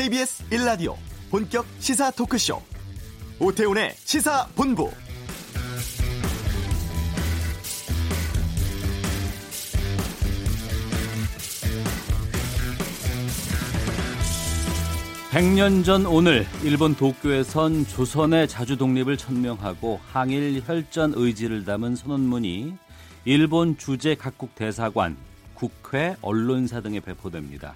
[0.00, 0.96] KBS 1라디오
[1.30, 2.62] 본격 시사 토크쇼
[3.38, 4.90] 오태훈의 시사본부
[15.32, 22.74] (100년) 전 오늘 일본 도쿄에선 조선의 자주 독립을 천명하고 항일 혈전 의지를 담은 선언문이
[23.26, 25.18] 일본 주재 각국 대사관,
[25.52, 27.74] 국회, 언론사 등에 배포됩니다.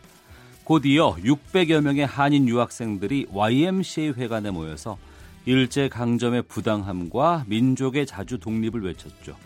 [0.65, 4.97] 곧 이어 600여 명의 한인 유학생들이 YMCA 회관에 모여서
[5.45, 9.37] 일제 강점의 부당함과 민족의 자주 독립을 외쳤죠.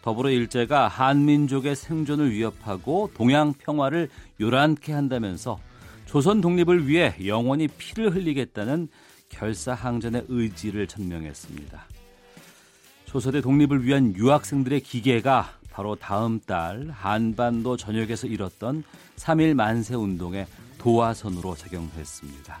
[0.00, 4.08] 더불어 일제가 한민족의 생존을 위협하고 동양 평화를
[4.40, 5.58] 요란케 한다면서
[6.06, 8.88] 조선 독립을 위해 영원히 피를 흘리겠다는
[9.28, 11.84] 결사항전의 의지를 천명했습니다.
[13.04, 18.84] 조선의 독립을 위한 유학생들의 기계가 바로 다음 달 한반도 전역에서 일었던
[19.16, 20.46] 3일 만세 운동의
[20.78, 22.58] 도화선으로 작용했습니다.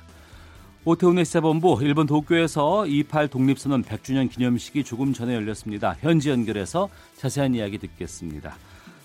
[0.84, 5.96] 오태훈의 시사본부 일본 도쿄에서 28 독립선언 100주년 기념식이 조금 전에 열렸습니다.
[6.00, 8.56] 현지 연결해서 자세한 이야기 듣겠습니다.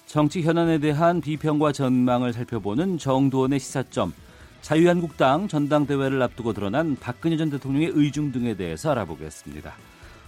[0.06, 4.14] 정치 현안에 대한 비평과 전망을 살펴보는 정도원의 시사점
[4.62, 9.74] 자유한국당 전당대회를 앞두고 드러난 박근혜 전 대통령의 의중 등에 대해서 알아보겠습니다.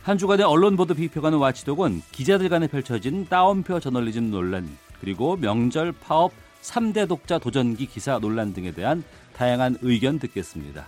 [0.06, 4.70] 한 주간의 언론 보도 비평하는 와치독은 기자들 간에 펼쳐진 따옴표 저널리즘 논란
[5.02, 6.32] 그리고 명절 파업
[6.62, 9.04] 3대 독자 도전기 기사 논란 등에 대한
[9.36, 10.86] 다양한 의견 듣겠습니다.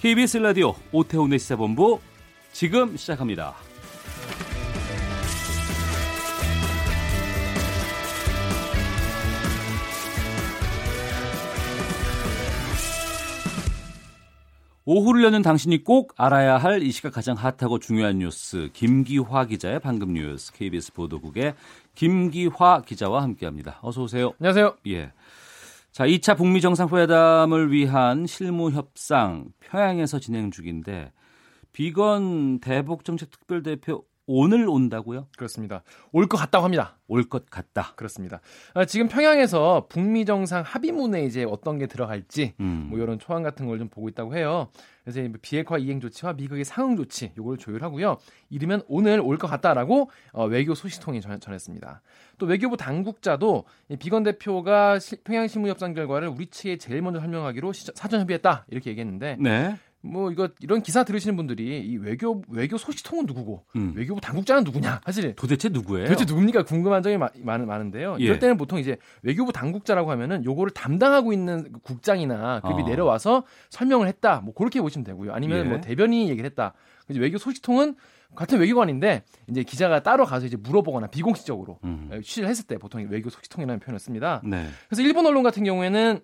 [0.00, 2.00] KBS 라디오 오태훈의 시사본부
[2.50, 3.54] 지금 시작합니다.
[14.84, 20.12] 오후를 여는 당신이 꼭 알아야 할 이 시각 가장 핫하고 중요한 뉴스 김기화 기자의 방금
[20.14, 21.54] 뉴스 KBS 보도국의
[21.94, 23.78] 김기화 기자와 함께합니다.
[23.82, 24.32] 어서 오세요.
[24.40, 24.76] 안녕하세요.
[24.88, 25.12] 예.
[25.92, 31.12] 자, 2차 북미 정상회담을 위한 실무 협상 평양에서 진행 중인데
[31.72, 35.26] 비건 대북 정책 특별 대표 오늘 온다고요?
[35.36, 35.82] 그렇습니다.
[36.12, 36.96] 올 것 같다고 합니다.
[37.08, 37.92] 올 것 같다.
[37.96, 38.40] 그렇습니다.
[38.74, 42.86] 아, 지금 평양에서 북미 정상 합의문에 이제 어떤 게 들어갈지 음.
[42.88, 44.68] 뭐 이런 초안 같은 걸 좀 보고 있다고 해요.
[45.04, 48.16] 그래서 비핵화 이행 조치와 미국의 상응 조치 요걸 조율하고요.
[48.50, 52.02] 이르면 오늘 올 것 같다라고 어, 외교 소식통이 전, 전했습니다.
[52.38, 53.64] 또 외교부 당국자도
[53.98, 58.66] 비건 대표가 시, 평양 실무 협상 결과를 우리 측에 제일 먼저 설명하기로 시, 사전 협의했다
[58.68, 59.76] 이렇게 얘기했는데 네.
[60.02, 63.92] 뭐 이거 이런 기사 들으시는 분들이 이 외교 외교 소식통은 누구고 음.
[63.96, 66.08] 외교부 당국자는 누구냐 사실 도대체 누구예요?
[66.08, 67.30] 도대체 누굽니까 궁금한 점이 많,
[67.66, 68.16] 많은데요.
[68.18, 68.24] 예.
[68.24, 72.86] 이럴 때는 보통 이제 외교부 당국자라고 하면은 요거를 담당하고 있는 국장이나 급이 어.
[72.86, 74.40] 내려와서 설명을 했다.
[74.40, 75.32] 뭐 그렇게 보시면 되고요.
[75.32, 75.68] 아니면 예.
[75.68, 76.74] 뭐 대변인이 얘기를 했다.
[77.08, 77.94] 이제 외교 소식통은
[78.34, 82.10] 같은 외교관인데 이제 기자가 따로 가서 이제 물어보거나 비공식적으로 음.
[82.24, 84.40] 취재를 했을 때 보통 외교 소식통이라는 표현을 씁니다.
[84.44, 84.66] 네.
[84.88, 86.20] 그래서 일본 언론 같은 경우에는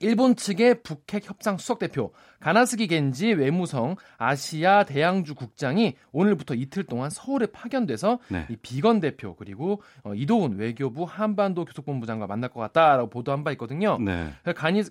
[0.00, 7.10] 일본 측의 북핵 협상 수석 대표 가나스기 겐지 외무성 아시아 대양주 국장이 오늘부터 이틀 동안
[7.10, 8.46] 서울에 파견돼서 네.
[8.50, 13.98] 이 비건 대표 그리고 어, 이도훈 외교부 한반도 교섭본부장과 만날 것 같다라고 보도한 바 있거든요.
[13.98, 14.32] 네.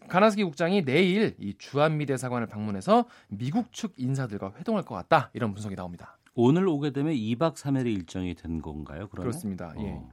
[0.08, 5.76] 가나스기 국장이 내일 이 주한미 대사관을 방문해서 미국 측 인사들과 회동할 것 같다 이런 분석이
[5.76, 6.18] 나옵니다.
[6.36, 9.08] 오늘 오게 되면 2박 3일의 일정이 된 건가요?
[9.10, 9.32] 그러면?
[9.32, 9.74] 그렇습니다.
[9.80, 9.92] 예.
[9.92, 10.10] 어.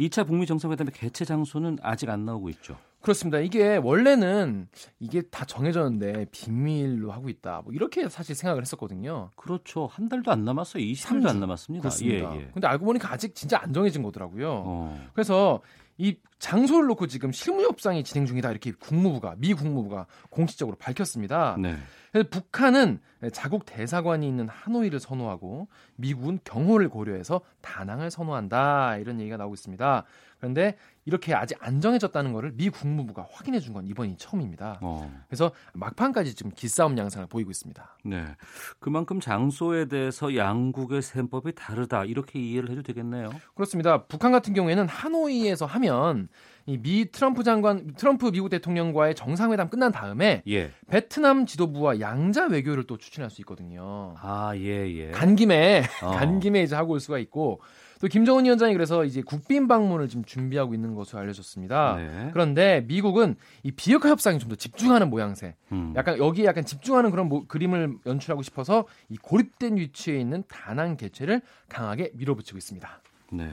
[0.00, 2.76] 2차 북미 정상회담의 개최 장소는 아직 안 나오고 있죠.
[3.00, 3.38] 그렇습니다.
[3.38, 4.68] 이게 원래는
[4.98, 7.62] 이게 다 정해졌는데 비밀로 하고 있다.
[7.64, 9.30] 뭐 이렇게 사실 생각을 했었거든요.
[9.36, 9.86] 그렇죠.
[9.86, 10.82] 한 달도 안 남았어요.
[10.82, 11.82] 20일도 안 남았습니다.
[11.82, 12.34] 그렇습니다.
[12.34, 12.50] 예, 예.
[12.52, 14.62] 근데 알고 보니까 아직 진짜 안 정해진 거더라고요.
[14.66, 15.08] 어.
[15.14, 15.60] 그래서
[16.00, 21.56] 이 장소를 놓고 지금 실무 협상이 진행 중이다 이렇게 국무부가 미 국무부가 공식적으로 밝혔습니다.
[21.60, 21.76] 네.
[22.10, 23.00] 그래서 북한은
[23.32, 30.04] 자국 대사관이 있는 하노이를 선호하고 미국은 경호를 고려해서 다낭을 선호한다 이런 얘기가 나오고 있습니다.
[30.38, 30.78] 그런데
[31.10, 34.78] 이렇게 아직 안 정해졌다는 것을 미 국무부가 확인해 준 건 이번이 처음입니다.
[34.80, 35.12] 어.
[35.28, 37.98] 그래서 막판까지 지금 기싸움 양상을 보이고 있습니다.
[38.04, 38.24] 네.
[38.78, 43.30] 그만큼 장소에 대해서 양국의 셈법이 다르다 이렇게 이해를 해도 되겠네요.
[43.54, 44.04] 그렇습니다.
[44.04, 46.28] 북한 같은 경우에는 하노이에서 하면
[46.66, 50.70] 이미 트럼프 장관 트럼프 미국 대통령과의 정상회담 끝난 다음에 예.
[50.88, 54.14] 베트남 지도부와 양자 외교를 또 추진할 수 있거든요.
[54.20, 55.10] 아, 예, 예.
[55.10, 56.10] 간 김에 어.
[56.10, 57.60] 간 김에 이제 하고 올 수가 있고
[58.00, 61.96] 또 김정은 위원장이 그래서 이제 국빈 방문을 지금 준비하고 있는 것으로 알려졌습니다.
[61.96, 62.30] 네.
[62.32, 65.54] 그런데 미국은 이 비핵화 협상에 좀 더 집중하는 모양새.
[65.72, 65.92] 음.
[65.96, 71.42] 약간 여기에 약간 집중하는 그런 모, 그림을 연출하고 싶어서 이 고립된 위치에 있는 다낭 개최를
[71.68, 73.02] 강하게 밀어붙이고 있습니다.
[73.32, 73.48] 네.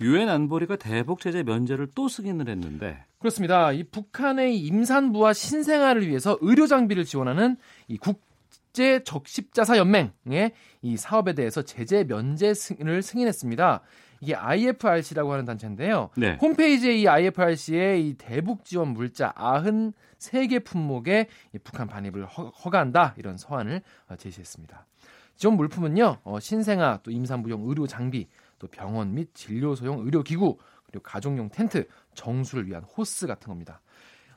[0.00, 3.70] 유엔 안보리가 대북 제재 면제를 또 승인을 했는데 그렇습니다.
[3.72, 7.56] 이 북한의 임산부와 신생아를 위해서 의료 장비를 지원하는
[7.88, 8.29] 이 국
[8.70, 10.52] 국제 적십자사 연맹의
[10.82, 13.80] 이 사업에 대해서 제재 면제를 승인했습니다.
[14.20, 16.10] 이게 IFRC라고 하는 단체인데요.
[16.16, 16.38] 네.
[16.40, 21.26] 홈페이지에 이 IFRC의 이 대북 지원 물자 93개 품목에
[21.64, 24.86] 북한 반입을 허, 가한다 이런 서한을 어, 제시했습니다.
[25.34, 28.28] 지원 물품은요, 어, 신생아, 또 임산부용 의료 장비,
[28.60, 33.80] 또 병원 및 진료소용 의료기구, 그리고 가족용 텐트, 정수를 위한 호스 같은 겁니다.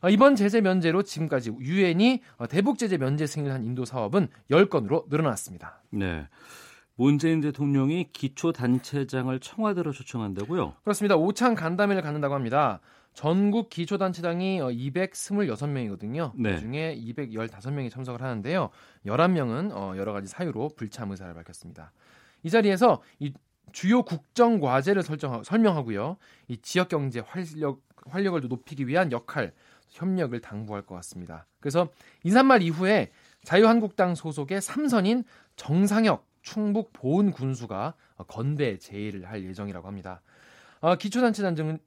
[0.03, 5.07] 어, 이번 제재 면제로 지금까지 유엔이 어, 대북 제재 면제 승인을 한 인도 사업은 10건으로
[5.09, 5.81] 늘어났습니다.
[5.91, 6.27] 네.
[6.95, 10.73] 문재인 대통령이 기초 단체장을 청와대로 초청한다고요?
[10.83, 11.15] 그렇습니다.
[11.15, 12.81] 오찬 간담회를 갖는다고 합니다.
[13.13, 16.21] 전국 기초단체장이 226명이거든요.
[16.21, 16.55] 어, 네.
[16.55, 18.71] 그중에 215명이 참석을 하는데요.
[19.05, 21.93] 11명은 여러 가지 사유로 불참 의사를 밝혔습니다.
[22.43, 23.33] 이 자리에서 이
[23.71, 26.17] 주요 국정 과제를 설정, 설명하고요.
[26.49, 29.53] 이 지역 경제 활력 활력을 높이기 위한 역할,
[29.93, 31.45] 협력을 당부할 것 같습니다.
[31.59, 31.87] 그래서
[32.23, 33.11] 인사말 이후에
[33.43, 35.23] 자유한국당 소속의 삼선인
[35.55, 37.93] 정상혁 충북 보훈 군수가
[38.27, 40.21] 건배 제의를 할 예정이라고 합니다.
[40.81, 41.79] 어, 기초단체장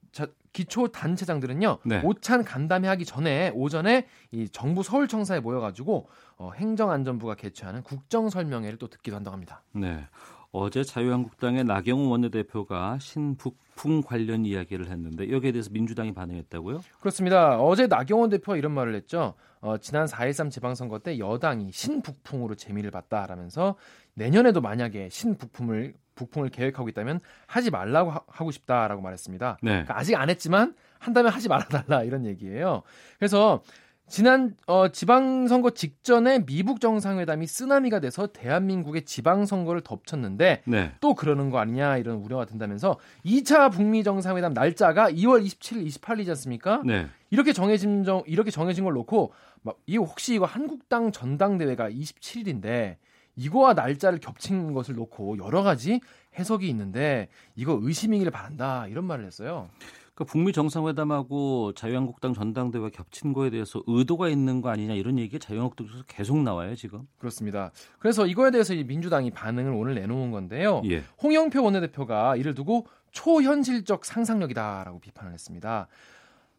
[0.54, 2.00] 기초단체장들은요 네.
[2.02, 9.16] 오찬 간담회 하기 전에 오전에 이 정부 서울청사에 모여가지고 어, 행정안전부가 개최하는 국정설명회를 또 듣기도
[9.16, 9.62] 한다고 합니다.
[9.72, 10.06] 네.
[10.52, 16.82] 어제 자유한국당의 나경원 원내대표가 신북풍 관련 이야기를 했는데 여기에 대해서 민주당이 반응했다고요?
[17.00, 17.60] 그렇습니다.
[17.60, 19.34] 어제 나경원 대표가 이런 말을 했죠.
[19.60, 23.76] 어, 지난 4.13 지방선거 때 여당이 신북풍으로 재미를 봤다라면서
[24.14, 29.58] 내년에도 만약에 신북풍을 북풍을 계획하고 있다면 하지 말라고 하, 고 싶다라고 말했습니다.
[29.62, 29.70] 네.
[29.70, 32.82] 그러니까 아직 안 했지만 한다면 하지 말아달라 이런 얘기예요.
[33.18, 33.62] 그래서
[34.08, 40.92] 지난 어, 지방선거 직전에 미북 정상회담이 쓰나미가 돼서 대한민국의 지방선거를 덮쳤는데 네.
[41.00, 46.82] 또 그러는 거 아니냐 이런 우려가 든다면서 2차 북미 정상회담 날짜가 2월 27일, 28일이지 않습니까?
[46.84, 47.08] 네.
[47.30, 49.32] 이렇게 정해진 정 이렇게 정해진 걸 놓고
[49.62, 52.96] 막 이거 혹시 이거 한국당 전당대회가 27일인데
[53.34, 56.00] 이거와 날짜를 겹친 것을 놓고 여러 가지
[56.38, 59.68] 해석이 있는데 이거 의심이기를 바란다 이런 말을 했어요.
[60.16, 66.04] 그 북미 정상회담하고 자유한국당 전당대회 겹친 거에 대해서 의도가 있는 거 아니냐 이런 얘기가 자유한국당에서
[66.08, 67.06] 계속 나와요 지금.
[67.18, 67.70] 그렇습니다.
[67.98, 70.80] 그래서 이거에 대해서 민주당이 반응을 오늘 내놓은 건데요.
[70.86, 71.02] 예.
[71.22, 75.86] 홍영표 원내대표가 이를 두고 초현실적 상상력이다라고 비판을 했습니다.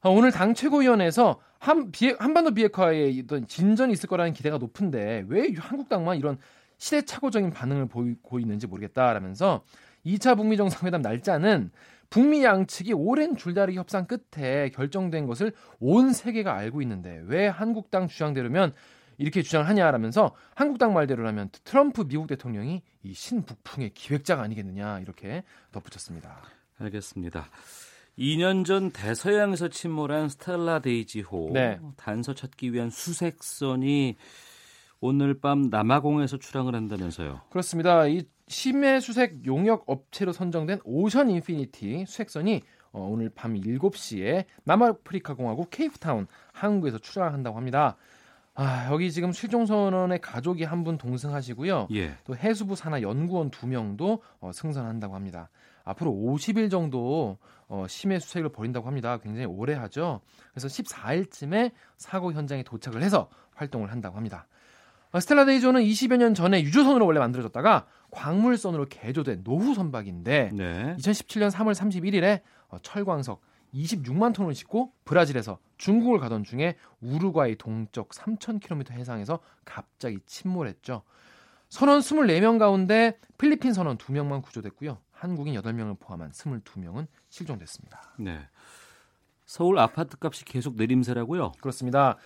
[0.02, 5.52] 아, 오늘 당 최고위원회에서 한 비핵, 한반도 비핵화에 어떤 진전이 있을 거라는 기대가 높은데 왜
[5.58, 6.38] 한국당만 이런
[6.78, 9.64] 시대착오적인 반응을 보이고 있는지 모르겠다라면서
[10.06, 11.72] 2차 북미 정상회담 날짜는
[12.10, 18.74] 북미 양측이 오랜 줄다리기 협상 끝에 결정된 것을 온 세계가 알고 있는데 왜 한국당 주장대로면
[19.18, 26.44] 이렇게 주장을 하냐라면서 한국당 말대로라면 트럼프 미국 대통령이 이 신북풍의 기획자가 아니겠느냐 이렇게 덧붙였습니다.
[26.80, 27.50] 알겠습니다.
[28.18, 31.80] 2년 전 대서양에서 침몰한 스텔라 데이지호 네.
[31.98, 34.18] 단서 찾기 위한 수색선이
[35.00, 37.42] 오늘 밤 남아공에서 출항을 한다면서요.
[37.50, 38.08] 그렇습니다.
[38.08, 42.62] 이 심해 수색 용역 업체로 선정된 Ocean Infinity 수색선이
[42.94, 47.98] 어, 오늘 밤 7시에 남아프리카 공화국 케이프타운 항구에서 출항한다고 합니다.
[48.56, 51.90] 아, 여기 지금 실종 선원의 가족이 한 분 동승하시고요.
[51.94, 52.16] 예.
[52.24, 55.50] 또 해수부 산하 연구원 두 명도 어, 승선한다고 합니다.
[55.84, 59.18] 앞으로 50일 정도 어, 심해 수색을 벌인다고 합니다.
[59.18, 60.22] 굉장히 오래 하죠.
[60.54, 64.48] 그래서 14일쯤에 사고 현장에 도착을 해서 활동을 한다고 합니다.
[65.12, 70.96] 어, 스텔라 데이조는 20여 년 전에 유조선으로 원래 만들어졌다가 광물선으로 개조된 노후 선박인데 네.
[70.98, 73.42] 2017년 3월 31일에 어, 철광석
[73.74, 81.04] 26만 톤을 싣고 브라질에서 중국을 가던 중에 우루과이 동쪽 3,000km 해상에서 갑자기 침몰했죠.
[81.70, 84.98] 선원 24명 가운데 필리핀 선원 2명만 구조됐고요.
[85.12, 88.14] 한국인 8명을 포함한 22명은 실종됐습니다.
[88.20, 88.40] 네.
[89.46, 91.54] 서울 아파트 값이 계속 내림세라고요?
[91.60, 92.18] 그렇습니다.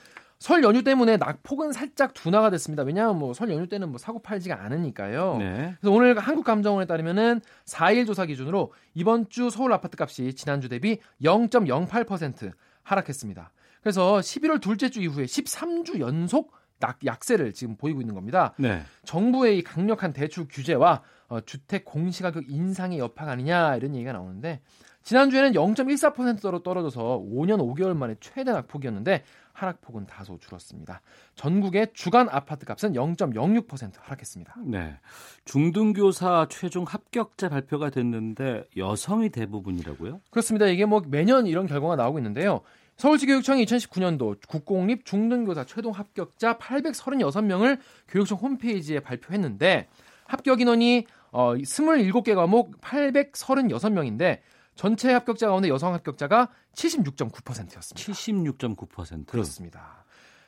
[0.42, 2.82] 설 연휴 때문에 낙폭은 살짝 둔화가 됐습니다.
[2.82, 5.38] 왜냐하면 뭐 설 연휴 때는 뭐 사고 팔지가 않으니까요.
[5.38, 5.76] 네.
[5.80, 12.52] 그래서 오늘 한국감정원에 따르면은 4일 조사 기준으로 이번 주 서울 아파트 값이 지난주 대비 0.08%
[12.82, 13.52] 하락했습니다.
[13.82, 18.56] 그래서 11월 둘째 주 이후에 13주 연속 낙, 약세를 지금 보이고 있는 겁니다.
[18.58, 18.82] 네.
[19.06, 24.60] 정부의 이 강력한 대출 규제와 어, 주택 공시가격 인상의 여파가 아니냐 이런 얘기가 나오는데
[25.04, 31.02] 지난주에는 0.14%로 떨어져서 5년 5개월 만에 최대 낙폭이었는데 하락폭은 다소 줄었습니다.
[31.36, 34.56] 전국의 주간 아파트 값은 0.06% 하락했습니다.
[34.66, 34.98] 네.
[35.46, 40.22] 중등교사 최종 합격자 발표가 됐는데 여성이 대부분이라고요?
[40.30, 40.68] 그렇습니다.
[40.68, 42.62] 이게 뭐 매년 이런 결과가 나오고 있는데요.
[42.98, 49.88] 서울시 교육청이 2019년도 국공립 중등교사 최종 합격자 836명을 교육청 홈페이지에 발표했는데
[50.26, 54.40] 합격 인원이 어 27개 과목 836명인데
[54.76, 57.96] 전체 합격자 가운데 여성 합격자가 76.9%였습니다.
[57.96, 59.28] 76.9%.
[59.28, 60.06] 그렇습니다.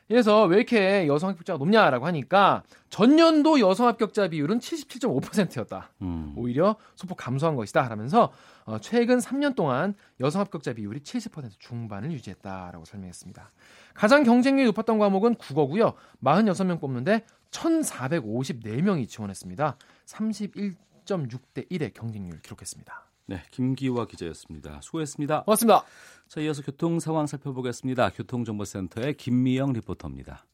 [0.07, 5.91] 그래서 왜 이렇게 여성 합격자가 높냐라고 하니까 전년도 여성 합격자 비율은 77.5%였다.
[6.01, 6.33] 음.
[6.35, 7.87] 오히려 소폭 감소한 것이다.
[7.87, 8.31] 라면서
[8.65, 13.49] 어, 최근 3년 동안 여성 합격자 비율이 70% 중반을 유지했다라고 설명했습니다.
[13.93, 15.93] 가장 경쟁률이 높았던 과목은 국어고요.
[16.23, 19.77] 46명 뽑는데 1,454명이 지원했습니다.
[20.05, 23.12] 31.6대 1의 경쟁률 기록했습니다.
[23.25, 24.81] 네, 김기화 기자였습니다.
[24.81, 25.43] 수고했습니다.
[25.43, 25.83] 고맙습니다.
[26.27, 28.09] 자, 이어서 교통 상황 살펴보겠습니다.
[28.09, 30.45] 교통정보센터의 김미영 리포터입니다.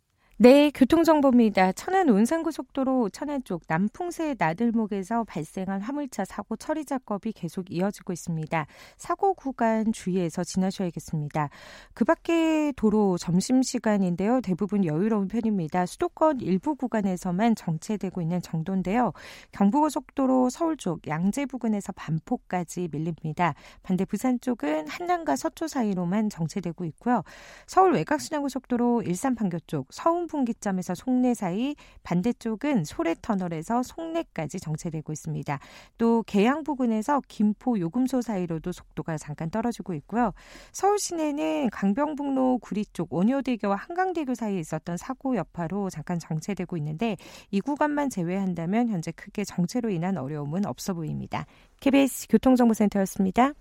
[0.41, 1.73] 네, 교통정보입니다.
[1.73, 8.65] 천안 온산고속도로 천안 쪽 남풍새 나들목에서 발생한 화물차 사고 처리 작업이 계속 이어지고 있습니다.
[8.95, 11.49] 사고 구간 주의해서 지나셔야겠습니다.
[11.93, 14.39] 그 밖에 도로 점심시간인데요.
[14.39, 15.85] 대부분 여유로운 편입니다.
[15.85, 19.11] 수도권 일부 구간에서만 정체되고 있는 정도인데요.
[19.51, 23.55] 경부고속도로 서울 쪽 양재 부근에서 반포까지 밀립니다.
[23.83, 27.23] 반대 부산 쪽은 한남과 서초 사이로만 정체되고 있고요.
[27.67, 35.59] 서울 외곽순환고속도로 일산 판교 쪽 서운 분기점에서 송내 사이 반대쪽은 소래터널에서 송내까지 정체되고 있습니다.
[35.97, 40.31] 또 계양 부근에서 김포 요금소 사이로도 속도가 잠깐 떨어지고 있고요.
[40.71, 47.17] 서울 시내는 강병북로 구리 쪽 원효대교와 한강대교 사이에 있었던 사고 여파로 잠깐 정체되고 있는데
[47.51, 51.45] 이 구간만 제외한다면 현재 크게 정체로 인한 어려움은 없어 보입니다.
[51.81, 53.53] KBS 교통정보센터였습니다.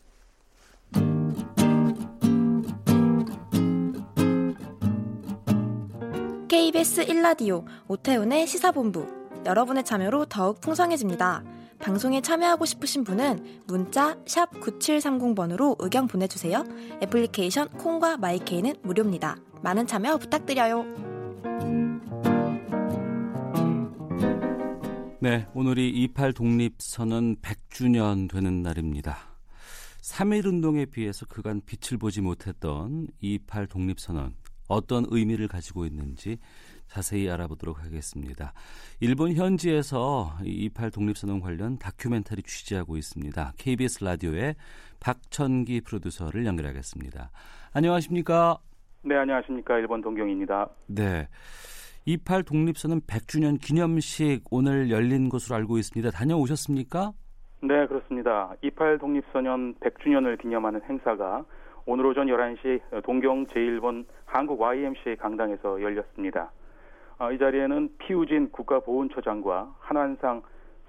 [6.49, 9.07] KBS 1라디오 오태훈의 시사본부
[9.45, 11.45] 여러분의 참여로 더욱 풍성해집니다.
[11.79, 16.65] 방송에 참여하고 싶으신 분은 문자 9730번으로 의견 보내주세요.
[17.03, 19.37] 애플리케이션 콩과 마이케이는 무료입니다.
[19.63, 20.87] 많은 참여 부탁드려요.
[25.21, 29.19] 네, 오늘이 28 독립선언 100주년 되는 날입니다.
[30.01, 36.39] 3.1 운동에 비해서 그간 빛을 보지 못했던 28 독립선언 어떤 의미를 가지고 있는지
[36.87, 38.53] 자세히 알아보도록 하겠습니다.
[39.01, 43.53] 일본 현지에서 28 독립선언 관련 다큐멘터리 취재하고 있습니다.
[43.59, 44.55] KBS 라디오의
[45.01, 47.31] 박천기 프로듀서를 연결하겠습니다.
[47.75, 48.59] 안녕하십니까?
[49.03, 49.79] 네, 안녕하십니까?
[49.79, 50.69] 일본 동경입니다.
[50.87, 51.29] 네.
[52.07, 56.11] 28 독립선언 100주년 기념식 오늘 열린 것으로 알고 있습니다.
[56.11, 57.13] 다녀오셨습니까?
[57.61, 58.55] 네, 그렇습니다.
[58.63, 61.45] 28 독립선언 100주년을 기념하는 행사가
[61.91, 66.53] 오늘 오전 11시 동경 제1번 한국 YMCA 강당에서 열렸습니다.
[67.19, 70.43] 어, 이 자리에는 피우진 국가보훈처장과 한환상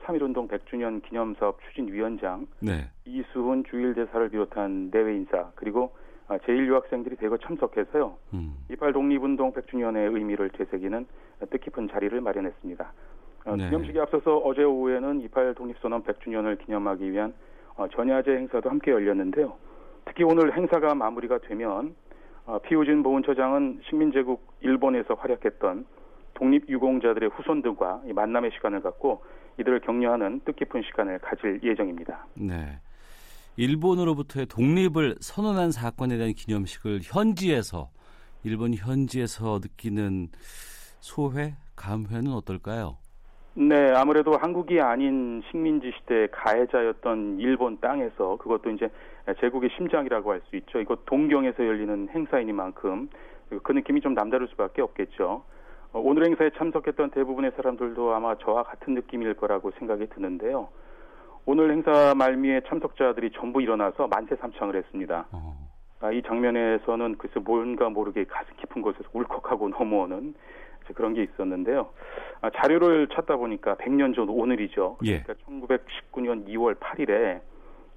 [0.03, 2.89] 3.1운동 100주년 기념사업 추진위원장, 네.
[3.05, 5.95] 이수훈 주일대사를 비롯한 내외 인사, 그리고
[6.27, 8.17] 어, 제1유학생들이 대거 참석해서요.
[8.33, 8.55] 음.
[8.69, 11.07] 28 독립운동 100주년의 의미를 되새기는
[11.49, 12.93] 뜻깊은 자리를 마련했습니다.
[13.45, 13.69] 어, 네.
[13.69, 17.33] 기념식에 앞서서 어제 오후에는 28 독립선언 100주년을 기념하기 위한
[17.95, 19.68] 전야제 행사도 함께 열렸는데요.
[20.05, 21.95] 특히 오늘 행사가 마무리가 되면
[22.45, 25.85] 어, 피우진 보훈처장은 식민제국 일본에서 활약했던
[26.33, 29.23] 독립유공자들의 후손들과 만남의 시간을 갖고
[29.59, 32.25] 이들을 격려하는 뜻깊은 시간을 가질 예정입니다.
[32.35, 32.79] 네.
[33.57, 37.89] 일본으로부터의 독립을 선언한 사건에 대한 기념식을 현지에서
[38.43, 40.29] 일본 현지에서 느끼는
[41.01, 42.97] 소회, 감회는 어떨까요?
[43.55, 48.89] 네, 아무래도 한국이 아닌 식민지 시대 가해자였던 일본 땅에서 그것도 이제
[49.35, 50.79] 제국의 심장이라고 할 수 있죠.
[50.79, 53.09] 이거 동경에서 열리는 행사이니만큼
[53.63, 55.43] 그 느낌이 좀 남다를 수밖에 없겠죠.
[55.91, 60.69] 어, 오늘 행사에 참석했던 대부분의 사람들도 아마 저와 같은 느낌일 거라고 생각이 드는데요.
[61.45, 65.25] 오늘 행사 말미에 참석자들이 전부 일어나서 만세 삼창을 했습니다.
[65.31, 65.69] 어.
[66.01, 70.33] 아, 이 장면에서는 글쎄 뭔가 모르게 가슴 깊은 곳에서 울컥하고 넘어오는
[70.95, 71.89] 그런 게 있었는데요.
[72.41, 74.97] 아, 자료를 찾다 보니까 100년 전 오늘이죠.
[75.05, 75.21] 예.
[75.21, 75.61] 그러니까 예.
[76.13, 77.41] 1919년 2월 8일에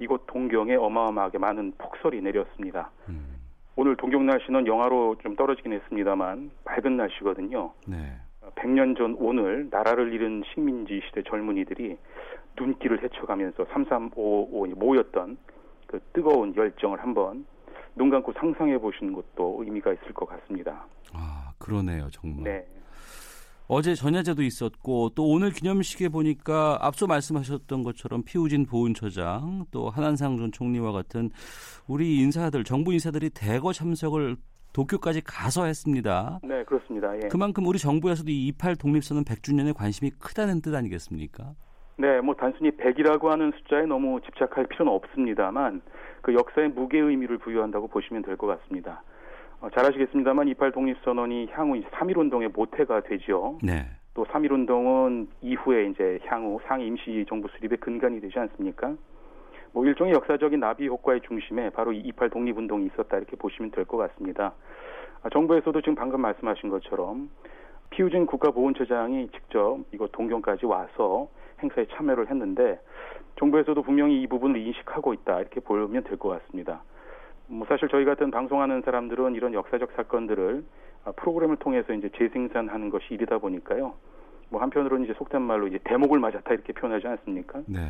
[0.02, 2.90] 이곳 동경에 어마어마하게 많은 폭설이 내렸습니다.
[3.09, 3.37] 음.
[3.76, 7.73] 오늘 동경 날씨는 영하로 좀 떨어지긴 했습니다만 맑은 날씨거든요.
[7.87, 8.16] 네.
[8.56, 11.97] 100년 전 오늘 나라를 잃은 식민지 시대 젊은이들이
[12.59, 15.38] 눈길을 헤쳐가면서 3355 모였던
[15.87, 17.47] 그 뜨거운 열정을 한번
[17.94, 20.87] 눈 감고 상상해 보시는 것도 의미가 있을 것 같습니다.
[21.12, 22.44] 아, 그러네요, 정말.
[22.44, 22.66] 네.
[23.69, 30.52] 어제 전야제도 있었고 또 오늘 기념식에 보니까 앞서 말씀하셨던 것처럼 피우진 보훈처장 또 한한상 전
[30.52, 31.31] 총리와 같은
[31.88, 34.37] 우리 인사들 정부 인사들이 대거 참석을
[34.73, 36.40] 도쿄까지 가서 했습니다.
[36.42, 37.14] 네, 그렇습니다.
[37.16, 37.28] 예.
[37.28, 41.52] 그만큼 우리 정부에서도 이 28 독립선언 100주년에 관심이 크다는 뜻 아니겠습니까?
[41.99, 45.83] 네, 뭐 단순히 100이라고 하는 숫자에 너무 집착할 필요는 없습니다만
[46.23, 49.02] 그 역사의 무게 의미를 부여한다고 보시면 될 것 같습니다.
[49.62, 53.59] 어, 잘 아시겠습니다만 28 독립선언이 향후 3.1 운동의 모태가 되죠.
[53.62, 53.87] 네.
[54.12, 58.95] 또 3.1 운동은 이후에 이제 향후 상임 임시 정부 수립의 근간이 되지 않습니까?
[59.73, 63.85] 뭐 일종의 역사적인 나비 효과의 중심에 바로 이 28 독립 운동이 있었다 이렇게 보시면 될
[63.85, 64.52] 것 같습니다.
[65.23, 67.31] 아, 정부에서도 지금 방금 말씀하신 것처럼
[67.90, 71.28] 피우진 국가보훈처장이 직접 이거 동경까지 와서
[71.62, 72.81] 행사에 참여를 했는데
[73.38, 76.83] 정부에서도 분명히 이 부분을 인식하고 있다 이렇게 보면 될 것 같습니다.
[77.52, 80.64] 뭐 사실 저희 같은 방송하는 사람들은 이런 역사적 사건들을
[81.04, 83.92] 아, 프로그램을 통해서 이제 재생산하는 것이 일이다 보니까요.
[84.49, 87.61] 뭐 한편으로는 이제 속된 말로 이제 대목을 맞았다 이렇게 표현하지 않습니까?
[87.66, 87.80] 네.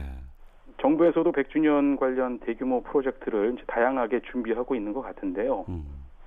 [0.81, 5.64] 정부에서도 100주년 관련 대규모 프로젝트를 이제 다양하게 준비하고 있는 것 같은데요.
[5.69, 5.85] 음.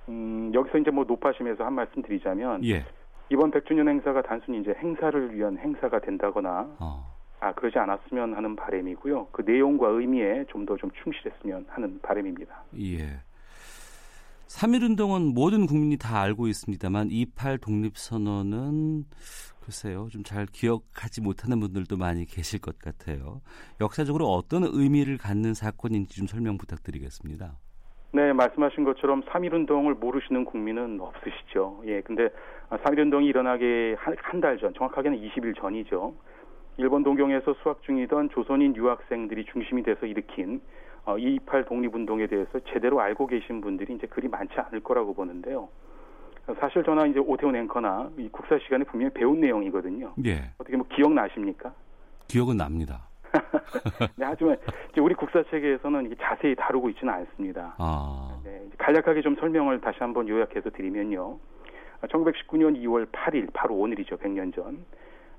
[0.08, 2.86] 음, 여기서 이제 뭐 높아심에서 한 말씀 드리자면 예.
[3.28, 7.16] 이번 100주년 행사가 단순히 이제 행사를 위한 행사가 된다거나 어.
[7.40, 9.28] 아 그러지 않았으면 하는 바람이고요.
[9.32, 12.62] 그 내용과 의미에 좀 더좀 좀 충실했으면 하는 바람입니다.
[12.80, 13.25] 예.
[14.48, 19.04] 3.1운동은 모든 국민이 다 알고 있습니다만 28 독립선언은
[19.60, 23.40] 글쎄요, 좀 잘 기억하지 못하는 분들도 많이 계실 것 같아요.
[23.80, 27.52] 역사적으로 어떤 의미를 갖는 사건인지 좀 설명 부탁드리겠습니다.
[28.12, 31.82] 네, 말씀하신 것처럼 3.1운동을 모르시는 국민은 없으시죠.
[31.86, 32.28] 예, 근데
[32.70, 36.14] 3.1운동이 일어나기 한 달 전, 정확하게는 20일 전이죠.
[36.78, 40.60] 일본 동경에서 수학 중이던 조선인 유학생들이 중심이 돼서 일으킨
[41.06, 45.68] 어, 228 독립운동에 대해서 제대로 알고 계신 분들이 이제 그리 많지 않을 거라고 보는데요.
[46.60, 50.12] 사실 저나 이제 오태훈 앵커나 이 국사 시간에 분명히 배운 내용이거든요.
[50.26, 50.50] 예.
[50.58, 51.72] 어떻게 뭐 기억나십니까?
[52.28, 53.02] 기억은 납니다.
[54.16, 54.56] 네, 하지만
[54.90, 57.74] 이제 우리 국사 체계에서는 자세히 다루고 있지는 않습니다.
[57.78, 58.40] 아.
[58.44, 61.38] 네, 간략하게 좀 설명을 다시 한번 요약해서 드리면요.
[62.02, 64.16] 1919년 2월 8일, 바로 오늘이죠.
[64.16, 64.84] 100년 전.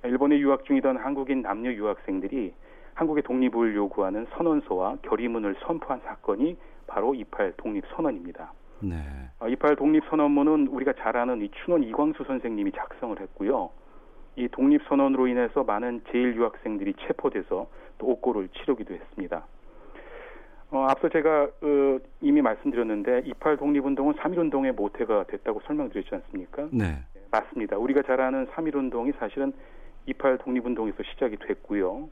[0.04, 2.54] 일본에 유학 중이던 한국인 남녀 유학생들이
[2.98, 8.54] 한국의 독립을 요구하는 선언서와 결의문을 선포한 사건이 바로 28 독립선언입니다.
[8.80, 8.96] 네.
[9.48, 13.70] 28 아, 독립선언문은 우리가 잘 아는 이 춘원 이광수 선생님이 작성을 했고요.
[14.36, 19.46] 이 독립선언으로 인해서 많은 제일 유학생들이 체포돼서 또 옥고를 치르기도 했습니다.
[20.72, 26.68] 어, 앞서 제가 어, 이미 말씀드렸는데 28 독립운동은 3.1운동의 모태가 됐다고 설명드렸지 않습니까?
[26.72, 27.06] 네.
[27.14, 27.22] 네.
[27.30, 27.78] 맞습니다.
[27.78, 29.54] 우리가 잘 아는 3.1운동이 사실은
[30.08, 32.10] 28 독립운동에서 시작이 됐고요.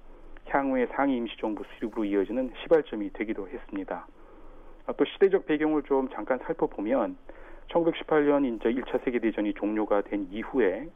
[0.47, 4.07] 향후에 상위 임시정부 수립으로 이어지는 시발점이 되기도 했습니다.
[4.85, 7.17] 아, 또 시대적 배경을 좀 잠깐 살펴보면
[7.69, 10.89] 1918년 이제 1차 세계대전이 종료가 된 이후에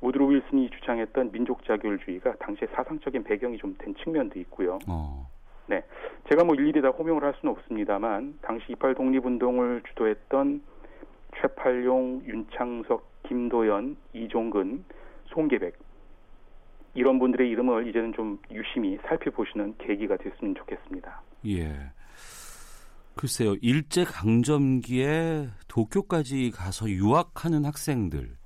[0.00, 4.78] 우드로 윌슨이 주장했던 민족 자결주의가 당시에 사상적인 배경이 좀 된 측면도 있고요.
[4.88, 5.26] 어.
[5.66, 5.82] 네,
[6.28, 10.62] 제가 뭐 일일이 다 호명을 할 수는 없습니다만 당시 28 독립운동을 주도했던
[11.40, 14.84] 최팔용, 윤창석, 김도연, 이종근,
[15.26, 15.74] 송계백
[16.94, 21.22] 이런 분들의 이름을 이제는 좀 유심히 살펴보시는 계기가 됐으면 좋겠습니다.
[21.46, 21.92] 예.
[23.14, 28.36] 글쎄요, 일제 강점기에 도쿄까지 가서 유학하는 학생들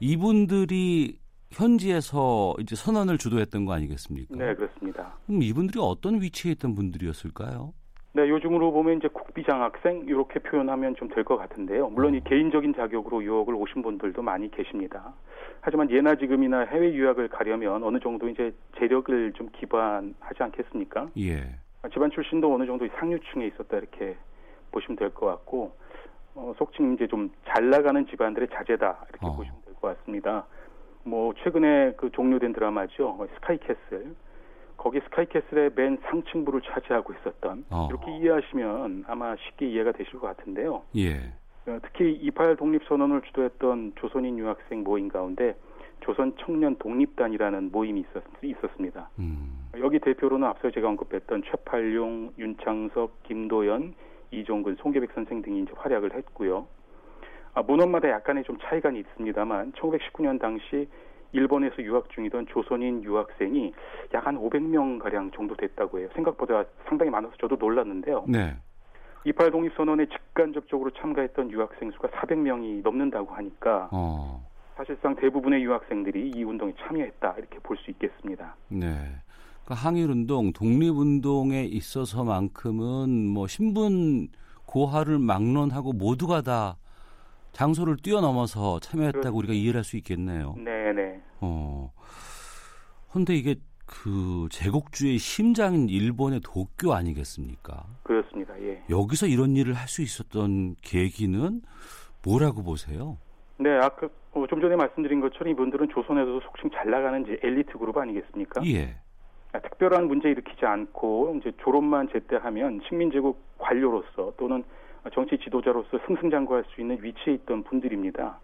[0.00, 1.18] 이분들이
[1.52, 4.34] 현지에서 이제 선언을 주도했던 거 아니겠습니까?
[4.34, 5.14] 네, 그렇습니다.
[5.26, 7.72] 그럼 이분들이 어떤 위치에 있던 분들이었을까요?
[8.14, 11.88] 네, 요즘으로 보면 이제 국비장 학생 이렇게 표현하면 좀 될 것 같은데요.
[11.88, 12.20] 물론 이 어.
[12.24, 15.14] 개인적인 자격으로 유학을 오신 분들도 많이 계십니다.
[15.62, 21.08] 하지만 예나 지금이나 해외 유학을 가려면 어느 정도 이제 재력을 좀 기반하지 않겠습니까?
[21.18, 21.56] 예.
[21.92, 24.16] 집안 출신도 어느 정도 상류층에 있었다 이렇게
[24.72, 25.72] 보시면 될 것 같고
[26.34, 29.36] 어, 속칭 이제 좀 잘 나가는 집안들의 자제다 이렇게 어.
[29.36, 30.46] 보시면 될 것 같습니다.
[31.04, 34.14] 뭐 최근에 그 종료된 드라마죠 스카이캐슬
[34.82, 37.86] 거기 스카이캐슬의 맨 상층부를 차지하고 있었던 어.
[37.88, 40.82] 이렇게 이해하시면 아마 쉽게 이해가 되실 것 같은데요.
[40.96, 41.18] 예.
[41.68, 45.54] 어, 특히 28 독립선언을 주도했던 조선인 유학생 모임 가운데
[46.00, 49.08] 조선 청년 독립단이라는 모임이 있었, 있었습니다.
[49.20, 49.68] 음.
[49.78, 53.94] 여기 대표로는 앞서 제가 언급했던 최팔용, 윤창석, 김도연,
[54.32, 56.66] 이종근, 송계백 선생 등이 이제 활약을 했고요.
[57.54, 60.88] 아, 문헌마다 약간의 좀 차이가 있습니다만 1919년 당시
[61.32, 63.72] 일본에서 유학 중이던 조선인 유학생이
[64.14, 66.08] 약 한 500명 가량 정도 됐다고 해요.
[66.14, 68.24] 생각보다 상당히 많아서 저도 놀랐는데요.
[68.28, 68.56] 네.
[69.24, 74.46] 28 독립선언에 직간접적으로 참가했던 유학생 수가 400명이 넘는다고 하니까 어.
[74.76, 78.54] 사실상 대부분의 유학생들이 이 운동에 참여했다 이렇게 볼 수 있겠습니다.
[78.68, 78.86] 네.
[79.64, 84.28] 그러니까 항일운동, 독립운동에 있어서만큼은 뭐 신분
[84.66, 86.76] 고하를 막론하고 모두가 다
[87.52, 90.54] 장소를 뛰어넘어서 참여했다고 우리가 이해를 할 수 있겠네요.
[90.58, 91.20] 네네.
[91.40, 91.92] 어.
[93.12, 97.84] 근데 이게 그 제국주의 심장인 일본의 도쿄 아니겠습니까?
[98.04, 98.58] 그렇습니다.
[98.62, 98.82] 예.
[98.88, 101.60] 여기서 이런 일을 할 수 있었던 계기는
[102.24, 103.18] 뭐라고 보세요?
[103.58, 107.98] 네, 아까 어, 좀 전에 말씀드린 것처럼 이분들은 조선에서도 속칭 잘 나가는 이제 엘리트 그룹
[107.98, 108.62] 아니겠습니까?
[108.66, 108.96] 예.
[109.52, 114.64] 아, 특별한 문제 일으키지 않고 이제 졸업만 제때 하면 식민제국 관료로서 또는
[115.10, 118.38] 정치 지도자로서 승승장구할 수 있는 위치에 있던 분들입니다.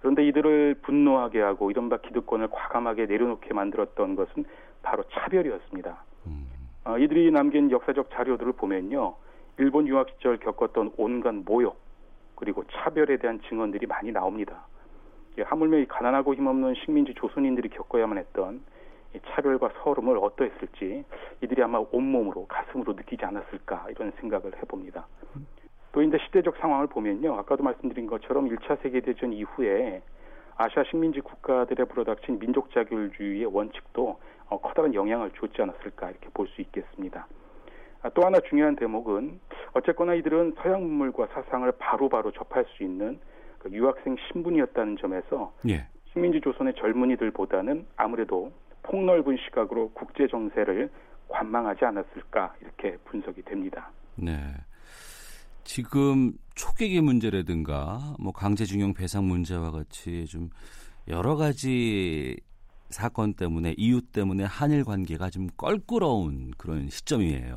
[0.00, 4.44] 그런데 이들을 분노하게 하고 이른바 기득권을 과감하게 내려놓게 만들었던 것은
[4.82, 6.04] 바로 차별이었습니다.
[6.26, 6.46] 음.
[6.84, 9.14] 어, 이들이 남긴 역사적 자료들을 보면요.
[9.58, 11.78] 일본 유학 시절 겪었던 온갖 모욕
[12.34, 14.66] 그리고 차별에 대한 증언들이 많이 나옵니다.
[15.38, 18.62] 하물며 이 가난하고 힘없는 식민지 조선인들이 겪어야만 했던
[19.28, 21.04] 차별과 서름을 어떠했을지
[21.42, 25.06] 이들이 아마 온몸으로 가슴으로 느끼지 않았을까 이런 생각을 해봅니다.
[25.92, 27.34] 또 이제 시대적 상황을 보면요.
[27.34, 30.02] 아까도 말씀드린 것처럼 1차 세계대전 이후에
[30.56, 36.60] 아시아 식민지 국가들에 불어닥친 민족 자결주의의 원칙도 어, 커다란 영향을 줬지 않았을까 이렇게 볼 수
[36.60, 37.26] 있겠습니다.
[38.02, 39.40] 아, 또 하나 중요한 대목은
[39.74, 43.18] 어쨌거나 이들은 서양 문물과 사상을 바로바로 바로 접할 수 있는
[43.58, 45.86] 그 유학생 신분이었다는 점에서 예.
[46.12, 48.52] 식민지 조선의 젊은이들보다는 아무래도
[48.82, 50.90] 폭넓은 시각으로 국제 정세를
[51.28, 53.90] 관망하지 않았을까 이렇게 분석이 됩니다.
[54.16, 54.32] 네.
[55.64, 60.50] 지금 초계기 문제라든가 뭐 강제징용 배상 문제와 같이 좀
[61.08, 62.36] 여러 가지
[62.90, 67.56] 사건 때문에 이유 때문에 한일 관계가 좀 껄끄러운 그런 시점이에요.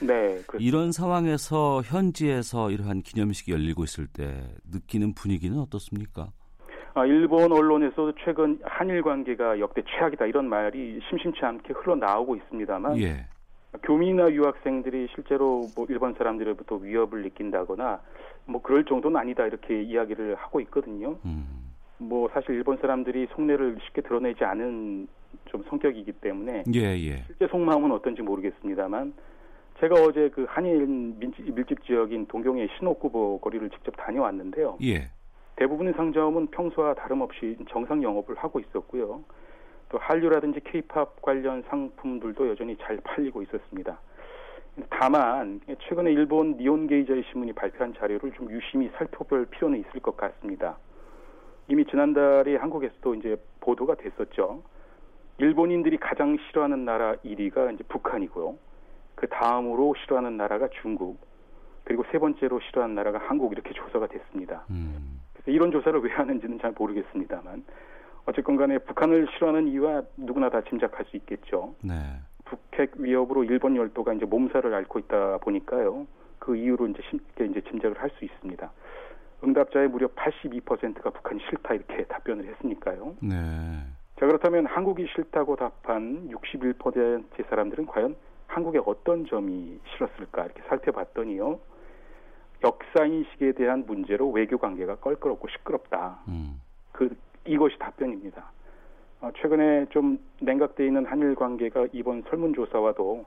[0.00, 0.06] 네.
[0.46, 0.58] 그렇습니다.
[0.58, 6.30] 이런 상황에서 현지에서 이러한 기념식이 열리고 있을 때 느끼는 분위기는 어떻습니까?
[6.94, 13.26] 아, 일본 언론에서도 최근 한일 관계가 역대 최악이다 이런 말이 심심치 않게 흘러나오고 있습니다만 예.
[13.82, 18.00] 교민이나 유학생들이 실제로 뭐 일본 사람들로부터 위협을 느낀다거나
[18.46, 21.18] 뭐 그럴 정도는 아니다 이렇게 이야기를 하고 있거든요.
[21.24, 21.72] 음.
[21.98, 25.08] 뭐 사실 일본 사람들이 속내를 쉽게 드러내지 않은
[25.46, 27.22] 좀 성격이기 때문에 예, 예.
[27.26, 29.14] 실제 속마음은 어떤지 모르겠습니다만
[29.80, 34.78] 제가 어제 그 한일 밀집 지역인 동경의 신호쿠보 거리를 직접 다녀왔는데요.
[34.82, 35.10] 예.
[35.56, 39.24] 대부분의 상점은 평소와 다름없이 정상 영업을 하고 있었고요.
[39.88, 43.98] 또 한류라든지 케이팝 관련 상품들도 여전히 잘 팔리고 있었습니다.
[44.90, 50.76] 다만 최근에 일본 니온 게이저의 신문이 발표한 자료를 좀 유심히 살펴볼 필요는 있을 것 같습니다.
[51.68, 54.62] 이미 지난달에 한국에서도 이제 보도가 됐었죠.
[55.38, 58.56] 일본인들이 가장 싫어하는 나라 1위가 이제 북한이고요.
[59.14, 61.18] 그 다음으로 싫어하는 나라가 중국,
[61.84, 64.64] 그리고 세 번째로 싫어하는 나라가 한국 이렇게 조사가 됐습니다.
[64.70, 65.20] 음.
[65.32, 67.64] 그래서 이런 조사를 왜 하는지는 잘 모르겠습니다만
[68.26, 71.74] 어쨌건 간에 북한을 싫어하는 이유와 누구나 다 짐작할 수 있겠죠.
[71.82, 71.94] 네.
[72.44, 76.06] 북핵 위협으로 일본 열도가 이제 몸살을 앓고 있다 보니까요.
[76.38, 78.70] 그 이유로 이제 쉽게 이제 짐작을 할 수 있습니다.
[79.44, 83.16] 응답자의 무려 82%가 북한이 싫다 이렇게 답변을 했으니까요.
[83.20, 83.34] 네.
[84.18, 91.58] 자 그렇다면 한국이 싫다고 답한 61%의 사람들은 과연 한국의 어떤 점이 싫었을까 이렇게 살펴봤더니요.
[92.64, 96.20] 역사 인식에 대한 문제로 외교 관계가 껄끄럽고 시끄럽다.
[96.28, 96.60] 음.
[96.92, 97.14] 그
[97.46, 98.44] 이것이 답변입니다.
[99.20, 103.24] 어, 최근에 좀 냉각돼 있는 한일 관계가 이번 설문조사와도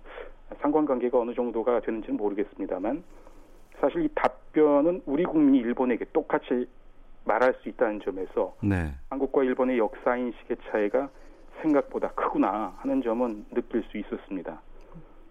[0.61, 3.03] 상관관계가 어느 정도가 되는지는 모르겠습니다만
[3.79, 6.67] 사실 이 답변은 우리 국민이 일본에게 똑같이
[7.25, 8.91] 말할 수 있다는 점에서 네.
[9.09, 11.09] 한국과 일본의 역사 인식의 차이가
[11.61, 14.61] 생각보다 크구나 하는 점은 느낄 수 있었습니다.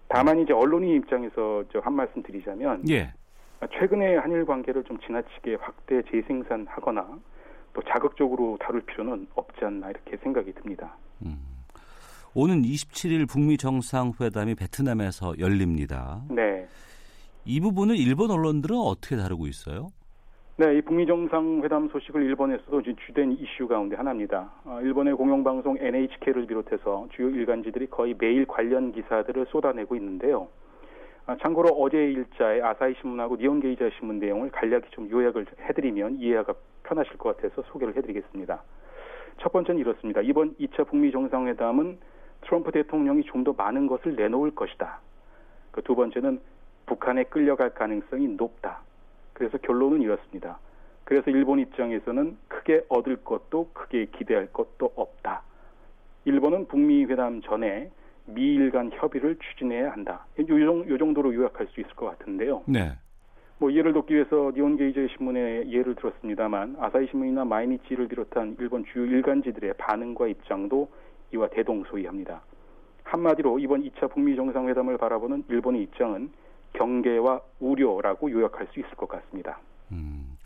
[0.09, 3.13] 다만 이제 언론인 입장에서 저 한 말씀 드리자면 예.
[3.73, 7.19] 최근에 한일 관계를 좀 지나치게 확대 재생산하거나
[7.79, 10.97] 또 자극적으로 다룰 필요는 없지 않나 이렇게 생각이 듭니다.
[11.25, 11.39] 음.
[12.35, 16.21] 오는 27일 북미 정상회담이 베트남에서 열립니다.
[16.29, 16.67] 네.
[17.45, 19.91] 이 부분을 일본 언론들은 어떻게 다루고 있어요?
[20.57, 24.51] 네, 이 북미 정상회담 소식을 일본에서도 주된 이슈 가운데 하나입니다.
[24.65, 30.49] 어, 일본의 공영방송 NHK를 비롯해서 주요 일간지들이 거의 매일 관련 기사들을 쏟아내고 있는데요.
[31.29, 37.19] 아, 참고로 어제 일자의 아사히 신문하고 니온게이자 신문 내용을 간략히 좀 요약을 해드리면 이해가 편하실
[37.19, 38.63] 것 같아서 소개를 해드리겠습니다.
[39.37, 40.23] 첫 번째는 이렇습니다.
[40.23, 41.99] 이번 2차 북미 정상회담은
[42.41, 45.01] 트럼프 대통령이 좀 더 많은 것을 내놓을 것이다.
[45.71, 46.41] 그 두 번째는
[46.87, 48.81] 북한에 끌려갈 가능성이 높다.
[49.35, 50.59] 그래서 결론은 이렇습니다.
[51.05, 55.43] 그래서 일본 입장에서는 크게 얻을 것도 크게 기대할 것도 없다.
[56.25, 57.91] 일본은 북미 회담 전에
[58.29, 60.27] 미일 간 협의를 추진해야 한다.
[60.39, 62.63] 요, 정도로 요약할 수 있을 것 같은데요.
[62.67, 62.93] 네.
[63.59, 69.05] 뭐 예를 돕기 위해서 니온 게이저 신문의 예를 들었습니다만 아사히 신문이나 마이니치를 비롯한 일본 주요
[69.05, 70.89] 일간지들의 반응과 입장도
[71.35, 72.41] 이와 대동소이합니다.
[73.03, 76.31] 한마디로 이번 2차 북미 정상회담을 바라보는 일본의 입장은
[76.75, 79.59] 경계와 우려라고 요약할 수 있을 것 같습니다.
[79.91, 80.38] 음.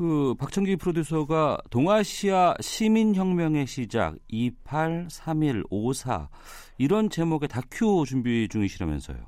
[0.00, 6.30] 그 박정기 프로듀서가 동아시아 시민혁명의 시작 28, 31, 54
[6.78, 9.18] 이런 제목의 다큐 준비 중이시라면서요.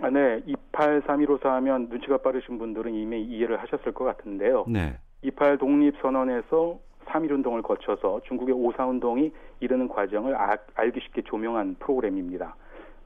[0.00, 0.40] 아, 네.
[0.46, 4.64] 28, 31, 54 하면 눈치가 빠르신 분들은 이미 이해를 하셨을 것 같은데요.
[4.68, 4.96] 네.
[5.20, 12.56] 28 독립선언에서 3.1운동을 거쳐서 중국의 5.4운동이 이르는 과정을 아, 알기 쉽게 조명한 프로그램입니다.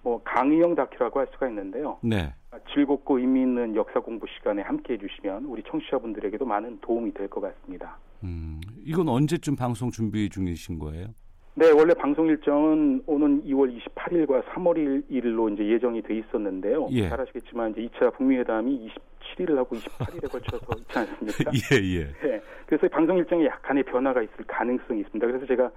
[0.06, 1.98] 뭐 강의형 다큐라고 할 수가 있는데요.
[2.00, 2.32] 네.
[2.72, 7.98] 즐겁고 의미 있는 역사 공부 시간에 함께 해주시면 우리 청취자분들에게도 많은 도움이 될 것 같습니다.
[8.22, 11.08] 음, 이건 언제쯤 방송 준비 중이신 거예요?
[11.56, 16.86] 네, 원래 방송 일정은 오는 2월 28일과 3월 1일로 이제 예정이 돼 있었는데요.
[16.92, 17.08] 예.
[17.08, 18.88] 잘 아시겠지만 이제 2차 북미 회담이
[19.36, 21.50] 27일 하고 28일에 걸쳐서 있지 않습니까?
[21.72, 22.04] 예, 예.
[22.22, 25.26] 네, 그래서 방송 일정에 약간의 변화가 있을 가능성이 있습니다.
[25.26, 25.68] 그래서 제가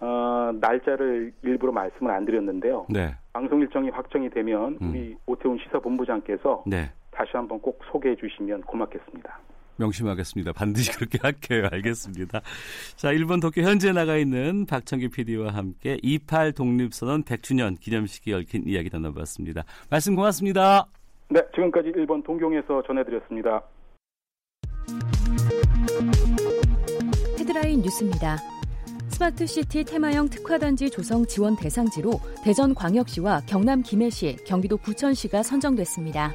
[0.00, 2.86] 어, 날짜를 일부러 말씀을 안 드렸는데요.
[2.88, 3.14] 네.
[3.36, 4.90] 방송 일정이 확정이 되면 음.
[4.90, 6.90] 우리 오태훈 시사본부장께서 네.
[7.10, 9.38] 다시 한번 꼭 소개해 주시면 고맙겠습니다.
[9.76, 10.54] 명심하겠습니다.
[10.54, 11.68] 반드시 그렇게 할게요.
[11.70, 12.40] 알겠습니다.
[12.96, 18.88] 자, 일본 도쿄 현재 나가 있는 박창규 PD와 함께 28 독립선언 100주년 기념식에 얽힌 이야기
[18.90, 19.64] 나눠봤습니다.
[19.90, 20.86] 말씀 고맙습니다.
[21.28, 23.60] 네, 지금까지 일본 동경에서 전해드렸습니다.
[27.38, 28.38] 헤드라인 뉴스입니다.
[29.16, 36.34] 스마트 시티 테마형 특화단지 조성 지원 대상지로 대전광역시와 경남 김해시, 경기도 부천시가 선정됐습니다.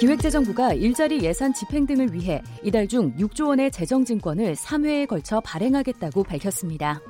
[0.00, 6.22] 기획재정부가 일자리 예산 집행 등을 위해 이달 중 6조 원의 재정 증권을 3회에 걸쳐 발행하겠다고
[6.22, 7.02] 밝혔습니다.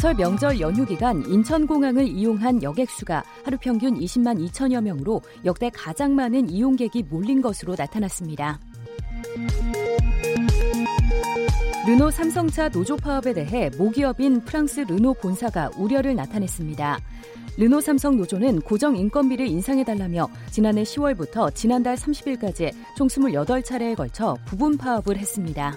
[0.00, 6.48] 설 명절 연휴 기간 인천공항을 이용한 여객수가 하루 평균 20만 2천여 명으로 역대 가장 많은
[6.48, 8.60] 이용객이 몰린 것으로 나타났습니다.
[11.86, 16.98] 르노 삼성차 노조 파업에 대해 모기업인 프랑스 르노 본사가 우려를 나타냈습니다.
[17.58, 25.18] 르노 삼성 노조는 고정 인건비를 인상해달라며 지난해 10월부터 지난달 30일까지 총 28차례에 걸쳐 부분 파업을
[25.18, 25.76] 했습니다.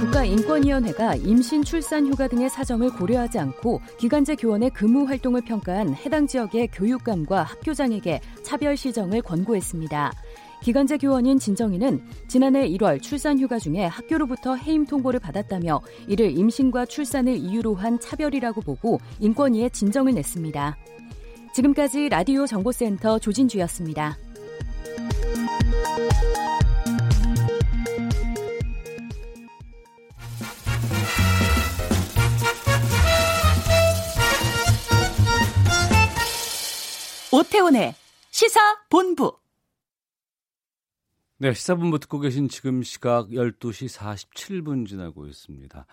[0.00, 6.70] 국가인권위원회가 임신, 출산, 휴가 등의 사정을 고려하지 않고 기간제 교원의 근무 활동을 평가한 해당 지역의
[6.72, 10.12] 교육감과 학교장에게 차별 시정을 권고했습니다.
[10.62, 17.36] 기간제 교원인 진정인은 지난해 1월 출산 휴가 중에 학교로부터 해임 통보를 받았다며 이를 임신과 출산을
[17.36, 20.76] 이유로 한 차별이라고 보고 인권위에 진정을 냈습니다.
[21.54, 24.18] 지금까지 라디오 정보센터 조진주였습니다.
[37.32, 37.94] 오태훈의
[38.30, 39.39] 시사 본부
[41.42, 45.86] 네, 시사분부 듣고 계신 지금 시각 12시 47분 지나고 있습니다.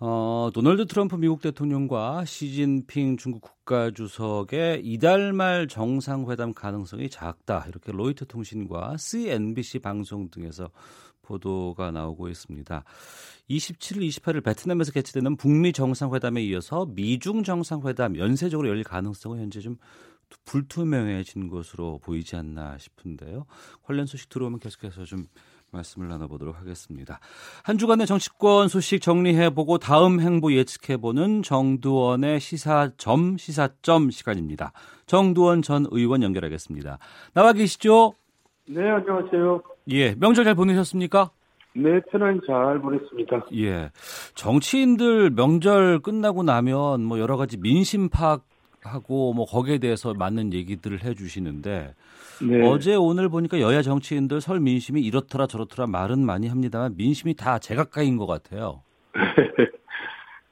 [0.00, 7.64] 어, 도널드 트럼프 미국 대통령과 시진핑 중국 국가주석의 이달 말 정상회담 가능성이 작다.
[7.70, 10.68] 이렇게 로이터 통신과 CNBC 방송 등에서
[11.22, 12.84] 보도가 나오고 있습니다.
[13.48, 19.78] 27일, 28일 베트남에서 개최되는 북미 정상회담에 이어서 미중 정상회담 연쇄적으로 열릴 가능성은 현재 좀
[20.44, 23.46] 불투명해진 것으로 보이지 않나 싶은데요.
[23.82, 25.26] 관련 소식 들어오면 계속해서 좀
[25.72, 27.18] 말씀을 나눠보도록 하겠습니다.
[27.64, 34.72] 한 주간의 정치권 소식 정리해보고 다음 행보 예측해보는 정두원의 시사점, 시사점 시간입니다.
[35.06, 36.98] 정두원 전 의원 연결하겠습니다.
[37.34, 38.14] 나와 계시죠?
[38.68, 39.62] 네, 안녕하세요.
[39.90, 41.30] 예, 명절 잘 보내셨습니까?
[41.74, 43.46] 네, 편안히 잘 보냈습니다.
[43.56, 43.90] 예.
[44.34, 48.46] 정치인들 명절 끝나고 나면 뭐 여러 가지 민심 파악
[48.86, 51.94] 하고 뭐 거기에 대해서 맞는 얘기들을 해주시는데
[52.48, 52.68] 네.
[52.68, 58.16] 어제 오늘 보니까 여야 정치인들 설 민심이 이렇더라 저렇더라 말은 많이 합니다만 민심이 다 제각각인
[58.16, 58.82] 것 같아요.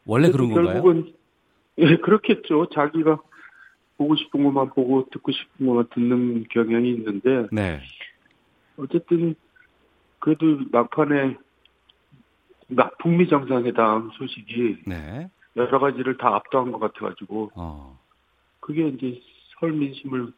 [0.07, 0.83] 원래 그런 건가요?
[0.83, 1.15] 결국은
[1.79, 2.69] 예 그렇겠죠.
[2.75, 3.19] 자기가
[3.97, 7.81] 보고 싶은 것만 보고 듣고 싶은 것만 듣는 경향이 있는데 네.
[8.77, 9.35] 어쨌든
[10.19, 11.37] 그래도 막판에
[12.99, 15.29] 북미 정상회담 소식이 네.
[15.57, 17.99] 여러 가지를 다 압도한 것 같아가지고 어.
[18.65, 19.21] 그게 이제
[19.61, 20.33] 설 민심을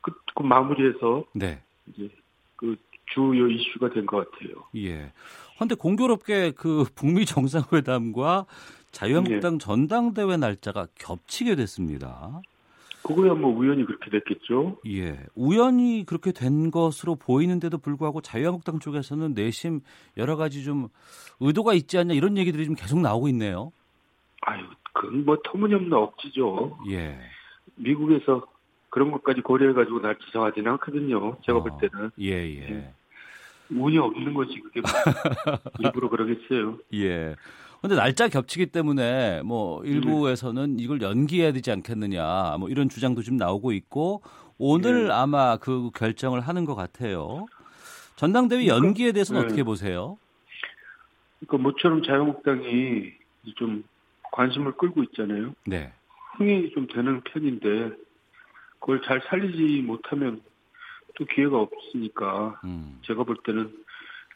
[0.00, 1.60] 끝, 그 마무리해서 네.
[1.86, 2.08] 이제
[2.56, 2.74] 그
[3.12, 4.64] 주요 이슈가 된 것 같아요.
[4.76, 5.12] 예.
[5.56, 8.46] 그런데 공교롭게 그 북미 정상회담과
[8.92, 9.58] 자유한국당 네.
[9.58, 12.40] 전당대회 날짜가 겹치게 됐습니다.
[13.02, 14.78] 그거야 뭐 우연히 그렇게 됐겠죠.
[14.86, 15.18] 예.
[15.34, 19.80] 우연히 그렇게 된 것으로 보이는데도 불구하고 자유한국당 쪽에서는 내심
[20.16, 20.88] 여러 가지 좀
[21.40, 23.70] 의도가 있지 않냐 이런 얘기들이 좀 계속 나오고 있네요.
[24.42, 26.78] 아유, 그건 뭐 터무니없는 억지죠.
[26.90, 27.18] 예.
[27.76, 28.46] 미국에서
[28.90, 31.36] 그런 것까지 고려해가지고 날 지정하지는 않거든요.
[31.44, 32.10] 제가 어, 볼 때는.
[32.20, 32.68] 예, 예.
[32.70, 32.94] 예.
[33.70, 34.80] 운이 없는 거지, 그게.
[34.80, 34.90] 뭐
[35.80, 36.78] 일부러 그러겠어요.
[36.94, 37.34] 예.
[37.80, 40.82] 근데 날짜 겹치기 때문에 뭐 일부에서는 네.
[40.82, 44.22] 이걸 연기해야 되지 않겠느냐 뭐 이런 주장도 좀 나오고 있고
[44.58, 45.12] 오늘 네.
[45.12, 47.46] 아마 그 결정을 하는 것 같아요.
[48.16, 49.46] 전당대회 그러니까, 연기에 대해서는 네.
[49.46, 50.18] 어떻게 보세요?
[51.38, 53.12] 그러니까 모처럼 자유한국당이
[53.54, 53.84] 좀
[54.32, 55.54] 관심을 끌고 있잖아요.
[55.66, 55.92] 네.
[56.36, 57.92] 흥행이 좀 되는 편인데
[58.80, 60.40] 그걸 잘 살리지 못하면
[61.16, 62.98] 또 기회가 없으니까 음.
[63.02, 63.72] 제가 볼 때는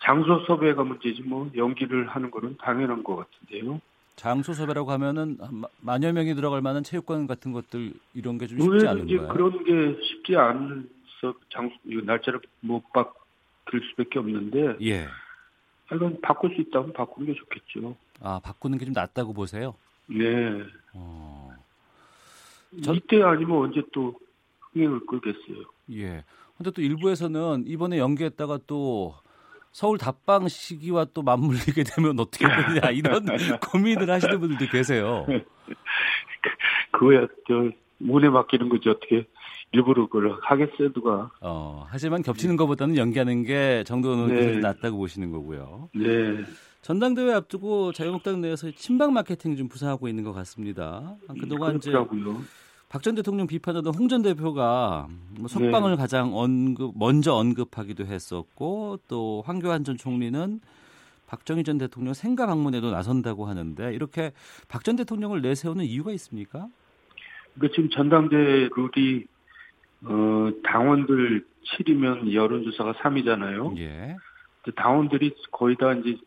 [0.03, 3.81] 장소 섭외가 문제지 뭐 연기를 하는 거는 당연한 것 같은데요.
[4.17, 5.39] 장소 섭외라고 하면은
[5.81, 9.29] 만여 명이 들어갈 만한 체육관 같은 것들 이런 게 좀 쉽지 않은가요?
[9.29, 13.13] 그런 게 쉽지 않아서 장소 날짜를 못 받,
[13.71, 14.77] 들 수밖에 없는데.
[14.83, 15.07] 예.
[15.87, 17.97] 하여간 바꿀 수 있다면 바꾸는 게 좋겠죠.
[18.21, 19.75] 아, 바꾸는 게 좀 낫다고 보세요?
[20.07, 20.63] 네.
[20.95, 21.51] 어.
[22.83, 22.95] 전...
[22.95, 24.15] 이때 아니면 언제 또
[24.73, 25.65] 흥행을 끌겠어요.
[25.93, 26.25] 예.
[26.57, 29.15] 근데 또 일부에서는 이번에 연기했다가 또
[29.73, 33.25] 서울 답방 시기와 또 맞물리게 되면 어떻게 되냐 이런
[33.73, 35.27] 고민을 하시는 분들도 계세요.
[36.93, 37.71] 그거야 저
[38.01, 39.27] 운에 맡기는 거지 어떻게
[39.73, 41.31] 일부러 그걸 하겠어요 누가.
[41.41, 44.59] 어 하지만 겹치는 것보다는 연기하는 게 정도는 네.
[44.59, 45.89] 낫다고 보시는 거고요.
[45.95, 46.45] 네.
[46.83, 51.15] 전당대회 앞두고 자유한국당 내에서 친박 마케팅 좀 부상하고 있는 것 같습니다.
[51.41, 51.93] 그동안 이제
[52.89, 55.97] 박 전 대통령 비판하던 홍 전 대표가 뭐 석방을 네.
[55.97, 60.61] 가장 언급 먼저 언급하기도 했었고 또 황교안 전 총리는
[61.27, 64.33] 박정희 전 대통령 생가 방문에도 나선다고 하는데 이렇게
[64.69, 66.67] 박 전 대통령을 내세우는 이유가 있습니까?
[67.59, 68.37] 그 지금 전당대
[68.77, 69.25] 룰이
[70.05, 71.47] 어, 당원들
[71.79, 73.79] 7이면 여론조사가 3이잖아요.
[73.79, 74.17] 예.
[74.75, 76.19] 당원들이 거의 다 이제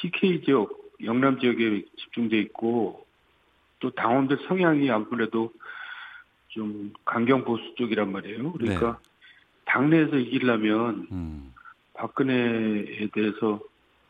[0.00, 0.70] TK 지역,
[1.04, 3.06] 영남 지역에 집중돼 있고
[3.80, 5.52] 또 당원들 성향이 아무래도
[6.48, 8.52] 좀 강경 보수 쪽이란 말이에요.
[8.52, 9.08] 그러니까 네.
[9.66, 11.54] 당내에서 이기려면 음.
[11.94, 13.60] 박근혜에 대해서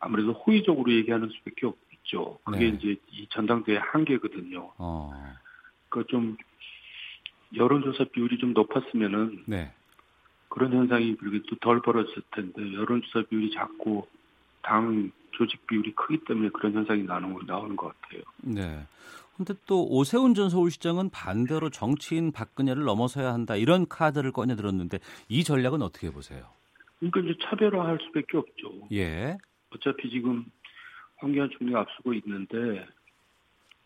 [0.01, 2.39] 아무래도 호의적으로 얘기하는 수밖에 없죠.
[2.45, 2.77] 그게 네.
[2.77, 4.73] 이제 이 전당대회 한계거든요.
[4.79, 5.13] 어.
[5.89, 6.37] 그좀
[7.57, 9.73] 여론조사 비율이 좀 높았으면은 네.
[10.49, 14.07] 그런 현상이 그렇게 또 덜 벌어졌을 텐데 여론조사 비율이 작고
[14.69, 18.23] 당 조직 비율이 크기 때문에 그런 현상이 나는 나오는 것 같아요.
[18.43, 18.87] 네.
[19.35, 25.43] 근데 또 오세훈 전 서울시장은 반대로 정치인 박근혜를 넘어서야 한다 이런 카드를 꺼내 들었는데 이
[25.43, 26.45] 전략은 어떻게 보세요?
[26.99, 28.89] 그러니까 이제 차별화할 수밖에 없죠.
[28.93, 29.39] 예.
[29.71, 30.45] 어차피 지금
[31.17, 32.87] 황교안 총리가 앞서고 있는데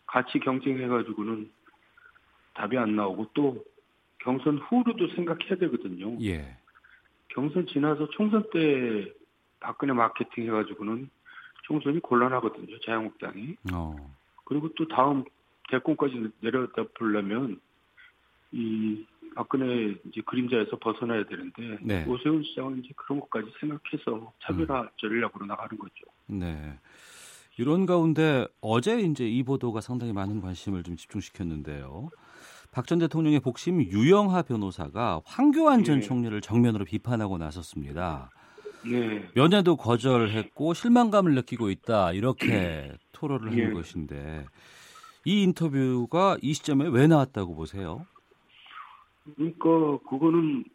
[0.07, 1.49] 같이 경쟁해가지고는
[2.55, 3.63] 답이 안 나오고 또
[4.19, 6.17] 경선 후로도 생각해야 되거든요.
[6.21, 6.57] 예.
[7.29, 9.13] 경선 지나서 총선 때
[9.63, 11.09] 박근혜 마케팅 해가지고는
[11.63, 12.79] 총선이 곤란하거든요.
[12.85, 13.55] 자유한국당이.
[13.73, 13.95] 어.
[14.45, 15.23] 그리고 또 다음
[15.69, 17.59] 대권까지 내려다 보려면
[18.51, 22.05] 이 박근혜 이제 그림자에서 벗어나야 되는데 네.
[22.05, 24.89] 오세훈 시장은 이제 그런 것까지 생각해서 차별화 음.
[24.97, 26.05] 전략으로 나가는 거죠.
[26.27, 26.77] 네.
[27.57, 32.09] 이런 가운데 어제 이제 이 보도가 상당히 많은 관심을 좀 집중시켰는데요.
[32.71, 36.01] 박 전 대통령의 복심 유영하 변호사가 황교안 전 네.
[36.01, 38.29] 총리를 정면으로 비판하고 나섰습니다.
[38.85, 39.27] 네.
[39.35, 43.71] 면회도 거절했고 실망감을 느끼고 있다 이렇게 토로를 한 네.
[43.71, 44.45] 것인데
[45.25, 48.05] 이 인터뷰가 이 시점에 왜 나왔다고 보세요?
[49.35, 50.65] 그러니까 그거는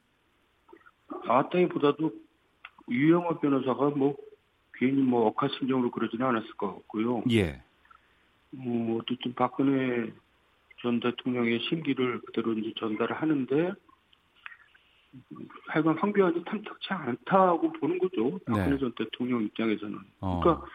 [1.27, 2.13] 나왔다기보다도
[2.91, 4.17] 유영호 변호사가 뭐
[4.75, 7.25] 괜히 뭐 억하심정으로 그러지는 않았을 것 같고요.
[7.31, 7.63] 예.
[8.51, 10.11] 뭐 어쨌든 박근혜
[10.81, 13.73] 전 대통령의 심기를 그대로 이제 전달을 하는데
[15.69, 18.39] 하여간 황교안이 탐탁치 않다고 보는 거죠.
[18.47, 18.79] 박근혜 네.
[18.79, 19.99] 전 대통령 입장에서는.
[20.21, 20.41] 어.
[20.41, 20.67] 그러니까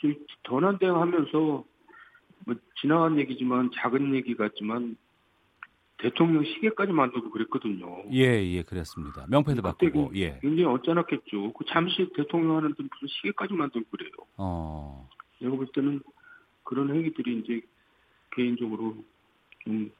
[0.00, 0.16] 지금
[0.48, 1.64] 전환대응 하면서
[2.46, 4.96] 뭐 지나간 얘기지만 작은 얘기 같지만
[5.98, 8.04] 대통령 시계까지 만들고 그랬거든요.
[8.12, 9.26] 예, 예, 그랬습니다.
[9.28, 10.38] 명패도 바꾸고, 예.
[10.42, 11.52] 굉장히 어쩌놨겠죠.
[11.52, 14.10] 그 잠시 대통령 하는데 무슨 시계까지 만들고 그래요.
[14.36, 15.08] 어.
[15.40, 16.02] 내가 볼 때는
[16.64, 17.60] 그런 행위들이 이제
[18.32, 18.96] 개인적으로
[19.60, 19.90] 좀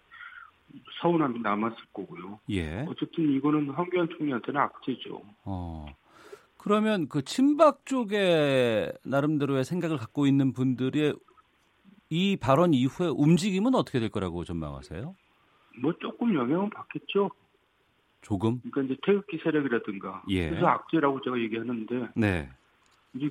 [1.01, 2.41] 서운함이 남았을 거고요.
[2.51, 2.85] 예.
[2.89, 5.23] 어쨌든 이거는 황교안 총리한테는 악재죠.
[5.45, 5.87] 어.
[6.59, 11.15] 그러면 그 친박 쪽에 나름대로의 생각을 갖고 있는 분들의
[12.11, 15.15] 이 발언 이후에 움직임은 어떻게 될 거라고 전망하세요?
[15.81, 17.31] 뭐 조금 영향은 받겠죠.
[18.23, 18.61] 조금?
[18.61, 20.23] 그러니까 이제 태극기 세력이라든가.
[20.29, 20.49] 예.
[20.49, 22.09] 그래서 악재라고 제가 얘기하는데.
[22.17, 22.49] 네.
[23.15, 23.31] 이제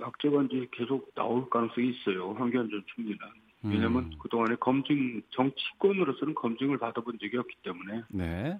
[0.00, 2.32] 악재가 이제 계속 나올 가능성이 있어요.
[2.32, 3.18] 황교안 전 총리는.
[3.62, 4.18] 왜냐하면 음.
[4.18, 8.02] 그동안에 검증 정치권으로서는 검증을 받아본 적이 없기 때문에.
[8.08, 8.58] 네.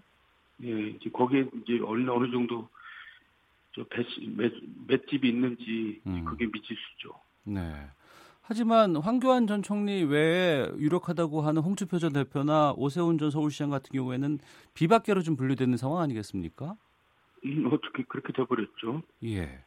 [0.63, 2.69] 예, 이제 거기에 이제 어느 어느 정도
[3.75, 4.53] 저 맷,
[4.87, 6.25] 맷집이 있는지 음.
[6.25, 7.15] 그게 미지수죠.
[7.45, 7.89] 네.
[8.43, 14.39] 하지만 황교안 전 총리 외에 유력하다고 하는 홍준표 전 대표나 오세훈 전 서울시장 같은 경우에는
[14.75, 16.77] 비박계로 좀 분류되는 상황 아니겠습니까?
[17.45, 19.03] 음, 어떻게 그렇게 돼버렸죠?
[19.25, 19.65] 예.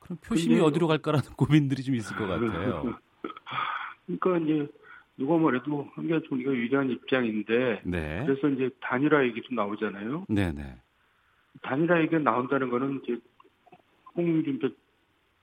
[0.00, 0.66] 그럼 표심이 근데...
[0.66, 2.98] 어디로 갈까라는 고민들이 좀 있을 것 같아요.
[4.18, 4.68] 그러니까 이제
[5.16, 8.24] 누가 뭐래도 황교안 총리가 유리한 입장인데 네.
[8.26, 10.26] 그래서 이제 단일화 얘기도 나오잖아요.
[10.28, 10.76] 네네.
[11.62, 13.18] 단일화 얘기가 나온다는 거는 이제
[14.16, 14.70] 홍준표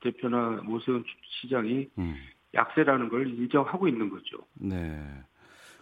[0.01, 1.03] 대표나 오세훈
[1.41, 2.15] 시장이 음.
[2.53, 4.37] 약세라는 걸 인정하고 있는 거죠.
[4.55, 5.23] 네.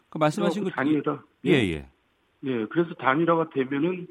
[0.09, 1.89] 그 말씀하신 그 단일화 예, 예, 예.
[2.43, 4.07] 예, 그래서 단일화가 되면은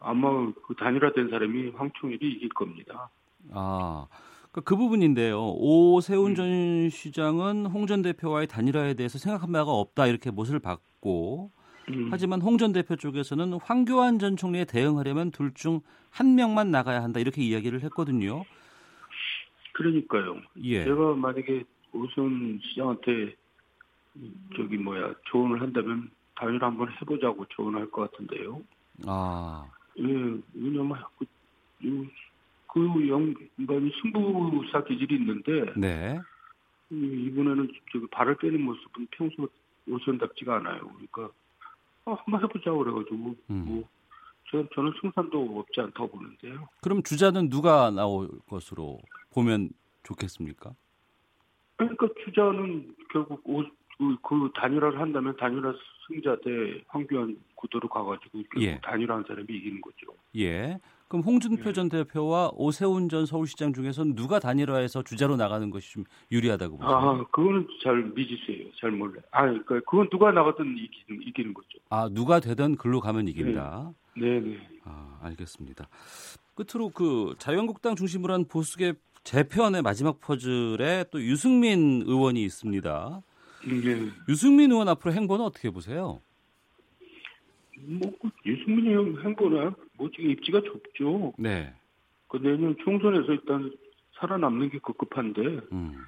[0.00, 3.10] 아마 그 단일화된 사람이 황 총일이 이길 겁니다.
[3.52, 4.06] 아,
[4.52, 5.54] 그, 그 부분인데요.
[5.56, 6.34] 오세훈 음.
[6.34, 11.50] 전 시장은 홍 전 대표와의 단일화에 대해서 생각한 바가 없다 이렇게 못을 받고
[11.90, 12.08] 음.
[12.10, 15.80] 하지만 홍 전 대표 쪽에서는 황교안 전 총리에 대응하려면 둘 중
[16.10, 18.44] 한 명만 나가야 한다 이렇게 이야기를 했거든요.
[19.74, 20.40] 그러니까요.
[20.62, 20.84] 예.
[20.84, 23.36] 제가 만약에 오선 시장한테
[24.56, 28.60] 저기 뭐야 조언을 한다면 당연히 한번 해보자고 조언할 것 같은데요.
[29.06, 29.66] 아.
[29.98, 30.04] 예,
[30.54, 31.26] 왜냐면 그,
[32.68, 35.72] 그 양반이 승부사 기질이 있는데.
[35.76, 36.20] 네.
[36.90, 39.48] 이번에는 저기 발을 빼는 모습은 평소
[39.88, 40.80] 오선답지가 않아요.
[40.88, 41.30] 그러니까
[42.04, 43.64] 아, 한번 해보자 그래가지고 음.
[43.66, 43.88] 뭐
[44.50, 46.68] 저, 저는 승산도 없지 않다고 보는데요.
[46.80, 48.98] 그럼 주자는 누가 나올 것으로
[49.32, 49.70] 보면
[50.04, 50.72] 좋겠습니까?
[51.76, 53.62] 그러니까 주자는 결국 오,
[53.98, 55.74] 그, 그 단일화를 한다면 단일화
[56.06, 58.80] 승자 대 황교안 구도로 가가지고 예.
[58.80, 60.14] 단일화한 사람이 이기는 거죠.
[60.36, 60.78] 예.
[61.08, 61.72] 그럼 홍준표 예.
[61.72, 66.96] 전 대표와 오세훈 전 서울시장 중에서 누가 단일화해서 주자로 나가는 것이 좀 유리하다고 보세요?
[66.96, 68.70] 아, 그거는 잘 미지수예요.
[68.78, 69.22] 잘 몰라요.
[69.30, 71.68] 아, 그러니까 그건 누가 나가든 이기는, 이기는 거죠.
[71.88, 73.90] 아, 누가 되든 글로 가면 이긴다.
[74.18, 74.40] 네, 네.
[74.40, 74.68] 네.
[74.84, 75.88] 아, 알겠습니다.
[76.54, 78.92] 끝으로 그 자유한국당 중심으로 한 보수계
[79.24, 83.22] 재편의 마지막 퍼즐에 또 유승민 의원이 있습니다.
[83.66, 84.08] 네.
[84.28, 86.20] 유승민 의원 앞으로 행보는 어떻게 보세요?
[87.86, 88.12] 뭐
[88.44, 91.34] 유승민 행보는 뭐 지금 입지가 좁죠.
[91.38, 91.72] 네.
[92.28, 93.72] 그 내년 총선에서 일단
[94.14, 95.40] 살아남는 게 급급한데
[95.72, 96.04] 음.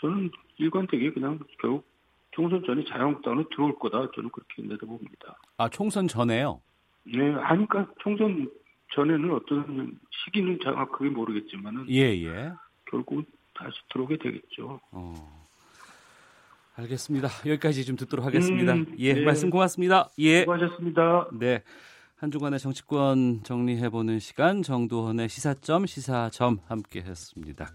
[0.00, 1.86] 저는 일관되게 그냥 결국
[2.32, 5.38] 총선 전에 자유한국당으로 들어올 거다 저는 그렇게 내다봅니다.
[5.58, 6.60] 아 총선 전에요?
[7.04, 8.50] 네, 아니까 그러니까 총선
[8.94, 12.52] 전에는 어떤 시기는 정확하게 모르겠지만은 예 예.
[12.86, 13.24] 결국
[13.54, 14.80] 다시 들어오게 되겠죠.
[14.90, 15.41] 어.
[16.74, 17.28] 알겠습니다.
[17.46, 18.72] 여기까지 좀 듣도록 하겠습니다.
[18.74, 19.24] 음, 예, 네.
[19.24, 20.10] 말씀 고맙습니다.
[20.18, 20.40] 예.
[20.40, 21.28] 수고하셨습니다.
[21.38, 21.62] 네.
[22.16, 27.72] 한 주간의 정치권 정리해보는 시간 정도원의 시사점 시사점 함께 했습니다.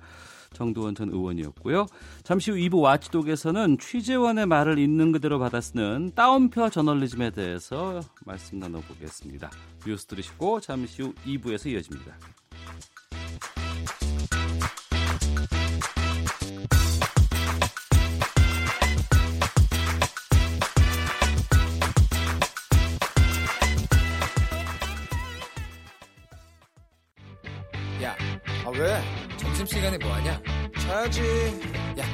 [0.54, 1.86] 정도원 전 의원이었고요.
[2.24, 9.52] 잠시 후 2부 와치독에서는 취재원의 말을 있는 그대로 받아 쓰는 따옴표 저널리즘에 대해서 말씀 나눠보겠습니다.
[9.86, 12.16] 뉴스 들으시고 잠시 후 2부에서 이어집니다.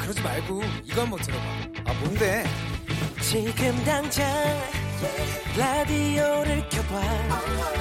[0.04, 1.44] 그러지 말고 이거 한번 들어봐.
[1.86, 2.44] 아 뭔데?
[3.22, 4.28] 지금 당장
[5.58, 7.02] 라디오를 켜봐.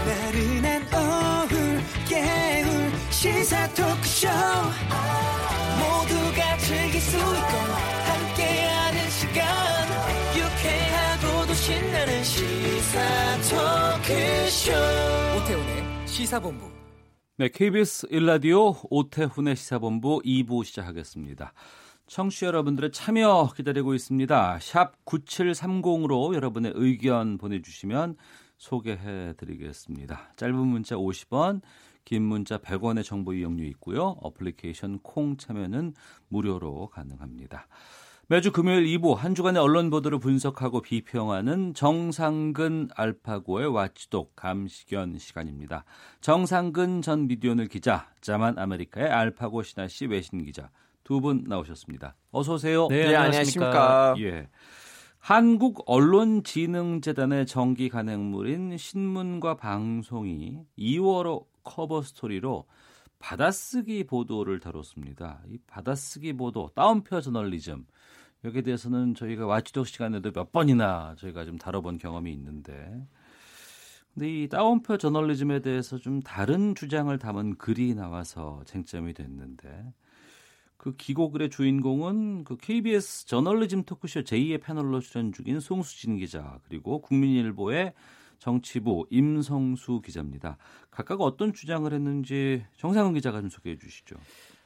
[0.06, 4.28] 나른한 오후 깨울 시사 토크쇼.
[5.80, 7.26] 모두가 즐길 수 있고
[8.06, 9.88] 함께하는 시간.
[10.36, 14.72] 유쾌하고도 신나는 시사 토크쇼.
[15.42, 16.70] 오태훈의 시사본부.
[17.38, 21.52] 네, KBS 일라디오 오태훈의 시사본부 2부 시작하겠습니다.
[22.12, 24.58] 청취자 여러분들의 참여 기다리고 있습니다.
[24.60, 28.16] 샵 9730으로 여러분의 의견 보내주시면
[28.58, 30.34] 소개해 드리겠습니다.
[30.36, 31.62] 짧은 문자 50원,
[32.04, 34.18] 긴 문자 100원의 정보 이용료 있고요.
[34.20, 35.94] 어플리케이션 콩 참여는
[36.28, 37.66] 무료로 가능합니다.
[38.26, 45.86] 매주 금요일 2부 한 주간의 언론 보도를 분석하고 비평하는 정상근 알파고의 와치독 감시견 시간입니다.
[46.20, 50.68] 정상근 전 미디어오늘 기자, 자만 아메리카의 알파고 시나씨 외신 기자
[51.04, 52.16] 두 분 나오셨습니다.
[52.30, 52.88] 어서 오세요.
[52.88, 54.14] 네, 네 안녕하십니까.
[54.18, 54.48] 예.
[55.18, 62.66] 한국 언론진흥재단의 정기 간행물인 신문과 방송이 2월 커버 스토리로
[63.20, 65.42] 받아쓰기 보도를 다뤘습니다.
[65.46, 67.86] 이 받아쓰기 보도, 따옴표 저널리즘
[68.44, 73.06] 여기에 대해서는 저희가 watchdog 시간에도 몇 번이나 저희가 좀 다뤄본 경험이 있는데
[74.12, 79.92] 근데 이 따옴표 저널리즘에 대해서 좀 다른 주장을 담은 글이 나와서 쟁점이 됐는데
[80.82, 87.92] 그 기고글의 주인공은 그 KBS 저널리즘 토크쇼 제2의 패널로 출연 중인 송수진 기자 그리고 국민일보의
[88.40, 90.56] 정치부 임성수 기자입니다.
[90.90, 94.16] 각각 어떤 주장을 했는지 정상훈 기자가 좀 소개해 주시죠.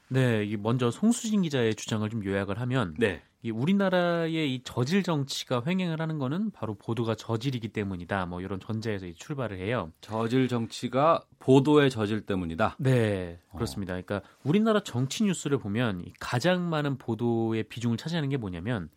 [0.09, 3.23] 네, 먼저 송수진 기자의 주장을 좀 요약을 하면 네.
[3.47, 8.27] 이 우리나라의 이 저질 정치가 횡행을 하는 거는 바로 보도가 저질이기 때문이다.
[8.27, 9.93] 뭐 이런 전제에서 출발을 해요.
[10.01, 12.77] 저질 정치가 보도의 저질 때문이다.
[12.81, 13.93] 네, 그렇습니다.
[13.93, 18.89] 그러니까 우리나라 정치 뉴스를 보면 가장 많은 보도의 비중을 차지하는 게 뭐냐면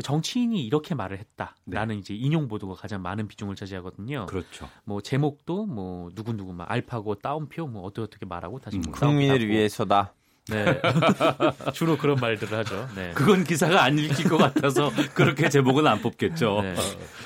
[0.00, 1.98] 정치인이 이렇게 말을 했다라는 네.
[1.98, 4.26] 이제 인용 보도가 가장 많은 비중을 차지하거든요.
[4.26, 4.68] 그렇죠.
[4.84, 8.92] 뭐 제목도 뭐 누구 누구 막 알파고 따옴표 뭐 어떻게 어떻게 말하고 다시 뭐 음,
[8.92, 10.12] 국민을 위해서다.
[10.48, 10.80] 네.
[11.74, 12.88] 주로 그런 말들을 하죠.
[12.94, 13.12] 네.
[13.14, 16.60] 그건 기사가 안 읽힐 것 같아서 그렇게 제목은 안 뽑겠죠.
[16.62, 16.74] 네.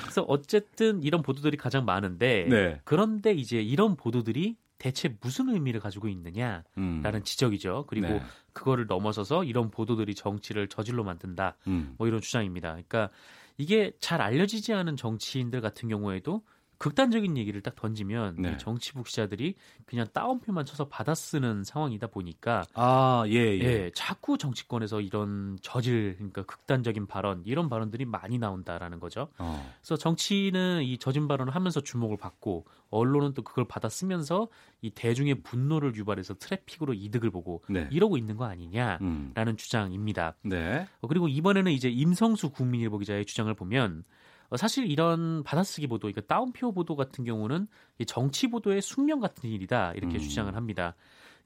[0.01, 2.81] 그래서 어쨌든 이런 보도들이 가장 많은데 네.
[2.83, 7.21] 그런데 이제 이런 보도들이 대체 무슨 의미를 가지고 있느냐라는 음.
[7.23, 7.85] 지적이죠.
[7.87, 8.21] 그리고 네.
[8.51, 11.55] 그거를 넘어서서 이런 보도들이 정치를 저질로 만든다.
[11.67, 11.93] 음.
[11.99, 12.71] 뭐 이런 주장입니다.
[12.71, 13.09] 그러니까
[13.57, 16.41] 이게 잘 알려지지 않은 정치인들 같은 경우에도
[16.81, 18.57] 극단적인 얘기를 딱 던지면 네.
[18.57, 19.53] 정치부 기자들이
[19.85, 23.59] 그냥 따옴표만 쳐서 받아쓰는 상황이다 보니까 아, 예, 예.
[23.59, 29.27] 예, 자꾸 정치권에서 이런 저질 그러니까 극단적인 발언 이런 발언들이 많이 나온다라는 거죠.
[29.37, 29.71] 어.
[29.79, 34.47] 그래서 정치는 이 젖은 발언을 하면서 주목을 받고 언론은 또 그걸 받아쓰면서
[34.81, 37.87] 이 대중의 분노를 유발해서 트래픽으로 이득을 보고 네.
[37.91, 39.55] 이러고 있는 거 아니냐라는 음.
[39.55, 40.33] 주장입니다.
[40.41, 40.87] 네.
[41.01, 44.20] 어, 그리고 이번에는 이제 임성수 국민일보 기자의 주장을 보면 어,
[44.57, 47.67] 사실 이런 받아쓰기 보도, 그러니까 따옴표 보도 같은 경우는
[48.05, 50.19] 정치 보도의 숙명 같은 일이다 이렇게 음.
[50.19, 50.95] 주장을 합니다.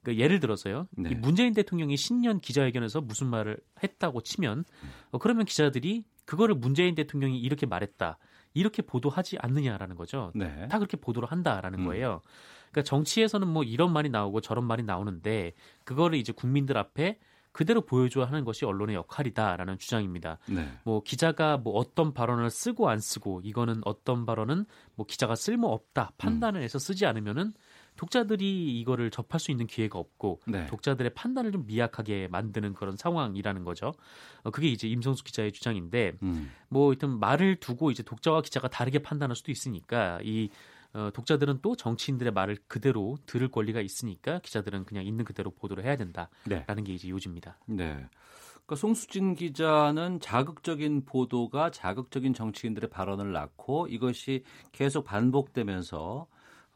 [0.02, 1.14] 그러니까 예를 들어서요, 네.
[1.14, 4.64] 문재인 대통령이 신년 기자회견에서 무슨 말을 했다고 치면,
[5.10, 8.18] 어, 그러면 기자들이 그거를 문재인 대통령이 이렇게 말했다.
[8.54, 10.32] 이렇게 보도하지 않느냐라는 거죠.
[10.34, 10.66] 네.
[10.68, 11.84] 다 그렇게 보도를 한다라는 음.
[11.84, 12.22] 거예요.
[12.70, 15.52] 그러니까 정치에서는 뭐 이런 말이 나오고 저런 말이 나오는데
[15.84, 17.18] 그거를 이제 국민들 앞에
[17.56, 20.36] 그대로 보여줘야 하는 것이 언론의 역할이다라는 주장입니다.
[20.46, 20.68] 네.
[20.84, 26.12] 뭐 기자가 뭐 어떤 발언을 쓰고 안 쓰고 이거는 어떤 발언은 뭐 기자가 쓸모 없다
[26.18, 27.54] 판단을 해서 쓰지 않으면은
[27.96, 30.66] 독자들이 이거를 접할 수 있는 기회가 없고 네.
[30.66, 33.94] 독자들의 판단을 좀 미약하게 만드는 그런 상황이라는 거죠.
[34.42, 36.50] 어, 그게 이제 임성수 기자의 주장인데 음.
[36.68, 40.50] 뭐 일단 말을 두고 이제 독자와 기자가 다르게 판단할 수도 있으니까 이
[40.96, 45.94] 어, 독자들은 또 정치인들의 말을 그대로 들을 권리가 있으니까 기자들은 그냥 있는 그대로 보도를 해야
[45.96, 46.82] 된다라는 네.
[46.84, 47.58] 게 이제 요지입니다.
[47.66, 48.06] 네.
[48.54, 54.42] 그러니까 송수진 기자는 자극적인 보도가 자극적인 정치인들의 발언을 낳고 이것이
[54.72, 56.26] 계속 반복되면서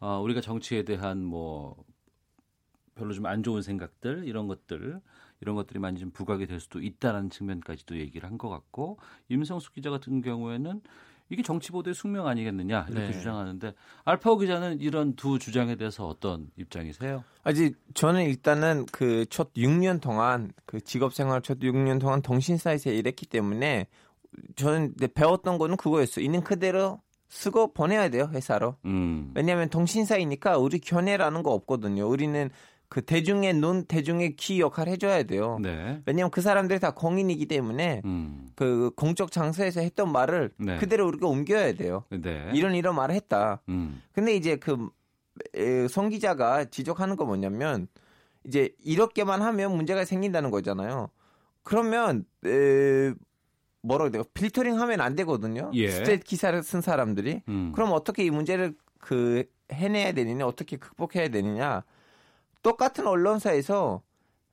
[0.01, 1.83] 어, 우리가 정치에 대한 뭐
[2.95, 5.01] 별로 좀 안 좋은 생각들 이런 것들
[5.41, 8.99] 이런 것들이 많이 좀 부각이 될 수도 있다는 측면까지도 얘기를 한 것 같고
[9.31, 10.83] 임성수 기자 같은 경우에는
[11.31, 13.13] 이게 정치 보도의 숙명 아니겠느냐 이렇게 네.
[13.13, 13.73] 주장하는데
[14.05, 17.25] 알파오 기자는 이런 두 주장에 대해서 어떤 입장이세요?
[17.45, 23.27] 아직 저는 일단은 그 첫 6년 동안 그 직업 생활 첫 6년 동안 통신사에서 일했기
[23.27, 23.87] 때문에
[24.57, 26.25] 저는 배웠던 거는 그거였어요.
[26.25, 28.77] 있는 그대로 쓰고 보내야 돼요 회사로.
[28.85, 29.31] 음.
[29.35, 32.09] 왜냐하면 통신사이니까 우리 견해라는 거 없거든요.
[32.09, 32.51] 우리는
[32.91, 35.61] 그 대중의 눈, 대중의 귀 역할 해줘야 돼요.
[35.63, 36.03] 네.
[36.07, 38.49] 왜냐하면 그 사람들이 다 공인이기 때문에 음.
[38.57, 40.77] 그 공적 장소에서 했던 말을 네.
[40.79, 42.05] 그대로 우리가 옮겨야 돼요.
[42.11, 42.51] 네.
[42.53, 43.63] 이런 이런 말을 했다.
[43.69, 44.03] 음.
[44.13, 47.87] 근데 이제 그송 기자가 지적하는 거 뭐냐면
[48.43, 51.11] 이제 이렇게만 하면 문제가 생긴다는 거잖아요.
[51.63, 53.13] 그러면 에,
[53.83, 54.25] 뭐라고 돼요?
[54.35, 55.71] 필터링 하면 안 되거든요.
[55.75, 55.91] 예.
[55.93, 57.43] 스트레이트 기사를 쓴 사람들이.
[57.47, 57.71] 음.
[57.73, 61.85] 그럼 어떻게 이 문제를 그 해내야 되느냐, 어떻게 극복해야 되느냐.
[62.63, 64.03] 똑같은 언론사에서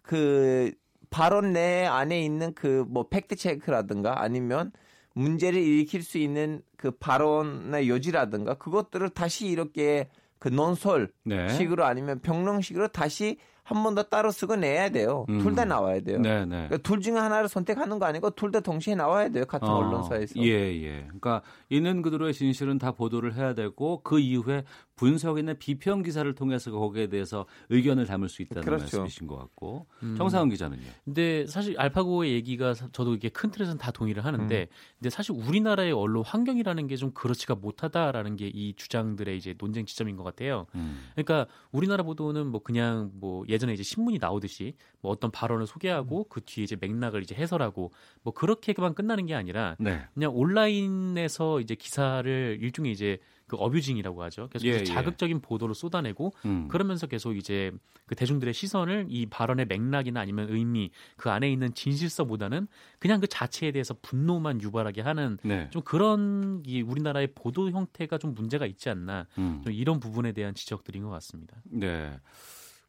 [0.02, 0.72] 그
[1.10, 4.72] 발언 내 안에 있는 그 뭐 fact check라든가 아니면
[5.14, 11.50] 문제를 일으킬 수 있는 그 발언의 여지라든가 그것들을 다시 이렇게 그 논설 네.
[11.50, 13.38] 식으로 아니면 평론식으로 다시
[13.68, 15.26] 한 번 더 따로 쓰고 내야 돼요.
[15.30, 15.40] 음.
[15.40, 16.20] 둘다 나와야 돼요.
[16.20, 16.68] 네, 네.
[16.68, 19.46] 그러니까 둘 중에 하나를 선택하는 거 아니고 둘 다 동시에 나와야 돼요.
[19.46, 20.40] 같은 어, 언론사에서.
[20.40, 20.50] 예,
[20.84, 21.04] 예.
[21.08, 24.64] 그러니까 있는 그대로의 진실은 다 보도를 해야 되고 그 이후에
[24.96, 28.84] 분석이나 비평 기사를 통해서 거기에 대해서 의견을 담을 수 있다는 그렇죠.
[28.98, 30.16] 말씀이신 것 같고 음.
[30.18, 30.82] 정상훈 기자는요.
[31.06, 34.66] 근데 사실 알파고의 얘기가 저도 이게 큰 틀에서는 다 동의를 하는데 음.
[34.98, 40.16] 근데 사실 우리나라의 언론 환경이라는 게 좀 그렇지가 못하다라는 게 이 주장들의 이제 논쟁 지점인
[40.16, 40.66] 것 같아요.
[40.74, 41.00] 음.
[41.14, 46.26] 그러니까 우리나라 보도는 뭐 그냥 뭐 예전에 이제 신문이 나오듯이 뭐 어떤 발언을 소개하고 음.
[46.30, 47.92] 그 뒤에 이제 맥락을 이제 해설하고
[48.22, 50.06] 뭐 그렇게만 끝나는 게 아니라 네.
[50.14, 54.50] 그냥 온라인에서 이제 기사를 일종의 이제 그 어뷰징이라고 하죠.
[54.50, 54.84] 계속 예, 예.
[54.84, 56.68] 자극적인 보도를 쏟아내고 음.
[56.68, 57.72] 그러면서 계속 이제
[58.06, 62.68] 그 대중들의 시선을 이 발언의 맥락이나 아니면 의미 그 안에 있는 진실성보다는
[63.00, 65.70] 그냥 그 자체에 대해서 분노만 유발하게 하는 네.
[65.72, 69.62] 좀 그런 이 우리나라의 보도 형태가 좀 문제가 있지 않나 음.
[69.64, 71.56] 좀 이런 부분에 대한 지적들인 것 같습니다.
[71.64, 72.20] 네.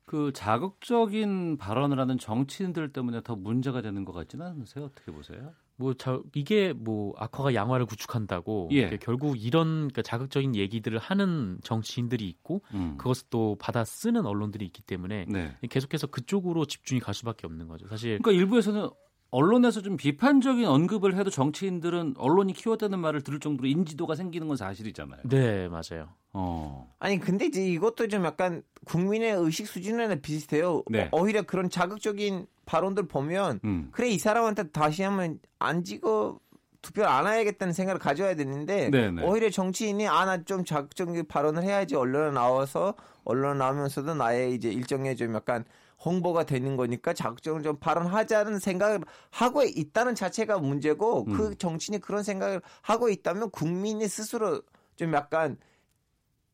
[0.09, 4.87] 그 자극적인 발언을 하는 정치인들 때문에 더 문제가 되는 것 같지는 않으세요?
[4.87, 5.53] 어떻게 보세요?
[5.77, 8.97] 뭐 저, 이게 뭐 악화가 양화를 구축한다고 예.
[8.97, 12.97] 결국 이런 그러니까 자극적인 얘기들을 하는 정치인들이 있고 음.
[12.97, 15.57] 그것을 또 받아 쓰는 언론들이 있기 때문에 네.
[15.69, 17.87] 계속해서 그쪽으로 집중이 갈 수밖에 없는 거죠.
[17.87, 18.89] 사실 그러니까 일부에서는
[19.31, 25.21] 언론에서 좀 비판적인 언급을 해도 정치인들은 언론이 키웠다는 말을 들을 정도로 인지도가 생기는 건 사실이잖아요.
[25.25, 26.09] 네, 맞아요.
[26.33, 26.93] 어.
[26.99, 30.83] 아니 근데 이제 이것도 좀 약간 국민의 의식 수준에는 비슷해요.
[30.89, 31.09] 네.
[31.13, 33.89] 오히려 그런 자극적인 발언들 보면 음.
[33.93, 36.39] 그래 이 사람한테 다시 한번 안 찍어
[36.81, 39.11] 투표 안 해야겠다는 생각을 가져야 되는데 네네.
[39.11, 39.23] 네.
[39.25, 45.35] 오히려 정치인이 아나 좀 자극적인 발언을 해야지 언론에 나와서 언론 나오면서도 나의 이제 일정에 좀
[45.35, 45.65] 약간
[46.05, 51.33] 홍보가 되는 거니까 자극적으로 좀 발언하자는 생각을 하고 있다는 자체가 문제고 음.
[51.33, 54.63] 그 정치인이 그런 생각을 하고 있다면 국민이 스스로
[54.97, 55.57] 좀 약간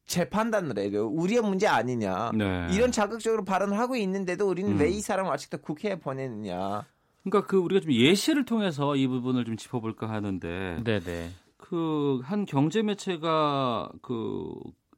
[0.07, 1.07] 재판단을 해야 돼요.
[1.09, 2.33] 우리의 문제 아니냐.
[2.35, 2.69] 네.
[2.73, 4.81] 이런 자극적으로 발언을 하고 있는데도 우리는 음.
[4.81, 6.85] 왜이 사람을 아직도 국회에 보내느냐.
[7.23, 11.31] 그러니까 그 우리가 좀 예시를 통해서 이 부분을 좀 짚어볼까 하는데, 네네.
[11.57, 14.53] 그 한 경제 매체가 그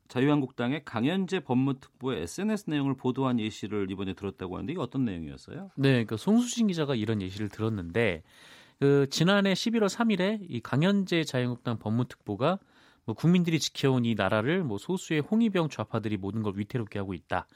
[0.09, 5.70] 자유한국당의 강현재 법무특보의 SNS 내용을 보도한 예시를 이번에 들었다고 하는데 이게 어떤 내용이었어요?
[5.76, 8.22] 네, 그 송수진 기자가 이런 예시를 들었는데
[8.78, 12.59] 그 지난해 11월 3일에 이 강현재 자유한국당 법무특보가
[13.07, 17.46] 뭐 국민들이 지켜온 이 나라를 뭐 소수의 홍위병 좌파들이 모든 걸 위태롭게 하고 있다.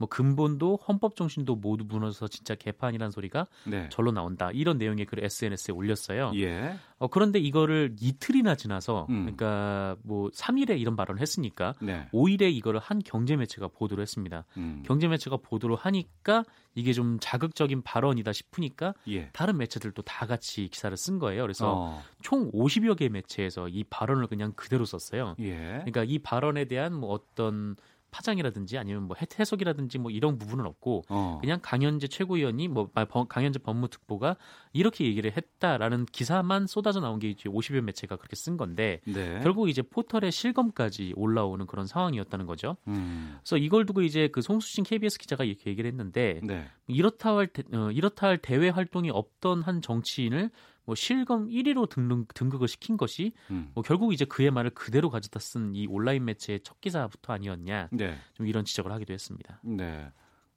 [0.00, 3.86] 뭐 근본도 헌법 정신도 모두 무너져서 진짜 개판이란 소리가 네.
[3.90, 4.50] 절로 나온다.
[4.50, 6.32] 이런 내용의 글을 SNS에 올렸어요.
[6.36, 6.74] 예.
[6.98, 9.24] 어, 그런데 이거를 이틀이나 지나서 음.
[9.24, 12.08] 그러니까 뭐 3일에 이런 발언을 했으니까 네.
[12.14, 14.46] 5일에 이거를 한 경제 매체가 보도를 했습니다.
[14.56, 14.82] 음.
[14.86, 16.44] 경제 매체가 보도를 하니까
[16.74, 19.28] 이게 좀 자극적인 발언이다 싶으니까 예.
[19.34, 21.42] 다른 매체들도 다 같이 기사를 쓴 거예요.
[21.42, 22.02] 그래서 어.
[22.22, 25.34] 총 50여 개 매체에서 이 발언을 그냥 그대로 썼어요.
[25.40, 25.56] 예.
[25.84, 27.76] 그러니까 이 발언에 대한 뭐 어떤
[28.10, 31.38] 파장이라든지 아니면 뭐 해석이라든지 뭐 이런 부분은 없고 어.
[31.40, 34.36] 그냥 강현재 최고위원이 뭐 아, 강현재 법무특보가
[34.72, 39.40] 이렇게 얘기를 했다라는 기사만 쏟아져 나온 게 이제 50여 매체가 그렇게 쓴 건데 네.
[39.42, 42.76] 결국 이제 포털에 실검까지 올라오는 그런 상황이었다는 거죠.
[42.88, 43.36] 음.
[43.40, 46.66] 그래서 이걸 두고 이제 그 송수진 KBS 기자가 이렇게 얘기를 했는데 네.
[46.86, 50.50] 이렇다 할 어, 이렇다 할 대외 활동이 없던 한 정치인을
[50.90, 53.70] 뭐 실검 1위로 등록, 등극을 시킨 것이 음.
[53.74, 58.16] 뭐 결국 이제 그의 말을 그대로 가져다 쓴 이 온라인 매체의 첫 기사부터 아니었냐 네.
[58.34, 59.60] 좀 이런 지적을 하기도 했습니다.
[59.62, 60.10] 네.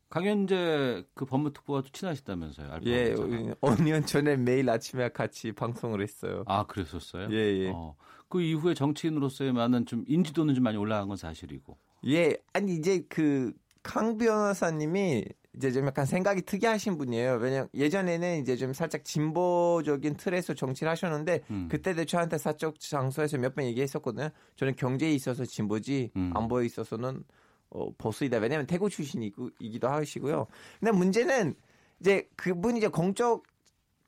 [0.09, 2.79] 강현재 그 법무특보와도 친하시다면서요?
[2.85, 6.43] 예, 5년 전에 매일 아침에 같이 방송을 했어요.
[6.47, 7.27] 아, 그랬었어요?
[7.31, 7.71] 예, 예.
[7.71, 7.95] 어,
[8.27, 11.77] 그 이후에 정치인으로서의 많은 좀 인지도는 좀 많이 올라간 건 사실이고.
[12.07, 13.53] 예, 아니 이제 그
[13.83, 15.25] 강 변호사님이
[15.55, 17.33] 이제 좀 약간 생각이 특이하신 분이에요.
[17.35, 21.67] 왜냐 예전에는 이제 좀 살짝 진보적인 틀에서 정치를 하셨는데 음.
[21.69, 24.29] 그때도 저한테 사적 장소에서 몇 번 얘기했었거든요.
[24.55, 26.31] 저는 경제에 있어서 진보지 음.
[26.35, 27.23] 안보에 있어서는
[27.69, 28.37] 어, 보수이다.
[28.37, 30.47] 왜냐하면 대구 출신이기도 하시고요.
[30.79, 31.53] 근데 문제는
[31.99, 33.43] 이제 그분이 이제 공적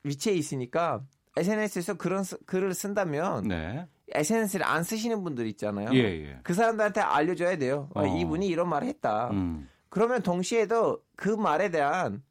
[0.02, 1.02] 위치에 있으니까
[1.36, 3.86] SNS에서 그런 글을 쓴다면 네.
[4.12, 5.90] SNS를 안 쓰시는 분들 있잖아요.
[5.94, 6.38] 예, 예.
[6.44, 7.88] 그 사람들한테 알려줘야 돼요.
[7.94, 8.04] 어.
[8.06, 9.30] 이분이 이런 말을 했다.
[9.30, 9.68] 음.
[9.96, 12.22] 그러면 동시에도 그 말에 대한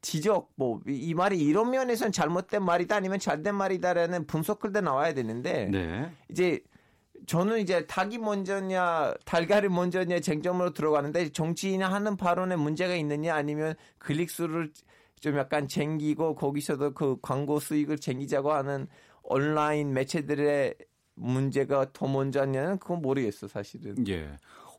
[0.00, 6.10] 지적, 뭐, 이 말이 이런 면에서는 잘못된 말이다 아니면 잘된 말이다라는 분석글도 나와야 되는데, 네.
[6.30, 6.60] 이제
[7.26, 14.72] 저는 이제 닭이 먼저냐, 달걀이 먼저냐 쟁점으로 들어가는데 정치인이 하는 발언에 문제가 있느냐 아니면 클릭수를
[15.20, 18.88] 좀 약간 쟁기고 거기서도 그 광고 수익을 쟁기자고 하는
[19.22, 20.74] 온라인 매체들의
[21.16, 24.08] 문제가 더 먼저냐는 그건 모르겠어 사실은.
[24.08, 24.30] 예.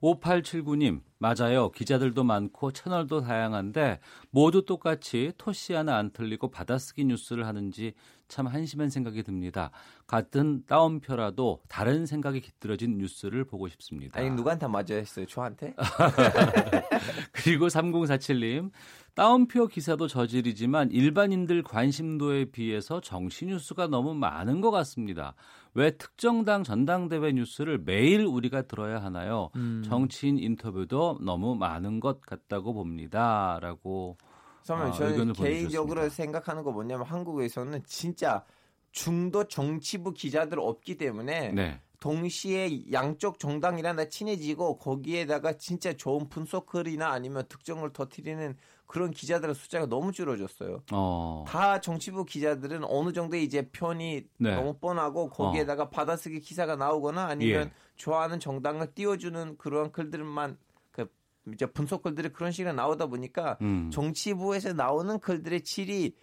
[0.02, 1.70] 5879님, 맞아요.
[1.72, 4.00] 기자들도 많고 채널도 다양한데
[4.32, 7.94] 모두 똑같이 토시 하나 안 틀리고 받아쓰기 뉴스를 하는지
[8.28, 9.72] 참 한심한 생각이 듭니다.
[10.08, 14.20] 같은 따옴표라도 다른 생각이 깃들어진 뉴스를 보고 싶습니다.
[14.20, 15.26] 아니, 누구한테 맞아 했어요?
[15.26, 15.76] 저한테?
[17.34, 18.72] 그리고 3047님,
[19.14, 25.36] 따옴표 기사도 저질이지만 일반인들 관심도에 비해서 정치 뉴스가 너무 많은 것 같습니다.
[25.74, 29.50] 왜 특정 당 전당대회 뉴스를 매일 우리가 들어야 하나요?
[29.56, 29.84] 음.
[29.86, 33.60] 정치인 인터뷰도 너무 많은 것 같다고 봅니다.
[33.62, 34.18] 라고
[34.64, 38.44] 그러면 아, 저는 개인적으로 생각하는 거 뭐냐면 한국에서는 진짜
[38.92, 41.82] 중도 정치부 기자들 없기 때문에 네.
[42.02, 48.58] 동시에 양쪽 정당이랑 친해지고 거기에다가 진짜 좋은 분석글이나 아니면 특정을 터트리는
[48.92, 50.84] 그런 기자들의 숫자가 너무 줄어졌어요.
[50.92, 51.46] 어.
[51.48, 54.54] 다 정치부 기자들은 어느 정도 이제 편이 네.
[54.54, 55.90] 너무 뻔하고 거기에다가 어.
[55.90, 57.72] 받아쓰기 기사가 나오거나 아니면 예.
[57.96, 60.58] 좋아하는 정당을 띄워주는 그런 글들만
[60.92, 61.08] 그
[61.54, 63.90] 이제 분석 글들이 그런 식으로 나오다 보니까 음.
[63.94, 66.14] 정치부에서 나오는 글들의 질이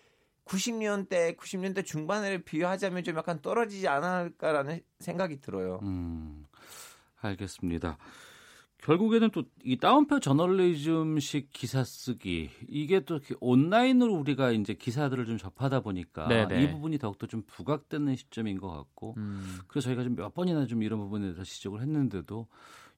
[0.44, 5.80] 90년대, 90년대 중반을 비유하자면 좀 약간 떨어지지 않을까라는 생각이 들어요.
[5.84, 6.46] 음,
[7.22, 7.96] 알겠습니다.
[8.83, 15.81] 결국에는 또 이 다운표 저널리즘식 기사 쓰기 이게 또 온라인으로 우리가 이제 기사들을 좀 접하다
[15.81, 16.62] 보니까 네네.
[16.62, 19.59] 이 부분이 더욱더 좀 부각되는 시점인 것 같고 음.
[19.66, 22.47] 그래서 저희가 좀 몇 번이나 좀 이런 부분에 대해서 지적을 했는데도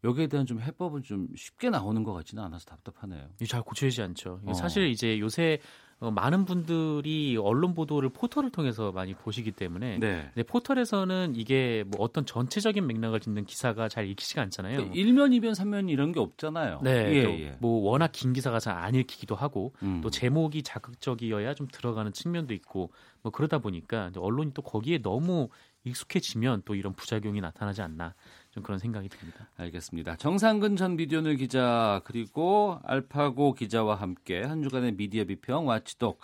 [0.05, 3.29] 여기에 대한 좀 해법은 좀 쉽게 나오는 것 같지는 않아서 답답하네요.
[3.49, 4.41] 잘 고쳐지지 않죠.
[4.45, 4.55] 어.
[4.55, 5.59] 사실 이제 요새
[6.01, 10.31] 어, 많은 분들이 언론 보도를 포털을 통해서 많이 보시기 때문에 네.
[10.45, 14.79] 포털에서는 이게 뭐 어떤 전체적인 맥락을 짓는 기사가 잘 읽히지가 않잖아요.
[14.79, 16.81] 그 1면, 2면, 3면 이런 게 없잖아요.
[16.83, 16.91] 네.
[17.13, 17.57] 예, 예.
[17.61, 20.01] 뭐 워낙 긴 기사가 잘 안 읽히기도 하고 음.
[20.03, 22.91] 또 제목이 자극적이어야 좀 들어가는 측면도 있고
[23.23, 25.49] 뭐 그러다 보니까 언론이 또 거기에 너무
[25.85, 28.15] 익숙해지면 또 이런 부작용이 나타나지 않나
[28.51, 29.49] 좀 그런 생각이 듭니다.
[29.57, 30.17] 알겠습니다.
[30.17, 36.21] 정상근 전 미디어널 기자 그리고 알파고 기자와 함께 한 주간의 미디어 비평 와치독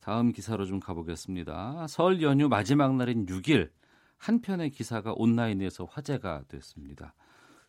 [0.00, 1.86] 다음 기사로 좀 가보겠습니다.
[1.88, 3.70] 설 연휴 마지막 날인 6일
[4.16, 7.14] 한 편의 기사가 온라인에서 화제가 됐습니다.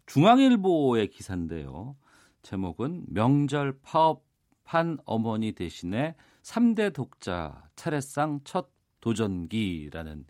[0.06, 1.96] 중앙일보의 기사인데요.
[2.42, 8.70] 제목은 명절 파업한 어머니 대신에 3대 독자 차례상 첫
[9.02, 10.26] 도전기라는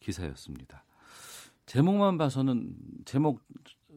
[0.00, 0.83] 기사였습니다.
[1.66, 2.70] 제목만 봐서는
[3.04, 3.40] 제목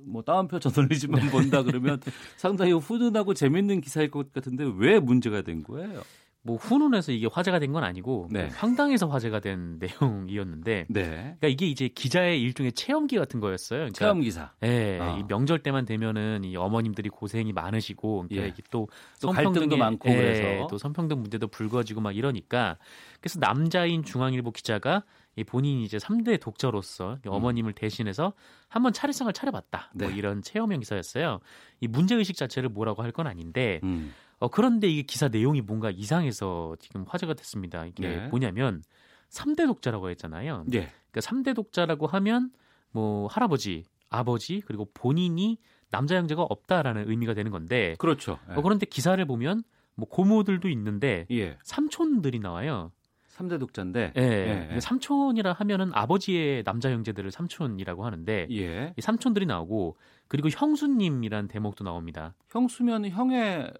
[0.05, 1.29] 뭐 따옴표 저널리즘만 네.
[1.31, 1.99] 본다 그러면
[2.37, 6.01] 상당히 훈훈하고 재밌는 기사일 것 같은데 왜 문제가 된 거예요?
[6.43, 8.47] 뭐 훈훈해서 이게 화제가 된 건 아니고 네.
[8.55, 11.01] 황당해서 화제가 된 내용이었는데 네.
[11.03, 13.79] 그러니까 이게 이제 기자의 일종의 체험기 같은 거였어요.
[13.79, 14.53] 그러니까, 체험 기사.
[14.63, 14.97] 예.
[15.01, 15.17] 아.
[15.17, 18.63] 이 명절 때만 되면은 이 어머님들이 고생이 많으시고 그러니까 예.
[18.71, 18.87] 또,
[19.21, 22.77] 또 갈등도 많고 예, 그래서 또 성평등 문제도 불거지고 막 이러니까
[23.19, 25.03] 그래서 남자인 중앙일보 기자가
[25.37, 27.31] 이 본인이 이제 3대 독자로서 음.
[27.31, 28.33] 어머님을 대신해서
[28.67, 29.91] 한번 차례상을 차려봤다.
[29.93, 30.07] 뭐 네.
[30.07, 31.39] 뭐 이런 체험형 기사였어요.
[31.79, 34.13] 이 문제 의식 자체를 뭐라고 할 건 아닌데 음.
[34.39, 37.85] 어, 그런데 이게 기사 내용이 뭔가 이상해서 지금 화제가 됐습니다.
[37.85, 38.27] 이게 네.
[38.27, 38.83] 뭐냐면
[39.29, 40.65] 3대 독자라고 했잖아요.
[40.67, 40.91] 네.
[41.11, 42.51] 그러니까 3대 독자라고 하면
[42.91, 45.57] 뭐 할아버지, 아버지 그리고 본인이
[45.89, 48.39] 남자 형제가 없다라는 의미가 되는 건데 그렇죠.
[48.47, 48.55] 네.
[48.55, 49.63] 어, 그런데 기사를 보면
[49.95, 51.57] 뭐 고모들도 있는데 예.
[51.63, 52.91] 삼촌들이 나와요.
[53.37, 54.21] 3대 독자인데 예.
[54.21, 54.69] 예.
[54.75, 54.79] 예.
[54.79, 58.93] 삼촌이라 하면은 아버지의 남자 형제들을 삼촌이라고 하는데 예.
[58.97, 62.33] 이 삼촌들이 나오고 그리고 형수님이란 대목도 나옵니다.
[62.49, 63.71] 형수면 형의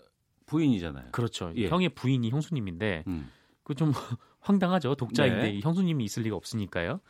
[0.45, 1.11] 부인이잖아요.
[1.11, 1.51] 그렇죠.
[1.55, 1.67] 예.
[1.67, 3.31] 형의 부인이 형수님인데 음.
[3.63, 3.91] 그좀
[4.39, 4.95] 황당하죠.
[4.95, 5.59] 독자인데 네.
[5.61, 7.01] 형수님이 있을 리가 없으니까요.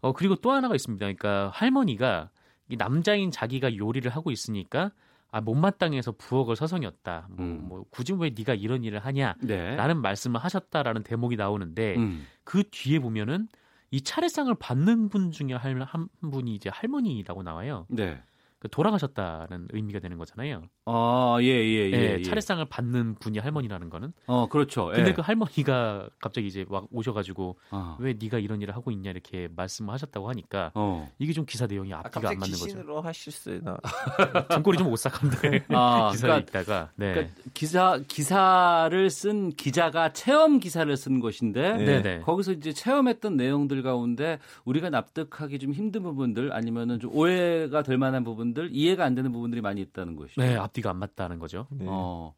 [0.00, 1.04] 어 그리고 또 하나가 있습니다.
[1.04, 2.30] 그러니까 할머니가
[2.68, 4.92] 이 남자인 자기가 요리를 하고 있으니까
[5.36, 7.26] 아 못마땅해서 부엌을 서성였다.
[7.28, 7.66] 뭐, 음.
[7.68, 9.94] 뭐 굳이 왜 네가 이런 일을 하냐라는 네.
[9.94, 12.26] 말씀을 하셨다라는 대목이 나오는데 음.
[12.42, 13.46] 그 뒤에 보면은
[13.90, 17.84] 이 차례상을 받는 분 중에 한, 한 분이 이제 할머니라고 나와요.
[17.90, 18.18] 네.
[18.58, 20.62] 그 돌아가셨다는 의미가 되는 거잖아요.
[20.88, 22.22] 아, 예, 예, 예, 예, 예.
[22.22, 24.12] 차례상을 받는 분이 할머니라는 거는.
[24.26, 24.86] 어, 그렇죠.
[24.94, 25.12] 근데 예.
[25.12, 27.96] 그 할머니가 갑자기 이제 막 오셔가지고 아.
[27.98, 31.10] 왜 네가 이런 일을 하고 있냐 이렇게 말씀을 하셨다고 하니까 어.
[31.18, 32.66] 이게 좀 기사 내용이 아, 앞뒤가 아, 안 맞는 거죠.
[32.66, 33.78] 기신으로 하실수나
[34.50, 37.12] 등골이 좀 오싹한데 아, 기사에 그러니까, 있다가 네.
[37.14, 42.02] 그러니까 기사 기사를 쓴 기자가 체험 기사를 쓴 것인데 네.
[42.02, 42.20] 네.
[42.20, 48.22] 거기서 이제 체험했던 내용들 가운데 우리가 납득하기 좀 힘든 부분들 아니면은 좀 오해가 될 만한
[48.22, 50.40] 부분들 이해가 안 되는 부분들이 많이 있다는 것이죠.
[50.40, 51.66] 네, 앞뒤가 안 맞다는 거죠.
[51.70, 51.86] 네.
[51.88, 52.34] 어.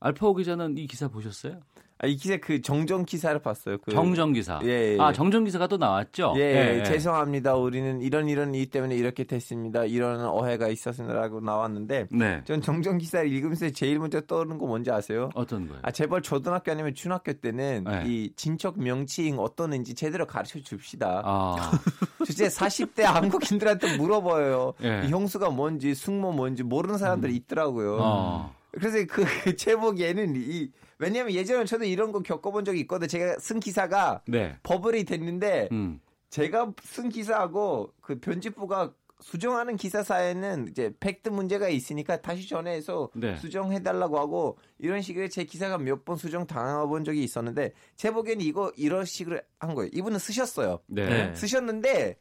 [0.00, 1.60] 알파오 기자는 이 기사 보셨어요?
[2.02, 3.76] 아, 이 기사 그 정정 기사를 봤어요.
[3.78, 4.58] 그 정정 기사.
[4.64, 4.96] 예, 예.
[4.98, 6.32] 아 정정 기사가 또 나왔죠.
[6.36, 7.56] 예, 예, 예, 죄송합니다.
[7.56, 9.84] 우리는 이런 이런 이유 때문에 이렇게 됐습니다.
[9.84, 12.40] 이런 오해가 있었습니다라고 나왔는데, 네.
[12.44, 15.28] 전 정정 기사를 읽으면서 제일 먼저 떠오르는 거 뭔지 아세요?
[15.34, 15.80] 어떤 거예요?
[15.82, 18.04] 아 제발 초등학교 아니면 중학교 때는 네.
[18.06, 21.22] 이 진척 명칭 어떠는지 제대로 가르쳐 줍시다.
[21.24, 21.70] 아.
[22.24, 24.72] 주제 40대 한국인들한테 물어봐요.
[24.84, 25.02] 예.
[25.06, 27.36] 이 형수가 뭔지 숙모 뭔지 모르는 사람들이 음.
[27.36, 27.98] 있더라고요.
[28.00, 28.54] 어.
[28.72, 30.70] 그래서 그, 그 제목에는 이
[31.00, 33.08] 왜냐면 예전에 저도 이런 거 겪어본 적이 있거든.
[33.08, 34.56] 제가 쓴 기사가 네.
[34.62, 35.98] 버블이 됐는데 음.
[36.28, 38.92] 제가 쓴 기사하고 그 편집부가
[39.22, 43.36] 수정하는 기사 사에는 이제 팩트 문제가 있으니까 다시 전해서 네.
[43.36, 48.70] 수정해달라고 하고 이런 식으로 제 기사가 몇 번 수정 당해본 적이 있었는데 제 보기에는 이거
[48.76, 49.90] 이런 식으로 한 거예요.
[49.94, 50.80] 이분은 쓰셨어요.
[50.86, 51.34] 네.
[51.34, 52.16] 쓰셨는데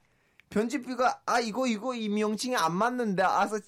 [0.50, 3.60] 편집부가 아 이거 이거 이 명칭이 안 맞는데 아서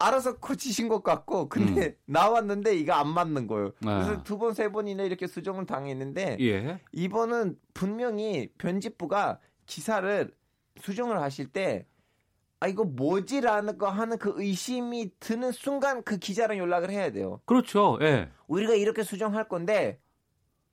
[0.00, 1.94] 알아서 고치신 것 같고 근데 음.
[2.06, 3.72] 나왔는데 이거 안 맞는 거예요.
[3.84, 4.02] 아.
[4.02, 6.80] 그래서 두번 세 번이나 이렇게 수정을 당했는데 예.
[6.92, 10.32] 이번은 분명히 편집부가 기사를
[10.80, 11.86] 수정을 하실 때
[12.60, 17.40] 아, 이거 뭐지라는 거 하는 그 의심이 드는 순간 그 기자랑 연락을 해야 돼요.
[17.44, 17.98] 그렇죠.
[18.00, 18.28] 예.
[18.48, 20.00] 우리가 이렇게 수정할 건데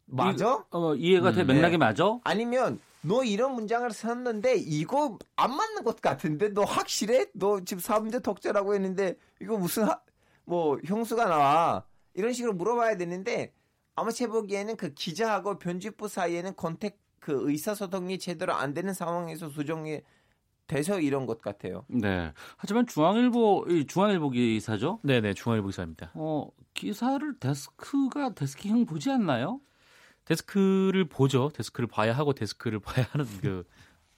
[0.06, 0.66] 맞아?
[0.72, 1.42] 이, 어, 이해가 돼?
[1.42, 1.78] 음, 맥락이 네.
[1.78, 2.18] 맞아?
[2.24, 7.28] 아니면 너 이런 문장을 썼는데 이거 안 맞는 것 같은데 너 확실해?
[7.34, 10.00] 너 지금 3대 독자라고 했는데 이거 무슨 하,
[10.44, 13.54] 뭐 형수가 나와 이런 식으로 물어봐야 되는데
[13.96, 20.02] 아마 제 보기에는 그 기자하고 편집부 사이에는 contact 그 의사소통이 제대로 안 되는 상황에서 수정이
[20.68, 21.86] 돼서 이런 것 같아요.
[21.88, 22.34] 네.
[22.58, 25.00] 하지만 중앙일보 중앙일보 기사죠?
[25.04, 26.12] 네, 네, 중앙일보 기사입니다.
[26.14, 29.62] 어, 기사를 데스크가 desking 보지 않나요?
[30.28, 31.50] 데스크를 보죠.
[31.54, 33.64] 데스크를 봐야 하고 데스크를 봐야 하는 그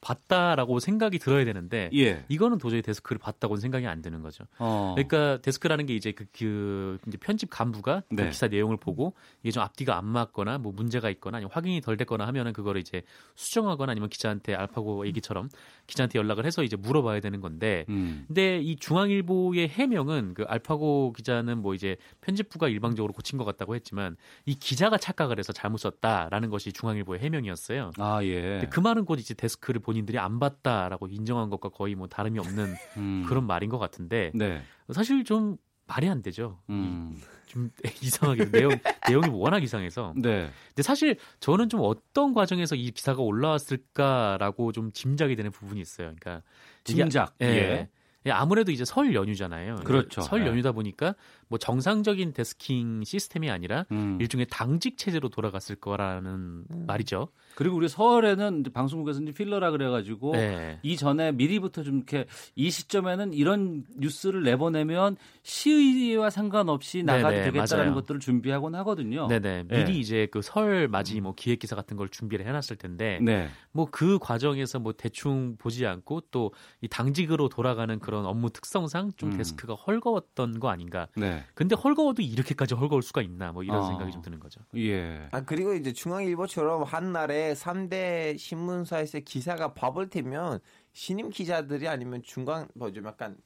[0.02, 2.24] 봤다라고 생각이 들어야 되는데 예.
[2.30, 4.45] 이거는 도저히 데스크를 봤다고는 생각이 안 드는 거죠.
[4.58, 4.95] 어.
[4.95, 8.24] 그러니까 데스크라는 게 이제 그, 그 이제 편집 간부가 그 네.
[8.24, 11.97] 그 기사 내용을 보고 이게 좀 앞뒤가 안 맞거나 뭐 문제가 있거나 아니면 확인이 덜
[11.97, 13.02] 됐거나 하면은 그거를 이제
[13.36, 15.50] 수정하거나 아니면 기자한테 알파고 얘기처럼
[15.88, 18.24] 기자한테 연락을 해서 이제 물어봐야 되는 건데 음.
[18.28, 24.16] 근데 이 중앙일보의 해명은 그 알파고 기자는 뭐 이제 편집부가 일방적으로 고친 것 같다고 했지만
[24.45, 27.91] 이 기자가 착각을 해서 잘못 썼다라는 것이 중앙일보의 해명이었어요.
[27.97, 28.68] 아 예.
[28.70, 33.26] 그 말은 곧 이제 데스크를 본인들이 안 봤다라고 인정한 것과 거의 뭐 다름이 없는 음.
[33.28, 34.62] 그런 말인 것 같은데 네.
[34.92, 36.60] 사실 좀 말이 안 되죠.
[36.70, 37.20] 음.
[37.48, 37.72] 좀
[38.04, 38.70] 이상하게 내용
[39.08, 40.14] 내용이 워낙 이상해서.
[40.16, 40.52] 네.
[40.68, 46.14] 근데 사실 저는 좀 어떤 과정에서 이 기사가 올라왔을까라고 좀 짐작이 되는 부분이 있어요.
[46.20, 46.44] 그러니까
[46.84, 47.34] 짐작.
[47.40, 47.90] 이게, 예.
[48.26, 49.78] 예, 아무래도 이제 설 연휴잖아요.
[49.86, 50.22] 그렇죠.
[50.22, 50.48] 설 네.
[50.48, 51.16] 연휴다 보니까
[51.48, 54.18] 뭐 정상적인 데스킹 시스템이 아니라 음.
[54.22, 56.86] 일종의 당직 체제로 돌아갔을 거라는 음.
[56.86, 57.30] 말이죠.
[57.60, 60.80] 그리고 우리 설에는 방송국에서 이제 필러라 그래가지고 네.
[60.82, 67.91] 이 전에 미리부터 좀 이렇게 이 시점에는 이런 뉴스를 내보내면 시의와 상관없이 나가도 네네, 되겠다라는
[67.91, 67.95] 맞아요.
[67.95, 69.28] 것들을 준비하곤 하거든요.
[69.28, 69.64] 네네.
[69.64, 69.91] 미리 네.
[69.99, 73.49] 이제 그 설 맞이 뭐 기획 기사 같은 걸 준비를 해놨을 텐데 네.
[73.74, 76.51] 뭐그 과정에서 뭐 대충 보지 않고 또
[76.82, 79.38] 이 당직으로 돌아가는 그런 업무 특성상 좀 음.
[79.38, 81.07] 데스크가 헐거웠던 거 아닌가.
[81.18, 81.43] 네.
[81.55, 83.84] 근데 헐거워도 이렇게까지 헐거울 수가 있나 뭐 이런 어.
[83.84, 84.62] 생각이 좀 드는 거죠.
[84.78, 85.28] 예.
[85.32, 90.60] 아 그리고 이제 중앙일보처럼 한 날에 3대 신문사에서 기사가 밥을 태면
[90.93, 93.38] 신임 기자들이 아니면 중간 뭐좀 약간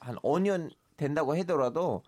[0.00, 2.02] 한 5년 된다고 하더라도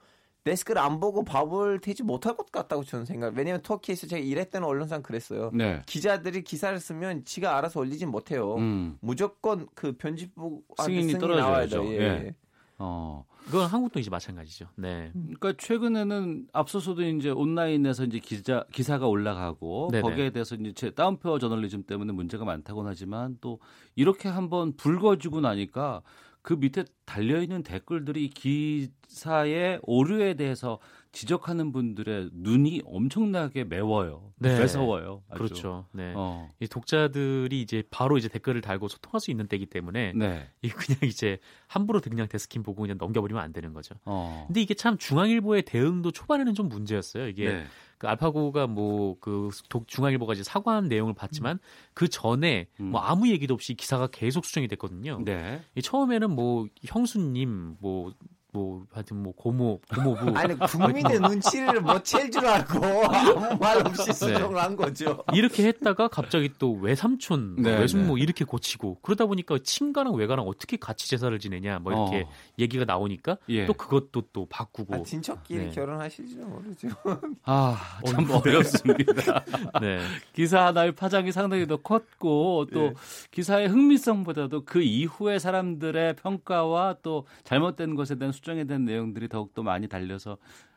[0.44, 3.34] 데스크를 안 보고 밥을 태지 못할 것 같다고 저는 생각.
[3.34, 5.50] 왜냐하면 터키에서 제가 일했던 언론상 그랬어요.
[5.55, 5.82] 네.
[5.86, 8.57] 기자들이 기사를 쓰면 지가 알아서 올리진 못해요.
[8.57, 8.98] 음.
[9.00, 11.86] 무조건 그 편집부 승인이 떨어져야죠.
[11.86, 11.98] 예.
[11.98, 12.34] 예.
[12.78, 13.24] 어.
[13.45, 14.68] 그건 한국도 이제 마찬가지죠.
[14.76, 15.11] 네.
[15.12, 20.03] 그러니까 최근에는 앞서서도 이제 온라인에서 이제 기자 기사가 올라가고 네네.
[20.03, 23.61] 거기에 대해서 이제 다운표 저널리즘 때문에 문제가 많다고는 하지만 또
[23.95, 26.03] 이렇게 한번 불거지고 나니까
[26.42, 30.78] 그 밑에 달려 있는 댓글들이 기사의 오류에 대해서
[31.14, 34.32] 지적하는 분들의 눈이 엄청나게 매워요.
[34.36, 34.58] 네.
[34.58, 35.22] 매서워요.
[35.30, 35.38] 아주.
[35.38, 35.86] 그렇죠.
[35.92, 36.12] 네.
[36.16, 36.50] 어.
[36.58, 40.48] 이 독자들이 이제 바로 이제 댓글을 달고 소통할 수 있는 때이기 때문에 네.
[40.62, 41.38] 이 그냥 이제
[41.68, 43.94] 함부로 그냥 데스킹 보고 그냥 넘겨버리면 안 되는 거죠.
[44.04, 44.44] 어.
[44.48, 47.28] 근데 이게 참 중앙일보의 대응도 초반에는 좀 문제였어요.
[47.28, 47.64] 이게 네.
[47.98, 49.50] 그 알파고가 뭐그
[49.86, 51.58] 중앙일보가 이제 사과한 내용을 봤지만 음.
[51.94, 52.86] 그 전에 음.
[52.86, 55.22] 뭐 아무 얘기도 없이 기사가 계속 수정이 됐거든요.
[55.24, 55.62] 네.
[55.80, 58.12] 처음에는 뭐 형수님 뭐
[58.55, 62.78] 뭐 하여튼 뭐 고모 고모부 아니 국민의 눈치를 뭐챌줄 알고
[63.12, 64.12] 아무 말 없이 네.
[64.12, 64.61] 수정을 네.
[64.61, 65.24] 한 거죠.
[65.32, 68.22] 이렇게 했다가 갑자기 또 외삼촌 네, 외숙모 네.
[68.22, 72.32] 이렇게 고치고 그러다 보니까 친가랑 외가랑 어떻게 같이 제사를 지내냐 뭐 이렇게 어.
[72.61, 73.66] 얘기가 나오니까 예.
[73.66, 75.70] 또 그것도 또 바꾸고 아, 친척끼리 네.
[75.70, 76.88] 결혼하시죠 모르죠.
[77.42, 79.44] 아참 어렵습니다.
[79.82, 79.98] 네
[80.32, 82.94] 기사 하나의 파장이 상당히 더 컸고 또 예.
[83.32, 89.88] 기사의 흥미성보다도 그 이후에 사람들의 평가와 또 잘못된 것에 대한 수정에 대한 내용들이 더욱더 많이
[89.88, 90.36] 달려서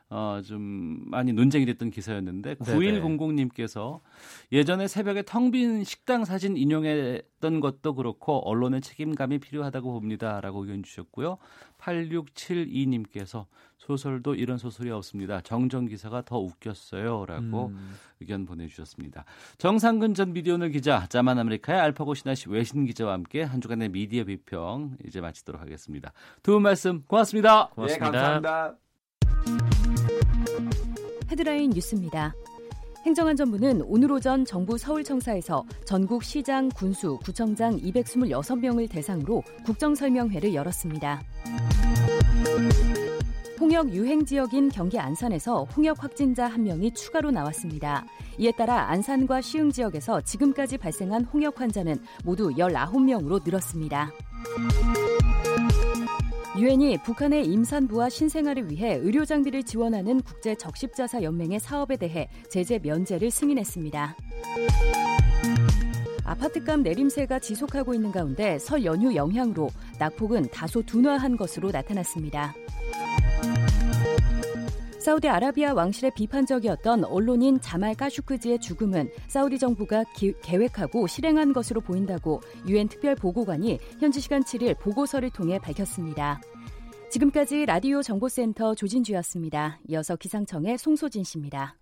[0.09, 3.99] 어, 좀 많이 논쟁이 됐던 기사였는데 9100님께서
[4.51, 11.37] 예전에 새벽에 텅 빈 식당 사진 인용했던 것도 그렇고 언론의 책임감이 필요하다고 봅니다라고 의견 주셨고요.
[11.79, 13.45] 8672님께서
[13.77, 15.39] 소설도 이런 소설이 없습니다.
[15.41, 17.95] 정정 기사가 더 웃겼어요라고 음.
[18.19, 19.23] 의견 보내주셨습니다.
[19.57, 24.97] 정상근 전 미디어널 기자, 자만 아메리카의 알파고 신하시 외신 기자와 함께 한 주간의 미디어 비평
[25.05, 26.11] 이제 마치도록 하겠습니다.
[26.43, 27.69] 두 분 말씀 고맙습니다.
[27.69, 28.11] 고맙습니다.
[28.11, 29.76] 네, 감사합니다.
[31.37, 32.33] 헤드라인 뉴스입니다.
[33.05, 41.21] 행정안전부는 오늘 오전 정부 서울청사에서 전국 시장, 군수, 구청장 226명을 대상으로 국정설명회를 열었습니다.
[43.59, 48.03] 홍역 유행 지역인 경기 안산에서 홍역 확진자 한 명이 추가로 나왔습니다.
[48.39, 54.11] 이에 따라 안산과 시흥 지역에서 지금까지 발생한 홍역 환자는 모두 19명으로 늘었습니다.
[56.57, 63.29] 유엔이 북한의 임산부와 신생아를 위해 의료 장비를 지원하는 국제 적십자사 연맹의 사업에 대해 제재 면제를
[63.29, 64.17] 승인했습니다.
[66.23, 72.55] 아파트값 내림세가 지속하고 있는 가운데 설 연휴 영향으로 낙폭은 다소 둔화한 것으로 나타났습니다.
[75.07, 82.89] 사우디아라비아 왕실의 비판적이었던 언론인 자말 까슈크지의 죽음은 사우디 정부가 기, 계획하고 실행한 것으로 보인다고 유엔
[82.89, 86.41] 특별 보고관이 현지 시간 7일 보고서를 통해 밝혔습니다.
[87.09, 89.79] 지금까지 라디오 정보센터 조진주였습니다.
[89.87, 91.77] 이어서 기상청의 송소진 씨입니다.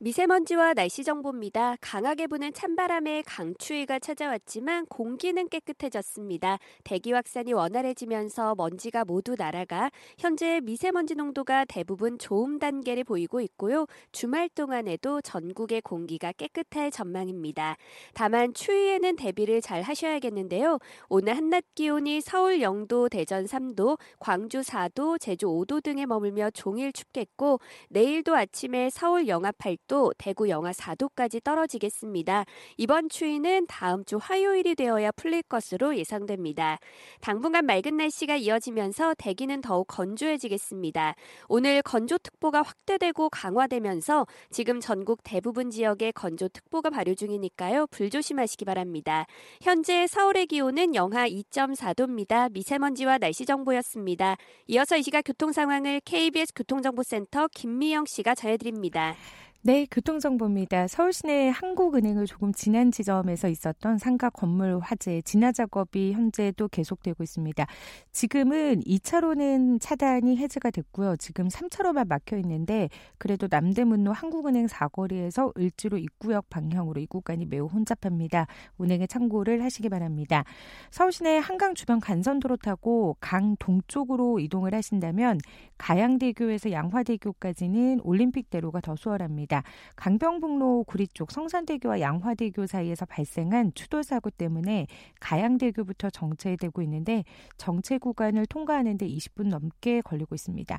[0.00, 1.74] 미세먼지와 날씨 정보입니다.
[1.80, 6.60] 강하게 부는 찬바람에 강추위가 찾아왔지만 공기는 깨끗해졌습니다.
[6.84, 13.86] 대기 확산이 원활해지면서 먼지가 모두 날아가 현재 미세먼지 농도가 대부분 좋음 단계를 보이고 있고요.
[14.12, 17.76] 주말 동안에도 전국의 공기가 깨끗할 전망입니다.
[18.14, 20.78] 다만 추위에는 대비를 잘 하셔야겠는데요.
[21.08, 27.58] 오늘 한낮 기온이 서울 0도, 대전 3도, 광주 4도, 제주 5도 등에 머물며 종일 춥겠고
[27.88, 32.44] 내일도 아침에 서울 영하 8도 또 대구 영하 4도까지 떨어지겠습니다.
[32.76, 36.78] 이번 추위는 다음 주 화요일이 되어야 풀릴 것으로 예상됩니다.
[37.20, 41.14] 당분간 맑은 날씨가 이어지면서 대기는 더욱 건조해지겠습니다.
[41.48, 47.86] 오늘 건조특보가 확대되고 강화되면서 지금 전국 대부분 지역에 건조특보가 발효 중이니까요.
[47.88, 49.26] 불조심하시기 바랍니다.
[49.62, 52.52] 현재 서울의 기온은 영하 2.4도입니다.
[52.52, 54.36] 미세먼지와 날씨 정보였습니다.
[54.66, 59.16] 이어서 이 시각 교통 상황을 KBS 교통정보센터 김미영 씨가 전해드립니다.
[59.62, 60.86] 네, 교통정보입니다.
[60.86, 67.66] 서울 시내 한국은행을 조금 지난 지점에서 있었던 상가 건물 화재 진화 작업이 현재도 계속되고 있습니다.
[68.12, 71.16] 지금은 2차로는 차단이 해제가 됐고요.
[71.16, 72.88] 지금 3차로만 막혀 있는데
[73.18, 78.46] 그래도 남대문로 한국은행 사거리에서 을지로 입구역 방향으로 이 구간이 매우 혼잡합니다.
[78.78, 80.44] 운행에 참고를 하시기 바랍니다.
[80.92, 85.40] 서울 시내 한강 주변 간선도로 타고 강 동쪽으로 이동을 하신다면
[85.78, 89.47] 가양대교에서 양화대교까지는 올림픽대로가 더 수월합니다.
[89.48, 89.62] 있습니다.
[89.96, 94.86] 강병북로 구리 쪽 성산대교와 양화대교 사이에서 발생한 추돌 사고 때문에
[95.20, 97.24] 가양대교부터 정체되고 있는데
[97.56, 100.78] 정체 구간을 통과하는데 20분 넘게 걸리고 있습니다.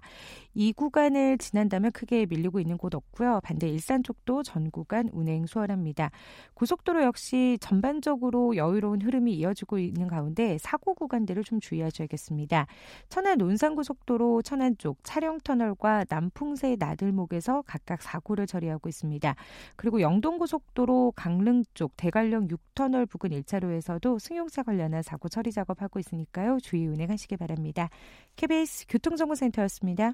[0.53, 3.41] 이 구간을 지난다면 크게 밀리고 있는 곳 없고요.
[3.43, 6.11] 반대 일산 쪽도 전 구간 운행 수월합니다.
[6.53, 12.67] 고속도로 역시 전반적으로 여유로운 흐름이 이어지고 있는 가운데 사고 구간들을 좀 주의하셔야겠습니다.
[13.09, 19.35] 천안 논산고속도로 천안 쪽 차량 터널과 남풍새 나들목에서 각각 사고를 저 처리하고 있습니다.
[19.75, 26.59] 그리고 영동고속도로 강릉 쪽 대관령 6터널 부근 1차로에서도 승용차 관련한 사고 처리 작업하고 있으니까요.
[26.61, 27.89] 주의 운행하시기 바랍니다.
[28.35, 30.13] KBS 교통정보센터였습니다.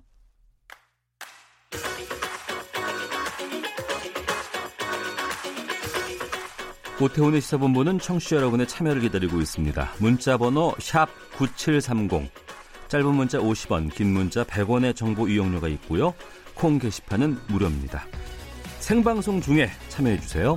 [7.02, 9.96] 오태훈의 시사본부는 청취자 여러분의 참여를 기다리고 있습니다.
[10.00, 10.74] 문자 번호
[11.38, 12.32] 9730.
[12.88, 16.14] 짧은 문자 50원, 긴 문자 100원의 정보 이용료가 있고요.
[16.54, 18.06] 콩 게시판은 무료입니다.
[18.86, 20.56] 생방송 중에 참여해 주세요.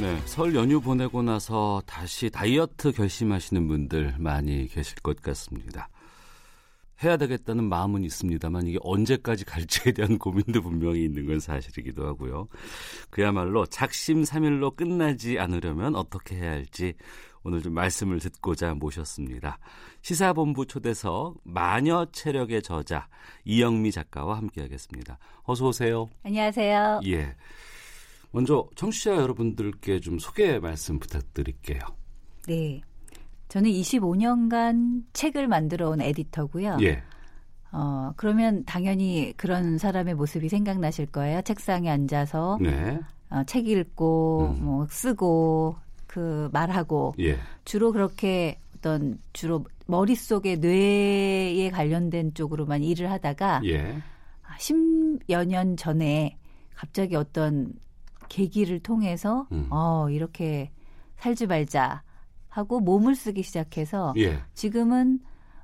[0.00, 5.88] 네, 설 연휴 보내고 나서 다시 다이어트 결심하시는 분들 많이 계실 것 같습니다.
[7.02, 12.46] 해야 되겠다는 마음은 있습니다만 이게 언제까지 갈지에 대한 고민도 분명히 있는 건 사실이기도 하고요.
[13.10, 16.94] 그야말로 작심삼일로 끝나지 않으려면 어떻게 해야 할지
[17.44, 19.58] 오늘 좀 말씀을 듣고자 모셨습니다.
[20.02, 23.08] 시사본부 초대석 마녀 체력의 저자
[23.44, 25.18] 이영미 작가와 함께하겠습니다.
[25.42, 26.08] 어서 오세요.
[26.24, 27.00] 안녕하세요.
[27.06, 27.34] 예.
[28.30, 31.80] 먼저 청취자 여러분들께 좀 소개 말씀 부탁드릴게요.
[32.46, 32.80] 네.
[33.48, 36.78] 저는 25년간 책을 만들어 온 에디터고요.
[36.82, 37.02] 예.
[37.72, 41.42] 어, 그러면 당연히 그런 사람의 모습이 생각나실 거예요.
[41.42, 43.00] 책상에 앉아서 네.
[43.30, 44.64] 어, 책 읽고 음.
[44.64, 45.76] 뭐 쓰고
[46.12, 47.38] 그 말하고 예.
[47.64, 53.96] 주로 그렇게 어떤 주로 머릿속에 뇌에 관련된 쪽으로만 일을 하다가 예.
[54.58, 56.36] 10여 년 전에
[56.74, 57.72] 갑자기 어떤
[58.28, 59.68] 계기를 통해서 음.
[59.70, 60.70] 어 이렇게
[61.16, 62.02] 살지 말자
[62.50, 64.38] 하고 몸을 쓰기 시작해서 예.
[64.52, 65.18] 지금은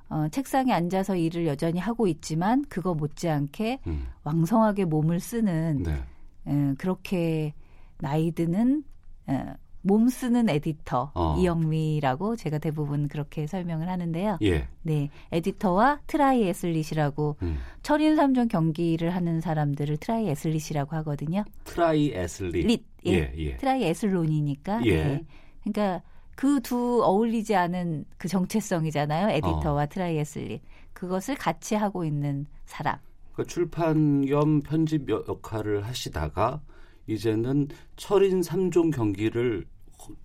[0.09, 4.07] 어, 책상에 앉아서 일을 여전히 하고 있지만 그거 못지않게 음.
[4.23, 6.03] 왕성하게 몸을 쓰는 네.
[6.47, 7.53] 에, 그렇게
[7.99, 8.83] 나이 드는
[9.29, 9.45] 에,
[9.89, 11.35] 몸 쓰는 에디터 어.
[11.39, 14.37] 이영미라고 제가 대부분 그렇게 설명을 하는데요.
[14.43, 14.67] 예.
[14.83, 17.57] 네, 에디터와 triathlete이라고 음.
[17.81, 21.43] 철인 3종 경기를 하는 사람들을 triathlete이라고 하거든요.
[21.63, 22.67] triathlete.
[22.67, 23.11] 릿, 예.
[23.13, 23.57] 예, 예.
[23.57, 24.85] 트라이 애슬론이니까.
[24.85, 25.03] 예.
[25.03, 25.25] 네.
[25.63, 26.03] 그러니까
[26.35, 29.29] 그 두 어울리지 않은 그 정체성이잖아요.
[29.29, 29.85] 에디터와 어.
[29.87, 30.61] triathlete.
[30.93, 32.97] 그것을 같이 하고 있는 사람.
[33.33, 36.61] 그러니까 출판 겸 편집 역할을 하시다가
[37.07, 39.65] 이제는 철인 3종 경기를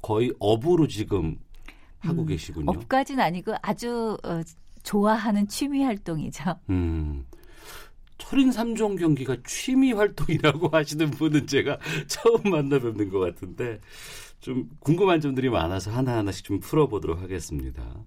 [0.02, 1.38] 거의 업으로 지금
[1.98, 2.70] 하고 음, 계시군요.
[2.70, 4.40] 업까지는 아니고 아주 어,
[4.82, 6.42] 좋아하는 취미 활동이죠.
[6.70, 7.24] 음.
[8.18, 13.80] 철인 3종 경기가 취미 활동이라고 하시는 분은 제가 처음 만나 뵙는 것 같은데
[14.40, 18.04] 좀 궁금한 점들이 많아서 하나하나씩 좀 풀어보도록 하겠습니다.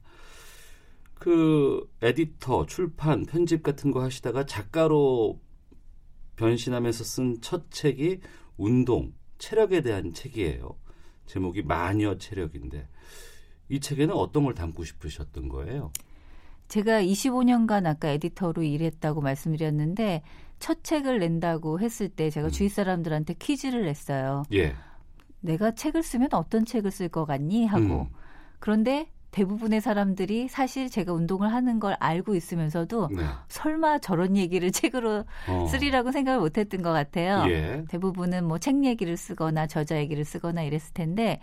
[1.15, 5.39] 그 에디터, 출판, 편집 같은 거 하시다가 작가로
[6.35, 8.19] 변신하면서 쓴 첫 책이
[8.57, 10.77] 운동, 체력에 대한 책이에요.
[11.27, 12.87] 제목이 마녀 체력인데
[13.69, 15.91] 이 책에는 어떤 걸 담고 싶으셨던 거예요?
[16.67, 20.23] 제가 25년간 아까 에디터로 일했다고 말씀드렸는데
[20.59, 22.51] 첫 책을 낸다고 했을 때 제가 음.
[22.51, 24.43] 주위 사람들한테 퀴즈를 냈어요.
[24.53, 24.73] 예.
[25.39, 27.67] 내가 책을 쓰면 어떤 책을 쓸 것 같니?
[27.67, 28.01] 하고.
[28.01, 28.07] 음.
[28.59, 33.23] 그런데 대부분의 사람들이 사실 제가 운동을 하는 걸 알고 있으면서도 네.
[33.49, 35.67] 설마 저런 얘기를 책으로 어.
[35.67, 37.43] 쓰리라고 생각을 못 했던 것 같아요.
[37.49, 37.83] 예.
[37.89, 41.39] 대부분은 뭐 책 얘기를 쓰거나 저자 얘기를 쓰거나 이랬을 텐데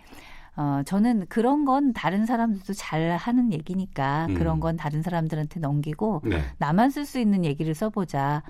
[0.57, 4.35] 어, 저는 그런 건 다른 사람들도 잘 하는 얘기니까 음.
[4.35, 6.43] 그런 건 다른 사람들한테 넘기고 네.
[6.57, 8.43] 나만 쓸 수 있는 얘기를 써보자.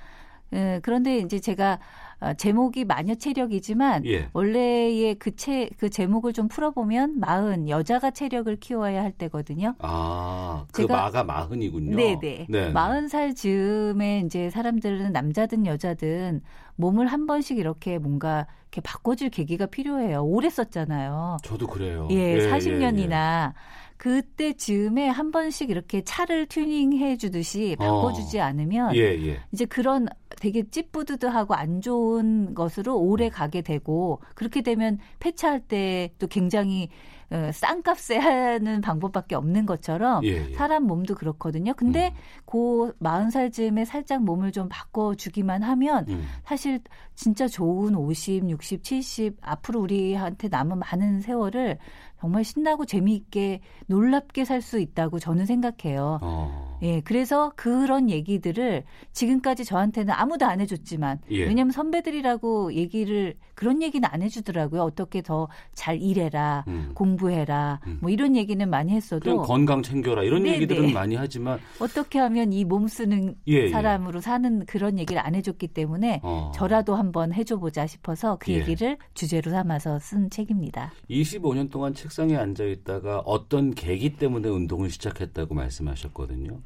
[0.53, 1.79] 예, 그런데 이제 제가
[2.21, 4.29] 어, 제목이 마녀 체력이지만 예.
[4.31, 9.75] 원래의 그, 체, 그 제목을 좀 풀어보면 마흔 여자가 체력을 키워야 할 때거든요.
[9.79, 11.95] 아, 그 제가, 마가 마흔이군요.
[11.95, 12.47] 네네.
[12.49, 12.69] 네.
[12.69, 16.41] 마흔 살 즈음에 이제 사람들은 남자든 여자든
[16.77, 20.23] 몸을 한 번씩 이렇게 뭔가 이렇게 바꿔줄 계기가 필요해요.
[20.23, 21.37] 오래 썼잖아요.
[21.43, 22.07] 저도 그래요.
[22.11, 23.11] 예, 예 40년이나.
[23.11, 23.84] 예, 예.
[24.05, 28.43] 그때 즈음에 한 번씩 이렇게 차를 튜닝해 주듯이 바꿔주지 어.
[28.43, 29.39] 않으면 예, 예.
[29.51, 30.07] 이제 그런
[30.39, 36.89] 되게 찌뿌드드하고 안 좋은 것으로 오래 가게 되고 그렇게 되면 폐차할 때 또 굉장히
[37.31, 40.53] 어, 싼 값에 하는 방법밖에 없는 것처럼 예, 예.
[40.53, 41.73] 사람 몸도 그렇거든요.
[41.73, 42.41] 근데 음.
[42.45, 46.27] 그 40살 즈음에 살짝 몸을 좀 바꿔주기만 하면 음.
[46.43, 46.79] 사실
[47.15, 51.77] 진짜 좋은 50, 60, 70 앞으로 우리한테 남은 많은 세월을
[52.19, 56.17] 정말 신나고 재미있게 놀랍게 살 수 있다고 저는 생각해요.
[56.23, 56.79] 어.
[56.81, 61.43] 예, 그래서 그런 얘기들을 지금까지 저한테는 아무도 안 해줬지만 예.
[61.45, 64.81] 왜냐하면 선배들이라고 얘기를 그런 얘기는 안 해주더라고요.
[64.81, 66.91] 어떻게 더 잘 일해라, 음.
[66.95, 67.99] 공부해라, 음.
[68.01, 70.55] 뭐 이런 얘기는 많이 했어도 건강 챙겨라 이런 네네.
[70.55, 75.35] 얘기들은 많이 하지만 어떻게 하면 이 몸 쓰는 예, 예, 사람으로 사는 그런 얘기를 안
[75.35, 76.51] 해줬기 때문에 어.
[76.55, 78.57] 저라도 한번 해줘보자 싶어서 그 예.
[78.57, 80.91] 얘기를 주제로 삼아서 쓴 책입니다.
[81.09, 86.59] 25년 동안 책상에 앉아 있다가 어떤 계기 때문에 운동을 시작했다고 말씀하셨거든요.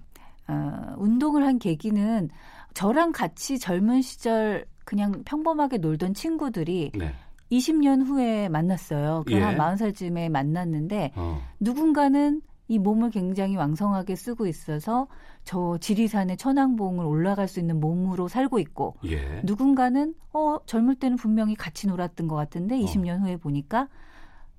[0.48, 2.30] 어, 운동을 한 계기는
[2.74, 7.14] 저랑 같이 젊은 시절 그냥 평범하게 놀던 친구들이 네.
[7.52, 9.24] 20년 후에 만났어요.
[9.26, 9.40] 그 예.
[9.40, 11.42] 한 40살쯤에 만났는데 어.
[11.60, 15.07] 누군가는 이 몸을 굉장히 왕성하게 쓰고 있어서
[15.43, 19.41] 저 지리산의 천왕봉을 올라갈 수 있는 몸으로 살고 있고 예.
[19.43, 23.24] 누군가는 어 젊을 때는 분명히 같이 놀았던 것 같은데 20년 어.
[23.24, 23.89] 후에 보니까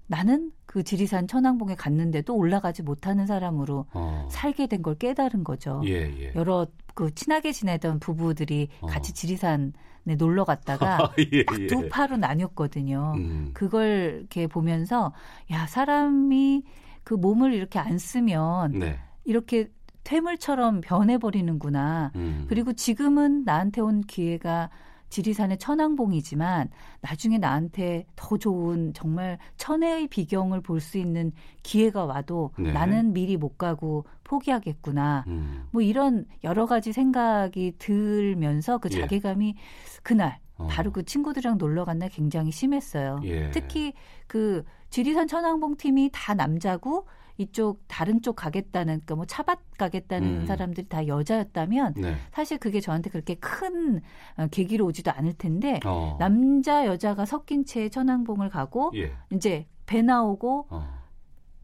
[0.09, 4.29] 나는 그 지리산 천왕봉에 갔는데도 올라가지 못하는 사람으로 어.
[4.29, 5.81] 살게 된 걸 깨달은 거죠.
[5.85, 6.33] 예, 예.
[6.35, 8.87] 여러 그 친하게 지내던 부부들이 어.
[8.89, 9.71] 같이 지리산에
[10.19, 11.89] 놀러 갔다가 예, 딱두 예.
[11.89, 13.13] 파로 나뉘었거든요.
[13.19, 13.51] 음.
[13.55, 15.13] 그걸 이렇게 보면서
[15.53, 16.65] 야 사람이
[17.05, 18.99] 그 몸을 이렇게 안 쓰면 네.
[19.25, 19.71] 이렇게
[20.05, 22.13] 퇴물처럼 변해버리는구나.
[22.17, 22.47] 음.
[22.49, 24.71] 그리고 지금은 나한테 온 기회가
[25.11, 26.69] 지리산의 천왕봉이지만
[27.01, 31.33] 나중에 나한테 더 좋은 정말 천혜의 비경을 볼 수 있는
[31.65, 32.73] 기회가 와도 네.
[32.73, 35.25] 나는 미리 못 가고 포기하겠구나.
[35.27, 35.67] 음.
[35.73, 39.01] 뭐 이런 여러 가지 생각이 들면서 그 예.
[39.01, 39.55] 자괴감이 예.
[40.03, 40.67] 그날 어.
[40.69, 43.21] 바로 그 친구들이랑 놀러 간 날 굉장히 심했어요.
[43.25, 43.51] 예.
[43.51, 43.93] 특히
[44.27, 47.07] 그 지리산 천왕봉 팀이 다 남자고
[47.39, 50.47] 이쪽 다른 쪽 가겠다는 그러니까 뭐 차밭 가겠다는 음.
[50.47, 52.17] 사람들이 다 여자였다면 네.
[52.33, 54.03] 사실 그게 저한테 그렇게 큰
[54.37, 56.17] 어, 계기로 오지도 않을 텐데 어.
[56.21, 59.13] 남자 여자가 섞인 채 천왕봉을 가고 예.
[59.33, 61.01] 이제 배 나오고 어.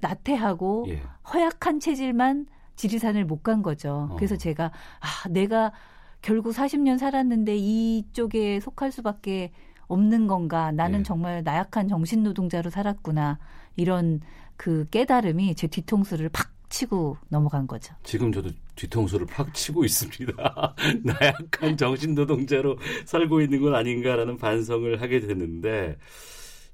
[0.00, 1.02] 나태하고 예.
[1.32, 2.46] 허약한 체질만
[2.76, 4.08] 지리산을 못 간 거죠.
[4.10, 4.16] 어.
[4.16, 4.70] 그래서 제가
[5.00, 5.72] 아 내가
[6.22, 9.52] 결국 40년 살았는데 이쪽에 속할 수밖에
[9.88, 10.72] 없는 건가?
[10.72, 11.02] 나는 예.
[11.02, 13.38] 정말 나약한 정신 노동자로 살았구나.
[13.76, 14.20] 이런
[14.56, 17.94] 그 깨달음이 제 뒤통수를 팍 치고 넘어간 거죠.
[18.02, 20.74] 지금 저도 뒤통수를 팍 치고 있습니다.
[21.04, 25.96] 나약한 정신 노동자로 살고 있는 건 아닌가라는 반성을 하게 되는데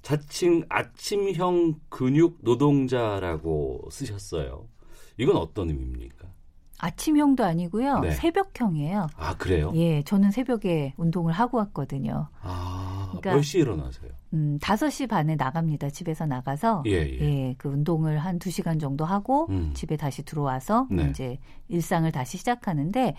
[0.03, 4.69] 자칭 아침형 근육 노동자라고 쓰셨어요.
[5.19, 6.22] 이건 어떤 의미입니까?
[6.83, 8.01] 아침형도 아니고요.
[8.01, 8.11] 네.
[8.11, 9.07] 새벽형이에요.
[9.17, 9.71] 아, 그래요?
[9.77, 12.27] 예, 저는 새벽에 운동을 하고 왔거든요.
[12.41, 14.11] 아, 그러니까, 몇 시에 일어나세요?
[14.35, 15.91] 음, 5시 반에 나갑니다.
[15.91, 16.83] 집에서 나가서.
[16.87, 17.21] 예, 예.
[17.21, 19.71] 예, 그 운동을 한 2시간 정도 하고 음.
[19.75, 21.07] 집에 다시 들어와서 네.
[21.09, 23.15] 이제 일상을 다시 시작하는데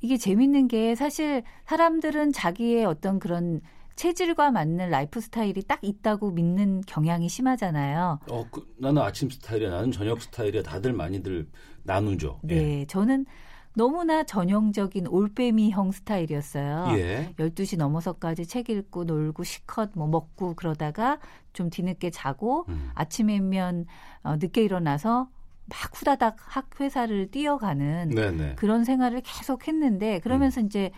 [0.00, 3.60] 이게 재밌는 게 사실 사람들은 자기의 어떤 그런
[3.96, 8.20] 체질과 맞는 라이프 스타일이 딱 있다고 믿는 경향이 심하잖아요.
[8.30, 11.48] 어, 그, 나는 아침 스타일이야, 나는 저녁 스타일이야, 다들 많이들
[11.84, 12.40] 나누죠.
[12.42, 12.86] 네, 예.
[12.86, 13.26] 저는
[13.74, 16.88] 너무나 전형적인 올빼미형 스타일이었어요.
[16.98, 17.34] 예.
[17.38, 21.18] 12시 넘어서까지 책 읽고 놀고 시컷 뭐 먹고 그러다가
[21.52, 22.90] 좀 뒤늦게 자고 음.
[22.94, 23.86] 아침에면
[24.22, 25.28] 어, 늦게 일어나서
[25.66, 28.54] 막 후다닥 학 회사를 뛰어가는 네네.
[28.56, 30.66] 그런 생활을 계속 했는데 그러면서 음.
[30.66, 30.90] 이제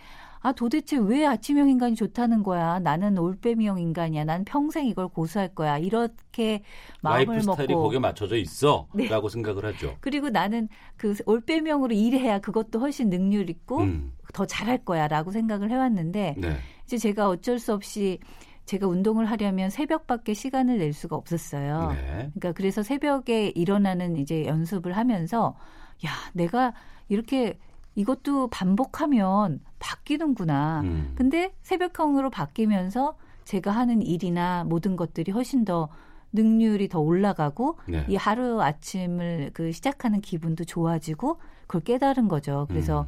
[0.44, 2.78] 아 도대체 왜 아침형 인간이 좋다는 거야?
[2.78, 4.24] 나는 올빼미형 인간이야.
[4.24, 5.78] 난 평생 이걸 고수할 거야.
[5.78, 6.62] 이렇게
[7.00, 9.08] 마음을 라이프 스타일이 먹고 거기에 맞춰져 있어라고 네.
[9.30, 9.96] 생각을 하죠.
[10.00, 10.68] 그리고 나는
[10.98, 14.12] 그 올빼미형으로 일해야 그것도 훨씬 능률 있고 음.
[14.34, 16.56] 더 잘할 거야라고 생각을 해왔는데 네.
[16.84, 18.18] 이제 제가 어쩔 수 없이
[18.66, 21.92] 제가 운동을 하려면 새벽밖에 시간을 낼 수가 없었어요.
[21.92, 22.04] 네.
[22.34, 25.56] 그러니까 그래서 새벽에 일어나는 이제 연습을 하면서
[26.04, 26.74] 야 내가
[27.08, 27.58] 이렇게
[27.94, 30.80] 이것도 반복하면 바뀌는구나.
[30.82, 31.12] 음.
[31.16, 35.88] 근데 새벽형으로 바뀌면서 제가 하는 일이나 모든 것들이 훨씬 더
[36.32, 38.04] 능률이 더 올라가고 네.
[38.08, 42.66] 이 하루 아침을 그 시작하는 기분도 좋아지고 그걸 깨달은 거죠.
[42.68, 43.06] 그래서 음.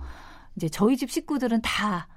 [0.57, 2.09] 이제 저희 집 식구들은 다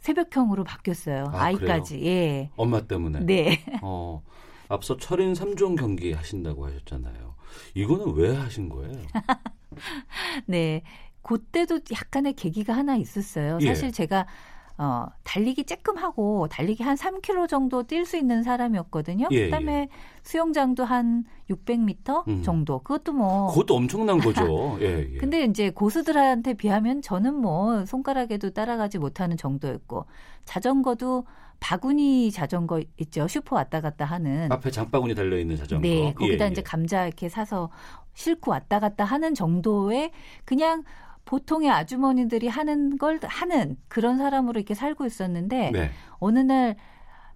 [0.00, 1.26] 새벽형으로 바뀌었어요.
[1.32, 2.50] 아, 이까지 예.
[2.56, 3.20] 엄마 때문에.
[3.20, 3.64] 네.
[3.82, 4.22] 어.
[4.68, 7.34] 앞서 철인 3종 경기 하신다고 하셨잖아요.
[7.74, 8.92] 이거는 왜 하신 거예요?
[10.46, 10.82] 네.
[11.22, 13.58] 그때도 약간의 계기가 하나 있었어요.
[13.60, 13.66] 예.
[13.66, 14.26] 사실 제가
[14.82, 19.28] 어, 달리기 쬐끔 하고 달리기 한 3km 정도 뛸 수 있는 사람이었거든요.
[19.30, 19.88] 예, 그다음에 예.
[20.22, 22.42] 수영장도 한 600m 음.
[22.42, 22.78] 정도.
[22.78, 24.78] 그것도 뭐 그것도 엄청난 거죠.
[24.80, 25.18] 예, 예.
[25.18, 30.06] 근데 이제 고수들한테 비하면 저는 뭐 손가락에도 따라가지 못하는 정도였고
[30.46, 31.26] 자전거도
[31.60, 33.28] 바구니 자전거 있죠.
[33.28, 35.86] 슈퍼 왔다 갔다 하는 앞에 장바구니 달려 있는 자전거.
[35.86, 36.62] 네, 거기다 예, 이제 예.
[36.62, 37.68] 감자 이렇게 사서
[38.14, 40.10] 싣고 왔다 갔다 하는 정도의
[40.46, 40.84] 그냥
[41.24, 45.90] 보통의 아주머니들이 하는 걸 하는 그런 사람으로 이렇게 살고 있었는데 네.
[46.18, 46.76] 어느 날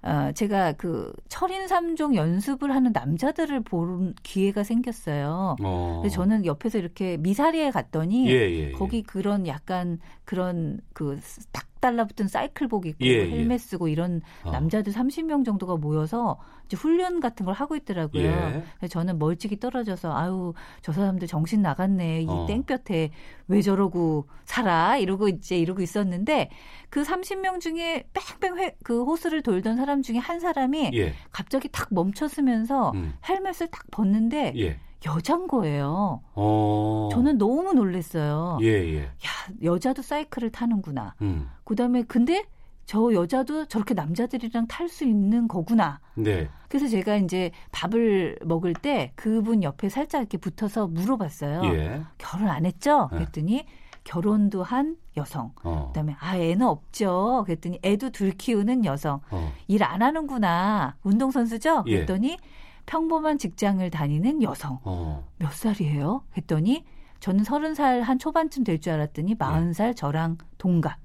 [0.04, 5.56] 어, 제가 그 철인 삼종 연습을 하는 남자들을 본 기회가 생겼어요.
[5.62, 6.00] 어.
[6.02, 8.72] 근데 저는 옆에서 이렇게 미사리에 갔더니 예, 예, 예.
[8.72, 11.18] 거기 그런 약간 그런 그
[11.52, 13.58] 딱 달라붙은 사이클복 입고 예, 헬멧 예.
[13.58, 14.50] 쓰고 이런 어.
[14.50, 18.22] 남자들 30명 정도가 모여서 이제 훈련 같은 걸 하고 있더라고요.
[18.22, 18.64] 예.
[18.78, 22.46] 그래서 저는 멀찍이 떨어져서 아유 저 사람들 정신 나갔네 이 어.
[22.46, 23.10] 땡볕에
[23.48, 26.48] 왜 저러고 살아 이러고 이제 이러고 있었는데
[26.88, 31.12] 그 30명 중에 뺑뺑 회, 그 호수를 돌던 사람 중에 한 사람이 예.
[31.32, 33.12] 갑자기 탁 멈췄으면서 음.
[33.28, 34.52] 헬멧을 딱 벗는데.
[35.06, 35.10] 예.
[35.10, 36.20] 여잔 거예요.
[36.34, 37.08] 어.
[37.12, 38.58] 저는 너무 놀랐어요.
[38.62, 39.02] 예, 예.
[39.04, 39.10] 야,
[39.62, 41.14] 여자도 사이클을 타는구나.
[41.22, 41.48] 음.
[41.64, 42.44] 그 다음에 근데
[42.86, 46.00] 저 여자도 저렇게 남자들이랑 탈 수 있는 거구나.
[46.14, 46.48] 네.
[46.68, 51.62] 그래서 제가 이제 밥을 먹을 때 그분 옆에 살짝 이렇게 붙어서 물어봤어요.
[51.74, 52.02] 예.
[52.18, 53.08] 결혼 안 했죠?
[53.12, 53.18] 네.
[53.18, 53.64] 그랬더니
[54.04, 55.52] 결혼도 한 여성.
[55.62, 55.86] 어.
[55.88, 57.44] 그다음에 아 애는 없죠.
[57.46, 59.20] 그랬더니 애도 둘 키우는 여성.
[59.30, 59.52] 어.
[59.66, 60.96] 일안 하는구나.
[61.02, 61.84] 운동 선수죠?
[61.86, 61.94] 예.
[61.96, 62.36] 그랬더니 예.
[62.86, 64.78] 평범한 직장을 다니는 여성.
[64.84, 65.26] 어.
[65.38, 66.24] 몇 살이에요?
[66.36, 66.84] 했더니
[67.20, 69.94] 저는 서른 살 한 초반쯤 될 줄 알았더니 마흔 살 네.
[69.94, 70.98] 저랑 동갑.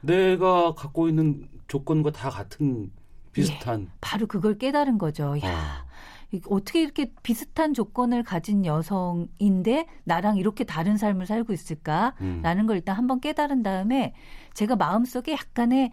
[0.00, 2.90] 내가 갖고 있는 조건과 다 같은
[3.32, 3.82] 비슷한.
[3.82, 5.36] 예, 바로 그걸 깨달은 거죠.
[5.44, 6.38] 야, 어.
[6.50, 12.66] 어떻게 이렇게 비슷한 조건을 가진 여성인데 나랑 이렇게 다른 삶을 살고 있을까라는 음.
[12.66, 14.12] 걸 일단 한번 깨달은 다음에
[14.54, 15.90] 제가 마음속에 약간의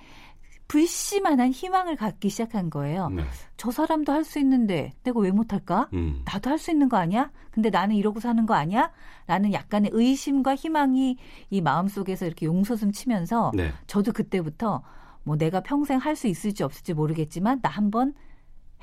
[0.67, 3.09] 불씨만한 희망을 갖기 시작한 거예요.
[3.09, 3.23] 네.
[3.57, 5.89] 저 사람도 할 수 있는데 내가 왜 못할까?
[5.93, 6.23] 음.
[6.25, 7.31] 나도 할 수 있는 거 아니야?
[7.51, 8.91] 근데 나는 이러고 사는 거 아니야?
[9.27, 11.17] 라는 약간의 의심과 희망이
[11.51, 13.71] 이 마음속에서 이렇게 용솟음 치면서 네.
[13.87, 14.81] 저도 그때부터
[15.23, 18.13] 뭐 내가 평생 할 수 있을지 없을지 모르겠지만 나 한번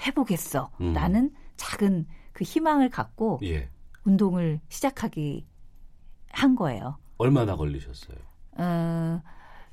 [0.06, 0.70] 해보겠어.
[0.80, 0.92] 음.
[0.92, 3.68] 라는 작은 그 희망을 갖고 예.
[4.04, 5.46] 운동을 시작하기
[6.30, 6.96] 한 거예요.
[7.18, 8.16] 얼마나 걸리셨어요?
[8.58, 9.20] 어,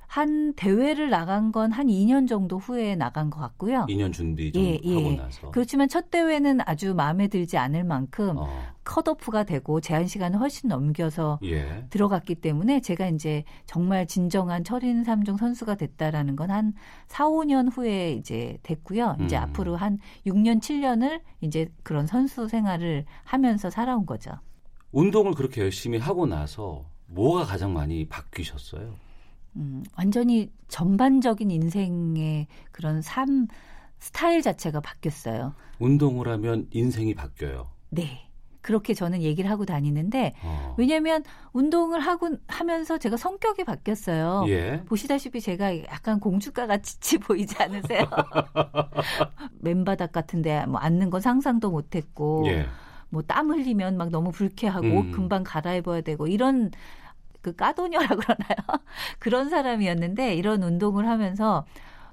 [0.09, 3.85] 한 대회를 나간 건 한 2년 정도 후에 나간 것 같고요.
[3.87, 4.93] 2년 준비 좀 예, 예.
[4.95, 5.51] 하고 나서.
[5.51, 8.49] 그렇지만 첫 대회는 아주 마음에 들지 않을 만큼 어.
[8.83, 11.85] 컷오프가 되고 제한 시간을 훨씬 넘겨서 예.
[11.91, 16.73] 들어갔기 때문에 제가 이제 정말 진정한 철인 3종 선수가 됐다라는 건 한
[17.07, 19.15] 4, 5년 후에 이제 됐고요.
[19.23, 19.43] 이제 음.
[19.43, 24.31] 앞으로 한 6년, 7년을 이제 그런 선수 생활을 하면서 살아온 거죠.
[24.91, 28.95] 운동을 그렇게 열심히 하고 나서 뭐가 가장 많이 바뀌셨어요?
[29.59, 33.47] 음, 완전히 전반적인 인생의 그런 삶
[33.99, 35.53] 스타일 자체가 바뀌었어요.
[35.79, 37.69] 운동을 하면 인생이 바뀌어요.
[37.89, 38.25] 네.
[38.61, 40.75] 그렇게 저는 얘기를 하고 다니는데 어.
[40.77, 41.23] 왜냐하면
[41.53, 44.45] 운동을 하고 하면서 제가 성격이 바뀌었어요.
[44.49, 44.83] 예.
[44.85, 48.03] 보시다시피 제가 약간 공주가 같이 보이지 않으세요?
[49.61, 52.65] 맨바닥 같은데 뭐 앉는 건 상상도 못했고 예.
[53.09, 54.97] 뭐땀 흘리면 막 너무 불쾌하고 음.
[54.97, 56.71] 옷 금방 갈아입어야 되고 이런
[57.41, 58.57] 그 까도녀라 그러나요?
[59.19, 61.65] 그런 사람이었는데 이런 운동을 하면서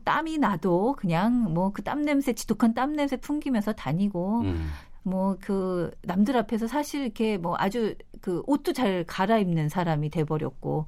[0.05, 4.69] 땀이 나도 그냥 뭐 그 땀 냄새 지독한 땀 냄새 풍기면서 다니고 음.
[5.03, 10.87] 뭐그 남들 앞에서 사실 이렇게 뭐 아주 그 옷도 잘 갈아입는 사람이 돼 버렸고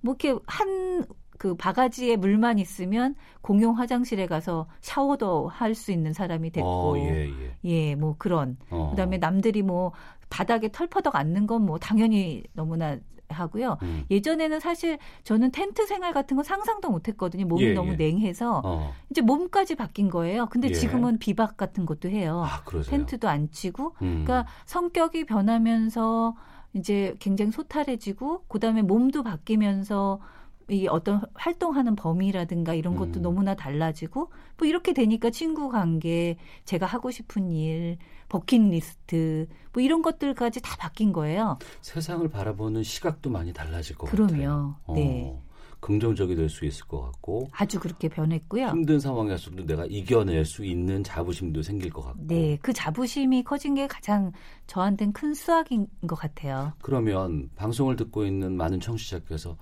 [0.00, 1.06] 뭐 이렇게 한
[1.38, 7.28] 그 바가지에 물만 있으면 공용 화장실에 가서 샤워도 할 수 있는 사람이 됐고 어, 예,
[7.28, 7.56] 예.
[7.64, 8.90] 예, 뭐 그런 어.
[8.90, 9.92] 그다음에 남들이 뭐
[10.30, 12.98] 바닥에 털퍼덕 앉는 건 뭐 당연히 너무나
[13.28, 13.78] 하고요.
[13.82, 14.04] 음.
[14.10, 17.46] 예전에는 사실 저는 텐트 생활 같은 거 상상도 못 했거든요.
[17.46, 17.96] 몸이 예, 너무 예.
[17.96, 18.92] 냉해서 어.
[19.10, 20.46] 이제 몸까지 바뀐 거예요.
[20.46, 20.72] 근데 예.
[20.72, 22.44] 지금은 비박 같은 것도 해요.
[22.46, 23.94] 아, 텐트도 안 치고.
[24.02, 24.24] 음.
[24.24, 26.34] 그러니까 성격이 변하면서
[26.74, 30.20] 이제 굉장히 소탈해지고 그다음에 몸도 바뀌면서
[30.70, 33.22] 이 어떤 활동하는 범위라든가 이런 것도 음.
[33.22, 37.96] 너무나 달라지고 뭐 이렇게 되니까 친구 관계, 제가 하고 싶은 일,
[38.28, 41.58] 버킷리스트 뭐 이런 것들까지 다 바뀐 거예요.
[41.80, 44.30] 세상을 바라보는 시각도 많이 달라질 것 그럼요.
[44.30, 44.76] 같아요.
[44.94, 45.30] 네.
[45.34, 45.48] 어.
[45.80, 48.66] 긍정적이 될 수 있을 것 같고 아주 그렇게 변했고요.
[48.66, 52.26] 힘든 상황에서도 내가 이겨낼 수 있는 자부심도 생길 것 같고.
[52.26, 54.32] 네, 그 자부심이 커진 게 가장
[54.66, 56.72] 저한테는 큰 수확인 것 같아요.
[56.82, 59.56] 그러면 방송을 듣고 있는 많은 청취자께서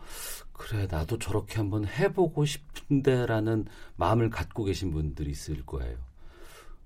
[0.57, 3.67] 그래 나도 저렇게 한번 해보고 싶은데라는
[3.97, 5.97] 마음을 갖고 계신 분들이 있을 거예요.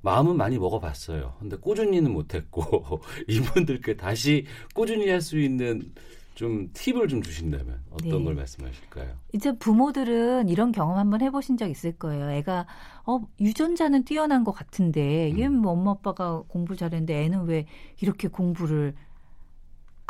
[0.02, 1.36] 마음은 많이 먹어봤어요.
[1.38, 5.92] 근데 꾸준히는 못했고 이분들께 다시 꾸준히 할 수 있는
[6.34, 8.24] 좀 팁을 좀 주신다면 어떤 네.
[8.24, 9.14] 걸 말씀하실까요?
[9.34, 12.30] 이제 부모들은 이런 경험 한번 해보신 적 있을 거예요.
[12.30, 12.66] 애가
[13.04, 15.38] 어 유전자는 뛰어난 것 같은데 음.
[15.38, 17.66] 얘뭐 엄마 아빠가 공부 잘했는데 애는 왜
[18.00, 18.94] 이렇게 공부를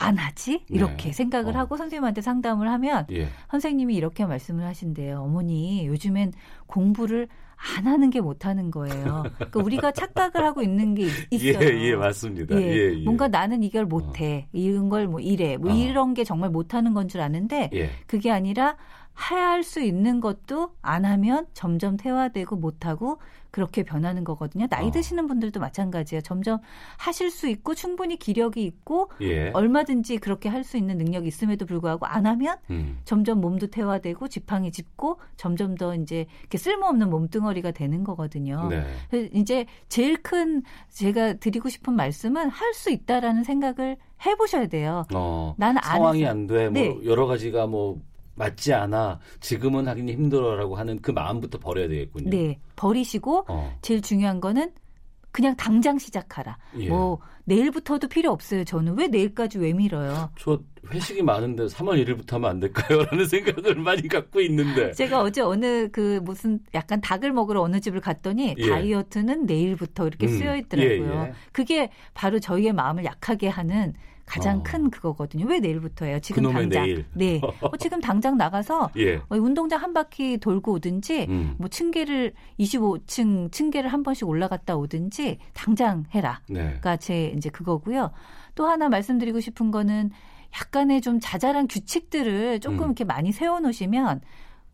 [0.03, 0.65] 안 하지?
[0.69, 1.13] 이렇게 네.
[1.13, 1.59] 생각을 어.
[1.61, 3.29] 하고 선생님한테 상담을 하면 예.
[3.51, 5.21] 선생님이 이렇게 말씀을 하신대요.
[5.21, 6.33] 어머니, 요즘엔
[6.67, 7.29] 공부를
[7.77, 9.25] 안 하는 게 못하는 거예요.
[9.37, 9.93] 그러니까 우리가
[10.33, 11.59] 착각을 하고 있는 게 있 어요.
[11.61, 12.57] 예, 예, 맞습니다.
[12.59, 13.05] 예, 예, 예.
[13.05, 14.47] 뭔가 나는 이걸 못해.
[14.47, 14.51] 어.
[14.55, 15.59] 이런 걸 뭐 이래.
[15.59, 15.75] 뭐 어.
[15.75, 17.91] 이런 게 정말 못하는 건 줄 아는데 예.
[18.07, 18.77] 그게 아니라
[19.13, 23.19] 할 수 있는 것도 안 하면 점점 퇴화되고 못하고
[23.51, 24.67] 그렇게 변하는 거거든요.
[24.69, 24.91] 나이 어.
[24.91, 26.23] 드시는 분들도 마찬가지예요.
[26.23, 26.59] 점점
[26.97, 29.51] 하실 수 있고 충분히 기력이 있고 예.
[29.53, 32.99] 얼마든지 그렇게 할 수 있는 능력이 있음에도 불구하고 안 하면 음.
[33.07, 38.69] 점점 몸도 퇴화되고 지팡이 짚고 점점 더 이제 이렇게 쓸모없는 몸뚱어리가 되는 거거든요.
[38.69, 38.85] 네.
[39.33, 45.05] 이제 제일 큰 제가 드리고 싶은 말씀은 할 수 있다라는 생각을 해보셔야 돼요.
[45.15, 46.69] 어, 나는 상황이 안 돼.
[46.69, 46.99] 뭐 네.
[47.05, 48.01] 여러 가지가 뭐
[48.41, 52.31] 맞지 않아 지금은 하긴 힘들어라고 하는 그 마음부터 버려야 되겠군요.
[52.31, 53.79] 네, 버리시고 어.
[53.83, 54.73] 제일 중요한 거는
[55.33, 56.57] 그냥 당장 시작하라.
[56.79, 56.89] 예.
[56.89, 58.65] 뭐 내일부터도 필요 없어요.
[58.65, 60.31] 저는 왜 내일까지 왜 밀어요?
[60.39, 60.59] 저
[60.93, 63.05] 회식이 많은데 3월 1일부터 하면 안 될까요?
[63.11, 64.93] 라는 생각을 많이 갖고 있는데.
[64.93, 68.69] 제가 어제 어느 그 무슨 약간 닭을 먹으러 어느 집을 갔더니 예.
[68.69, 70.39] 다이어트는 내일부터 이렇게 음.
[70.39, 71.15] 쓰여 있더라고요.
[71.15, 71.33] 예, 예.
[71.53, 73.95] 그게 바로 저희의 마음을 약하게 하는
[74.31, 74.63] 가장 어.
[74.63, 75.47] 큰 그거거든요.
[75.47, 76.21] 왜 내일부터예요?
[76.21, 76.85] 지금 당장.
[76.85, 77.05] 내일.
[77.15, 77.41] 네.
[77.61, 79.17] 어, 지금 당장 나가서 예.
[79.17, 81.57] 어, 운동장 한 바퀴 돌고 오든지 음.
[81.59, 86.41] 뭐 층계를 25층 층계를 한 번씩 올라갔다 오든지 당장 해라.
[86.49, 86.61] 네.
[86.61, 88.13] 그러니까 제 이제 그거고요.
[88.55, 90.11] 또 하나 말씀드리고 싶은 거는
[90.55, 92.85] 약간의 좀 자잘한 규칙들을 조금 음.
[92.85, 94.21] 이렇게 많이 세워 놓으시면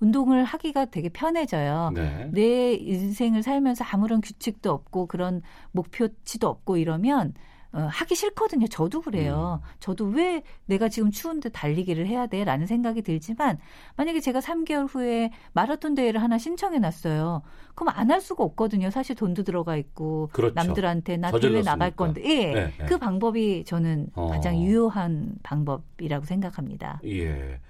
[0.00, 1.92] 운동을 하기가 되게 편해져요.
[1.94, 2.28] 네.
[2.30, 5.40] 내 인생을 살면서 아무런 규칙도 없고 그런
[5.72, 7.32] 목표치도 없고 이러면
[7.72, 8.66] 어, 하기 싫거든요.
[8.68, 9.60] 저도 그래요.
[9.62, 9.68] 음.
[9.80, 12.44] 저도 왜 내가 지금 추운데 달리기를 해야 돼?
[12.44, 13.58] 라는 생각이 들지만
[13.96, 17.42] 만약에 제가 3개월 후에 마라톤 대회를 하나 신청해 놨어요.
[17.74, 18.88] 그럼 안 할 수가 없거든요.
[18.90, 20.54] 사실 돈도 들어가 있고 그렇죠.
[20.54, 22.22] 남들한테 나 대회 나갈 건데.
[22.24, 22.52] 예.
[22.54, 22.86] 네, 네.
[22.86, 24.28] 그 방법이 저는 어.
[24.28, 27.00] 가장 유효한 방법이라고 생각합니다.
[27.04, 27.60] 예.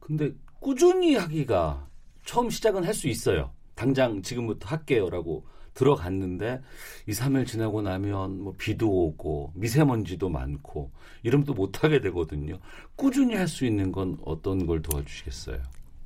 [0.00, 1.86] 근데 꾸준히 하기가
[2.24, 3.50] 처음 시작은 할 수 있어요.
[3.74, 6.60] 당장 지금부터 할게요라고 들어갔는데
[7.06, 10.90] 2, 3일 지나고 나면 뭐 비도 오고 미세먼지도 많고
[11.22, 12.58] 이러면 또 못하게 되거든요.
[12.96, 15.58] 꾸준히 할 수 있는 건 어떤 걸 도와주시겠어요?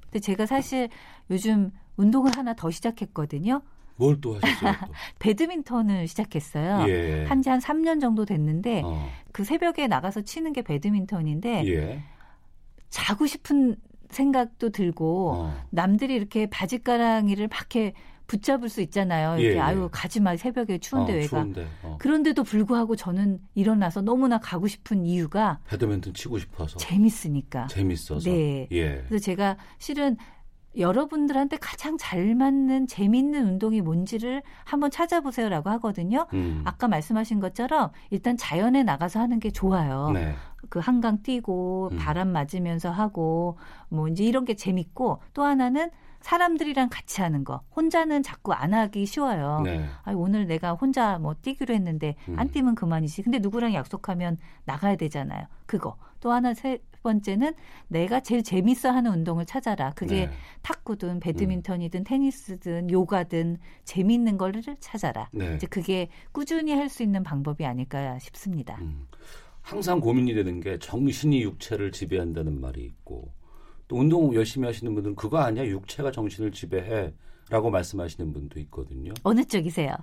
[0.02, 0.88] 근데 제가 사실
[1.30, 3.62] 요즘 운동을 하나 더 시작했거든요.
[3.96, 4.72] 뭘 또 하셨어요?
[4.86, 4.92] 또?
[5.20, 6.84] 배드민턴을 시작했어요.
[6.88, 7.24] 예.
[7.24, 9.08] 한지 한 3년 정도 됐는데 어.
[9.32, 12.02] 그 새벽에 나가서 치는 게 배드민턴인데 예.
[12.90, 13.76] 자고 싶은
[14.10, 15.54] 생각도 들고 어.
[15.70, 17.94] 남들이 이렇게 바지가랑이를 막 이렇게
[18.26, 19.38] 붙잡을 수 있잖아요.
[19.38, 19.60] 이렇게 예, 예.
[19.60, 21.46] 아유 가지 마 새벽에 추운데 어, 왜가.
[21.82, 21.96] 어.
[21.98, 27.68] 그런데도 불구하고 저는 일어나서 너무나 가고 싶은 이유가 배드민턴 치고 싶어서 재밌으니까.
[27.68, 28.28] 재밌어서.
[28.28, 28.68] 네.
[28.72, 29.04] 예.
[29.08, 30.16] 그래서 제가 실은
[30.76, 36.26] 여러분들한테 가장 잘 맞는 재밌는 운동이 뭔지를 한번 찾아보세요라고 하거든요.
[36.34, 36.62] 음.
[36.64, 40.10] 아까 말씀하신 것처럼 일단 자연에 나가서 하는 게 좋아요.
[40.12, 40.34] 네.
[40.68, 41.96] 그 한강 뛰고 음.
[41.96, 43.56] 바람 맞으면서 하고
[43.88, 45.90] 뭐 이제 이런 게 재밌고 또 하나는
[46.26, 47.62] 사람들이랑 같이 하는 거.
[47.76, 49.60] 혼자는 자꾸 안 하기 쉬워요.
[49.64, 49.84] 네.
[50.02, 52.36] 아, 오늘 내가 혼자 뭐 뛰기로 했는데 음.
[52.36, 53.22] 안 뛰면 그만이지.
[53.22, 55.46] 근데 누구랑 약속하면 나가야 되잖아요.
[55.66, 55.96] 그거.
[56.18, 57.54] 또 하나 세 번째는
[57.86, 59.92] 내가 제일 재밌어 하는 운동을 찾아라.
[59.94, 60.32] 그게 네.
[60.62, 62.04] 탁구든 배드민턴이든 음.
[62.04, 65.28] 테니스든 요가든 재밌는 거를 찾아라.
[65.32, 65.54] 네.
[65.54, 68.78] 이제 그게 꾸준히 할 수 있는 방법이 아닐까 싶습니다.
[68.80, 69.06] 음.
[69.62, 73.32] 항상 고민이 되는 게 정신이 육체를 지배한다는 말이 있고
[73.88, 79.12] 또 운동 열심히 하시는 분들은 그거 아니야 육체가 정신을 지배해라고 말씀하시는 분도 있거든요.
[79.22, 79.94] 어느 쪽이세요?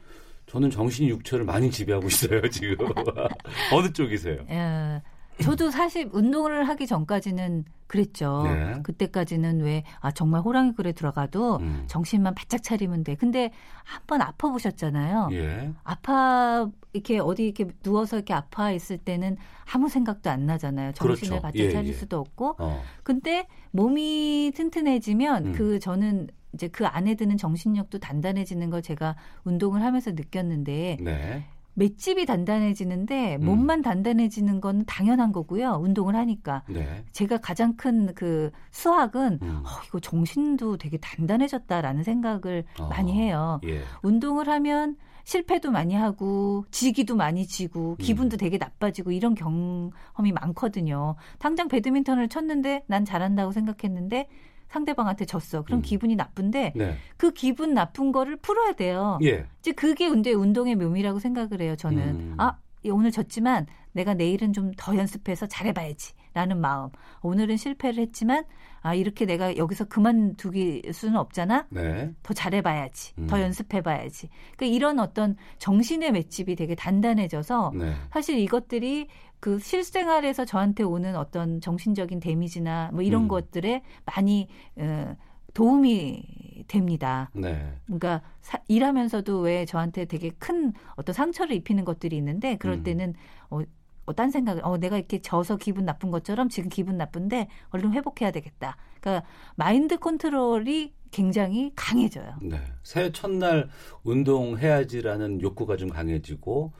[0.45, 2.87] 저는 정신이 육체를 많이 지배하고 있어요 지금.
[3.71, 4.45] 어느 쪽이세요?
[4.47, 5.01] 어,
[5.41, 8.43] 저도 사실 운동을 하기 전까지는 그랬죠.
[8.43, 8.79] 네.
[8.83, 11.83] 그때까지는 왜, 아, 정말 호랑이 굴에 들어가도 음.
[11.87, 13.15] 정신만 바짝 차리면 돼.
[13.15, 13.51] 근데
[13.83, 15.29] 한 번 아파 보셨잖아요.
[15.33, 15.71] 예.
[15.83, 19.37] 아파, 이렇게 어디 이렇게 누워서 이렇게 아파 있을 때는
[19.73, 20.93] 아무 생각도 안 나잖아요.
[20.93, 21.41] 정신을 그렇죠.
[21.41, 21.93] 바짝 예, 차릴 예.
[21.93, 22.55] 수도 없고.
[22.59, 22.81] 어.
[23.03, 25.53] 근데 몸이 튼튼해지면 음.
[25.53, 31.45] 그 저는 이제 그 안에 드는 정신력도 단단해지는 걸 제가 운동을 하면서 느꼈는데 네.
[31.75, 33.45] 맷집이 단단해지는데 음.
[33.45, 35.79] 몸만 단단해지는 건 당연한 거고요.
[35.81, 36.63] 운동을 하니까.
[36.69, 37.03] 네.
[37.11, 39.63] 제가 가장 큰 그 수학은 음.
[39.65, 42.87] 어, 이거 정신도 되게 단단해졌다라는 생각을 어.
[42.87, 43.59] 많이 해요.
[43.65, 43.81] 예.
[44.01, 48.37] 운동을 하면 실패도 많이 하고 지기도 많이 지고 기분도 음.
[48.37, 51.15] 되게 나빠지고 이런 경험이 많거든요.
[51.39, 54.27] 당장 배드민턴을 쳤는데 난 잘한다고 생각했는데
[54.69, 55.63] 상대방한테 졌어.
[55.63, 55.81] 그럼 음.
[55.81, 56.97] 기분이 나쁜데 네.
[57.17, 59.19] 그 기분 나쁜 거를 풀어야 돼요.
[59.23, 59.45] 예.
[59.59, 61.75] 이제 그게 근데 운동의 묘미라고 생각을 해요.
[61.75, 62.35] 저는 음.
[62.37, 66.13] 아 오늘 졌지만 내가 내일은 좀 더 연습해서 잘해봐야지.
[66.33, 66.89] 라는 마음.
[67.21, 68.43] 오늘은 실패를 했지만
[68.81, 71.67] 아 이렇게 내가 여기서 그만두기 수는 없잖아.
[71.69, 72.13] 네.
[72.23, 73.13] 더 잘해봐야지.
[73.19, 73.27] 음.
[73.27, 74.29] 더 연습해봐야지.
[74.57, 77.93] 그러니까 이런 어떤 정신의 맷집이 되게 단단해져서 네.
[78.11, 79.07] 사실 이것들이
[79.39, 83.27] 그 실생활에서 저한테 오는 어떤 정신적인 데미지나 뭐 이런 음.
[83.27, 84.47] 것들에 많이
[84.77, 85.15] 어,
[85.53, 87.29] 도움이 됩니다.
[87.33, 87.73] 네.
[87.85, 92.83] 그러니까 사, 일하면서도 왜 저한테 되게 큰 어떤 상처를 입히는 것들이 있는데 그럴 음.
[92.83, 93.13] 때는
[93.49, 93.61] 어,
[94.05, 98.31] 어, 딴 생각, 어, 내가 이렇게 져서 기분 나쁜 것처럼 지금 기분 나쁜데 얼른 회복해야
[98.31, 98.77] 되겠다.
[98.99, 102.35] 그러니까 마인드 컨트롤이 굉장히 강해져요.
[102.41, 102.59] 네.
[102.81, 103.69] 새해 첫날
[104.03, 106.73] 운동해야지라는 욕구가 좀 강해지고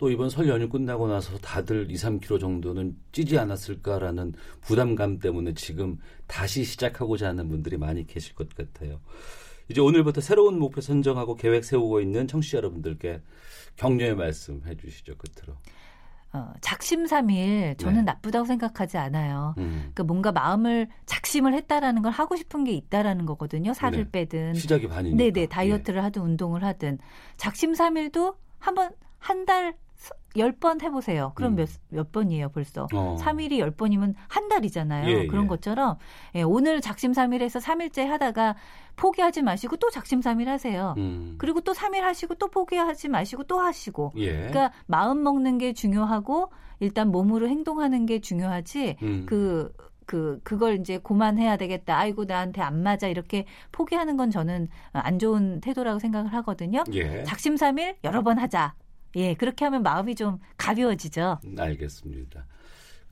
[0.00, 4.32] 또 이번 설 연휴 끝나고 나서 다들 2, 3kg 정도는 찌지 않았을까라는
[4.62, 9.00] 부담감 때문에 지금 다시 시작하고자 하는 분들이 많이 계실 것 같아요.
[9.68, 13.20] 이제 오늘부터 새로운 목표 선정하고 계획 세우고 있는 청취자 여러분들께
[13.76, 15.56] 격려의 말씀 해주시죠 끝으로.
[16.32, 18.02] 어, 작심삼일 저는 네.
[18.02, 19.54] 나쁘다고 생각하지 않아요.
[19.58, 19.78] 음.
[19.80, 23.72] 그러니까 뭔가 마음을 작심을 했다라는 걸 하고 싶은 게 있다라는 거거든요.
[23.74, 24.10] 살을 네.
[24.12, 25.16] 빼든 시작이 반이니까.
[25.16, 26.02] 네네 다이어트를 예.
[26.04, 26.98] 하든 운동을 하든
[27.36, 29.74] 작심삼일도 한번 한 달
[30.36, 31.32] 열번 해보세요.
[31.34, 31.56] 그럼 음.
[31.56, 32.86] 몇, 몇 번이에요, 벌써?
[32.92, 33.16] 어.
[33.20, 35.08] 3일이 10번이면 한 달이잖아요.
[35.08, 35.48] 예, 그런 예.
[35.48, 35.96] 것처럼,
[36.36, 38.54] 예, 오늘 작심삼일해서 3일째 하다가
[38.96, 40.94] 포기하지 마시고 또 작심삼일 하세요.
[40.98, 41.34] 음.
[41.38, 44.12] 그리고 또 3일 하시고 또 포기하지 마시고 또 하시고.
[44.16, 44.32] 예.
[44.32, 48.96] 그러니까 마음 먹는 게 중요하고 일단 몸으로 행동하는 게 중요하지.
[49.02, 49.26] 음.
[49.26, 49.72] 그,
[50.06, 51.98] 그, 그걸 이제 고만해야 되겠다.
[51.98, 53.08] 아이고, 나한테 안 맞아.
[53.08, 56.84] 이렇게 포기하는 건 저는 안 좋은 태도라고 생각을 하거든요.
[56.92, 57.24] 예.
[57.24, 58.74] 작심삼일 여러 번 하자.
[59.16, 61.40] 예, 그렇게 하면 마음이 좀 가벼워지죠.
[61.58, 62.46] 알겠습니다.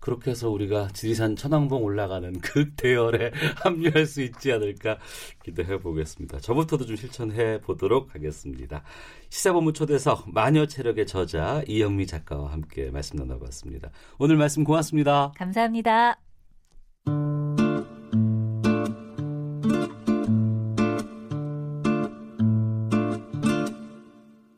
[0.01, 4.99] 그렇게 해서 우리가 지리산 천왕봉 올라가는 그 대열에 합류할 수 있지 않을까
[5.43, 6.39] 기대해 보겠습니다.
[6.41, 8.83] 저부터도 좀 실천해 보도록 하겠습니다.
[9.29, 13.91] 시사본부 초대석 마녀 체력의 저자 이영미 작가와 함께 말씀 나눠봤습니다.
[14.19, 15.33] 오늘 말씀 고맙습니다.
[15.37, 16.21] 감사합니다.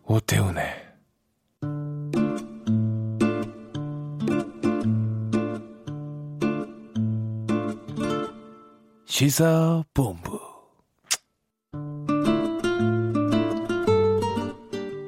[0.05, 0.90] 오태훈의
[9.21, 10.41] 시사본부.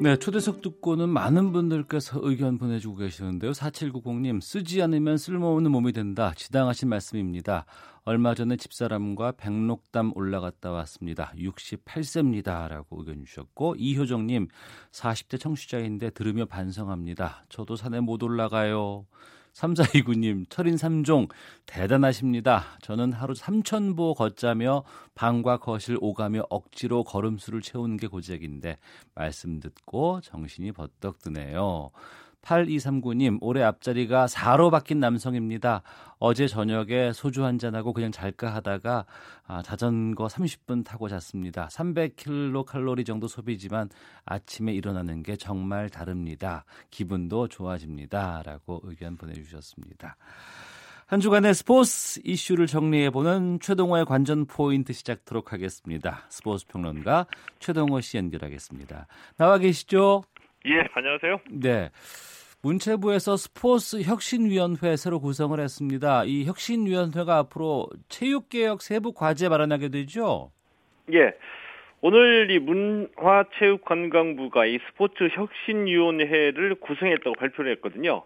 [0.03, 3.53] 네, 초대석 듣고는 많은 분들께서 의견 보내주고 계시는데요.
[3.53, 6.35] 4790님, 쓰지 않으면 쓸모없는 몸이 된다.
[6.37, 7.65] 지당하신 말씀입니다.
[8.05, 11.33] 얼마 전에 집사람과 백록담 올라갔다 왔습니다.
[11.39, 12.69] 68세입니다.
[12.69, 14.49] 라고 의견 주셨고, 이효정님,
[14.91, 17.47] 40대 청취자인데 들으며 반성합니다.
[17.49, 19.07] 저도 산에 못 올라가요.
[19.55, 21.29] 3429님, 철인 3종,
[21.67, 22.65] 대단하십니다.
[22.81, 24.85] 저는 하루 3천보 걷자며
[25.15, 28.79] 방과 거실 오가며 억지로 걸음수를 채우는 게 고작인데,
[29.15, 31.91] 말씀 듣고 정신이 버떡 드네요.
[32.43, 35.83] 8239님, 올해 앞자리가 4로 바뀐 남성입니다.
[36.19, 39.07] 어제 저녁에 소주 한잔하고 그냥 잘까 하다가
[39.47, 41.69] 아, 자전거 30분 타고 잤습니다.
[41.69, 43.89] 300kcal 정도 소비지만
[44.25, 46.65] 아침에 일어나는 게 정말 다릅니다.
[46.91, 48.43] 기분도 좋아집니다.
[48.45, 50.17] 라고 의견 보내주셨습니다.
[51.07, 56.23] 한 주간의 스포츠 이슈를 정리해보는 최동호의 관전 포인트 시작하도록 하겠습니다.
[56.31, 57.27] 스포츠 평론가
[57.59, 59.07] 최동호 씨 연결하겠습니다.
[59.37, 60.25] 나와 계시죠?
[60.67, 61.41] 예, 안녕하세요.
[61.51, 61.91] 네.
[62.63, 66.23] 문체부에서 스포츠 혁신위원회 새로 구성을 했습니다.
[66.25, 70.53] 이 혁신위원회가 앞으로 체육개혁 세부 과제 마련하게 되죠?
[71.13, 71.33] 예.
[72.01, 78.23] 오늘 이 문화체육관광부가 이 스포츠 혁신위원회를 구성했다고 발표를 했거든요.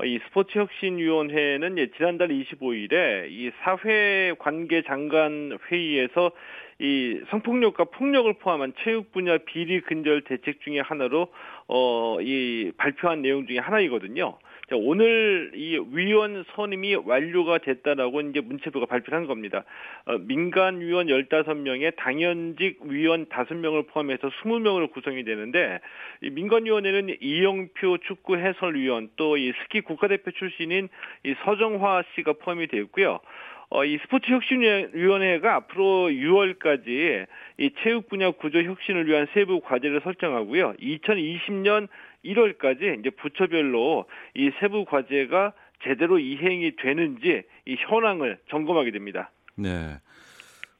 [0.00, 6.30] 어, 이 스포츠 혁신위원회는 지난달 25일에 이 사회 관계 장관 회의에서
[6.78, 11.28] 이 성폭력과 폭력을 포함한 체육 분야 비리 근절 대책 중의 하나로
[11.68, 14.38] 어 이 발표한 내용 중에 하나이거든요.
[14.70, 19.64] 자, 오늘 이 위원 선임이 완료가 됐다라고 이제 문체부가 발표한 겁니다.
[20.04, 25.80] 어, 민간 위원 15명에 당연직 위원 5명을 포함해서 20명으로 구성이 되는데
[26.22, 30.88] 이 민간 위원회는 이영표 축구 해설위원 또 이 스키 국가대표 출신인
[31.24, 33.18] 이 서정화 씨가 포함이 되었고요.
[33.70, 37.26] 어, 이 스포츠 혁신위원회가 앞으로 6월까지
[37.58, 40.74] 이 체육 분야 구조 혁신을 위한 세부 과제를 설정하고요.
[40.74, 41.88] 2020년
[42.24, 45.52] 1월까지 이제 부처별로 이 세부 과제가
[45.82, 49.30] 제대로 이행이 되는지 이 현황을 점검하게 됩니다.
[49.56, 49.98] 네.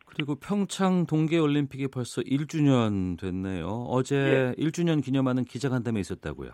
[0.06, 3.66] 그리고 평창 동계올림픽이 벌써 1주년 됐네요.
[3.88, 4.62] 어제 예.
[4.62, 6.50] 1주년 기념하는 기자간담회 있었다고요?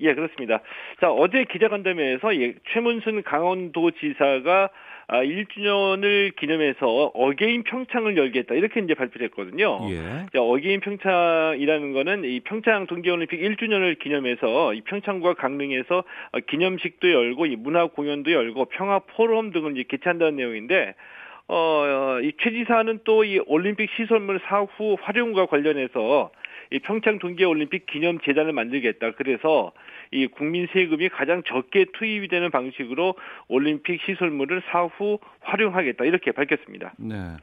[0.00, 0.60] 예, 그렇습니다.
[1.00, 4.70] 자, 어제 기자간담회에서 예, 최문순 강원도지사가
[5.08, 9.78] 아, 1주년을 기념해서 again 평창을 열겠다 이렇게 이제 발표를 했거든요.
[9.90, 10.26] 예.
[10.32, 16.02] 자, again 평창이라는 거는 이 평창 동계올림픽 1주년을 기념해서 이 평창과 강릉에서
[16.48, 20.94] 기념식도 열고 이 문화 공연도 열고 평화 포럼 등을 이제 개최한다는 내용인데
[21.48, 26.30] 어, 이 최 지사는 또 이 올림픽 시설물 사후 활용과 관련해서
[26.72, 29.12] 이 평창 동계올림픽 기념 재단을 만들겠다.
[29.12, 29.72] 그래서
[30.12, 33.14] 이 국민 세금이 가장 적게 투입이 되는 방식으로
[33.48, 36.04] 올림픽 시설물을 사후 활용하겠다.
[36.04, 36.94] 이렇게 밝혔습니다.
[36.98, 37.36] 네.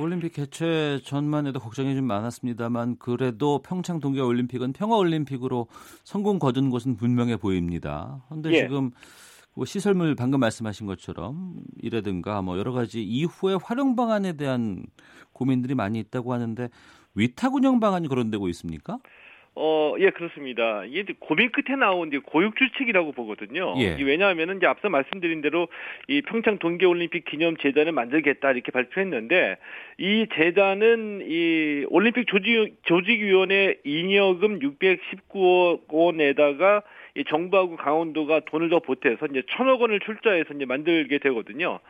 [0.00, 5.66] 올림픽 개최 전만 해도 걱정이 좀 많았습니다만 그래도 평창 동계 올림픽은 평화 올림픽으로
[6.04, 8.22] 성공 거둔 것은 분명해 보입니다.
[8.28, 8.62] 그런데 예.
[8.62, 8.92] 지금
[9.54, 14.86] 뭐 시설물 방금 말씀하신 것처럼 이라든가 뭐 여러 가지 이후의 활용 방안에 대한
[15.32, 16.68] 고민들이 많이 있다고 하는데
[17.14, 18.98] 위탁 운영 방안이 거론되고 있습니까?
[19.56, 20.84] 어, 예, 그렇습니다.
[20.84, 23.74] 이게 고민 끝에 나온 이제 고육 주칙이라고 보거든요.
[23.78, 23.96] 예.
[24.00, 25.68] 왜냐하면은 이제 앞서 말씀드린 대로
[26.08, 29.56] 이 평창 동계올림픽 기념 재단을 만들겠다 이렇게 발표했는데
[29.98, 36.82] 이 재단은 이 올림픽 조직 조직위원회 잉여금 619억 원에다가
[37.16, 41.80] 이 정부하고 강원도가 돈을 더 보태서 이제 천억 원을 출자해서 이제 만들게 되거든요.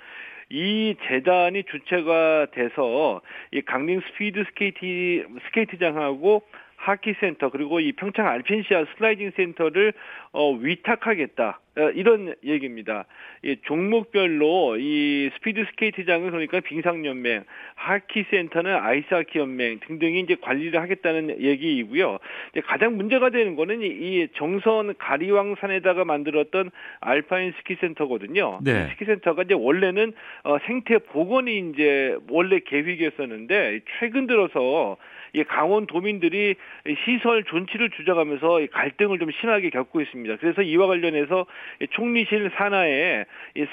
[0.50, 3.20] 이 재단이 주체가 돼서
[3.52, 6.42] 이 강릉 스피드 스케이트 스케이트장하고
[6.80, 9.92] 하키 센터 그리고 이 평창 알펜시아 슬라이딩 센터를
[10.32, 13.04] 어, 위탁하겠다 어, 이런 얘기입니다.
[13.42, 17.44] 이 종목별로 이 스피드 스케이트장은 그러니까 빙상연맹,
[17.74, 22.18] 하키 센터는 아이스하키 연맹 등등이 이제 관리를 하겠다는 얘기이고요.
[22.64, 26.70] 가장 문제가 되는 거는 이 정선 가리왕산에다가 만들었던
[27.00, 28.60] 알파인 스키 센터거든요.
[28.62, 28.88] 네.
[28.90, 30.12] 스키 센터가 이제 원래는
[30.44, 34.96] 어, 생태 복원이 이제 원래 계획이었었는데 최근 들어서
[35.32, 36.56] 이 강원 도민들이
[37.04, 40.36] 시설 존치를 주장하면서 갈등을 좀 심하게 겪고 있습니다.
[40.36, 41.46] 그래서 이와 관련해서
[41.90, 43.24] 총리실 산하에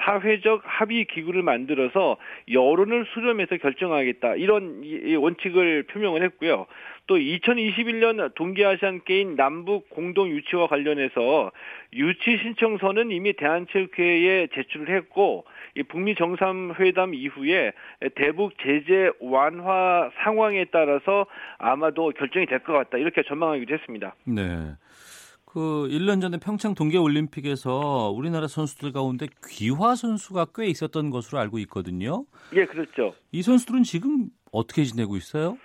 [0.03, 2.17] 사회적 합의 기구를 만들어서
[2.51, 4.83] 여론을 수렴해서 결정하겠다 이런
[5.17, 6.67] 원칙을 표명을 했고요.
[7.07, 11.51] 또 2021년 동계아시안 게임 남북 공동 유치와 관련해서
[11.93, 17.71] 유치 신청서는 이미 대한체육회에 제출을 했고 이 북미 정상회담 이후에
[18.15, 21.25] 대북 제재 완화 상황에 따라서
[21.57, 24.15] 아마도 결정이 될 것 같다 이렇게 전망하기도 했습니다.
[24.25, 24.73] 네.
[25.45, 31.57] 그 1년 전에 평창 동계 올림픽에서 우리나라 선수들 가운데 귀화 선수가 꽤 있었던 것으로 알고
[31.59, 32.25] 있거든요.
[32.53, 33.13] 예, 그렇죠.
[33.31, 35.57] 이 선수들은 지금 어떻게 지내고 있어요?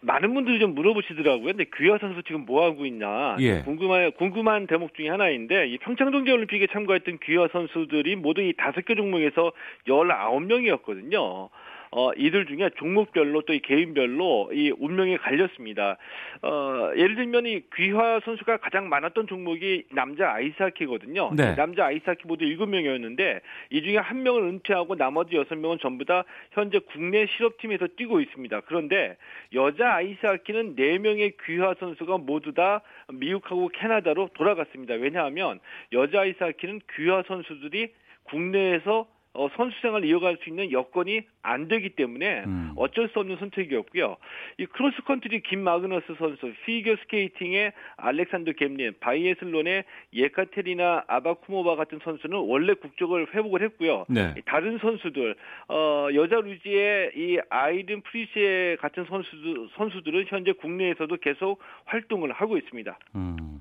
[0.00, 1.44] 많은 분들이 좀 물어보시더라고요.
[1.44, 3.60] 근데 귀화 선수 지금 뭐 하고 있냐 예.
[3.60, 8.84] 궁금한 궁금한 대목 중에 하나인데 이 평창 동계 올림픽에 참가했던 귀화 선수들이 모두 이 다섯
[8.86, 9.52] 개 종목에서
[9.86, 11.50] 19명이었거든요.
[11.96, 15.96] 어, 이들 중에 종목별로 또 이 개인별로 이 운명이 갈렸습니다.
[16.42, 21.32] 어, 예를 들면 이 귀화 선수가 가장 많았던 종목이 남자 아이스하키거든요.
[21.34, 21.54] 네.
[21.54, 23.40] 남자 아이스하키 모두 7명이었는데
[23.70, 28.60] 이 중에 한 명을 은퇴하고 나머지 6명은 전부 다 현재 국내 실업팀에서 뛰고 있습니다.
[28.66, 29.16] 그런데
[29.54, 34.94] 여자 아이스하키는 4명의 귀화 선수가 모두 다 미국하고 캐나다로 돌아갔습니다.
[34.94, 35.60] 왜냐하면
[35.92, 37.88] 여자 아이스하키는 귀화 선수들이
[38.24, 39.06] 국내에서
[39.36, 42.72] 어, 선수 생활을 이어갈 수 있는 여건이 안 되기 때문에 음.
[42.76, 44.16] 어쩔 수 없는 선택이었고요.
[44.58, 52.74] 이 크로스컨트리 김 마그너스 선수, 피겨 스케이팅의 알렉산더 겜린, 바이애슬론의 예카테리나 아바쿠모바 같은 선수는 원래
[52.74, 54.06] 국적을 회복을 했고요.
[54.08, 54.34] 네.
[54.46, 55.36] 다른 선수들,
[55.68, 62.98] 어, 여자 루지의 이 아이든 프리시에 같은 선수들, 선수들은 현재 국내에서도 계속 활동을 하고 있습니다.
[63.14, 63.60] 음.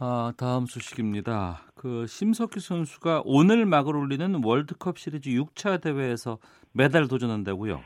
[0.00, 1.62] 아, 다음 소식입니다.
[1.74, 6.38] 그 심석희 선수가 오늘 막을 올리는 월드컵 시리즈 6차 대회에서
[6.70, 7.82] 메달 도전한다고요?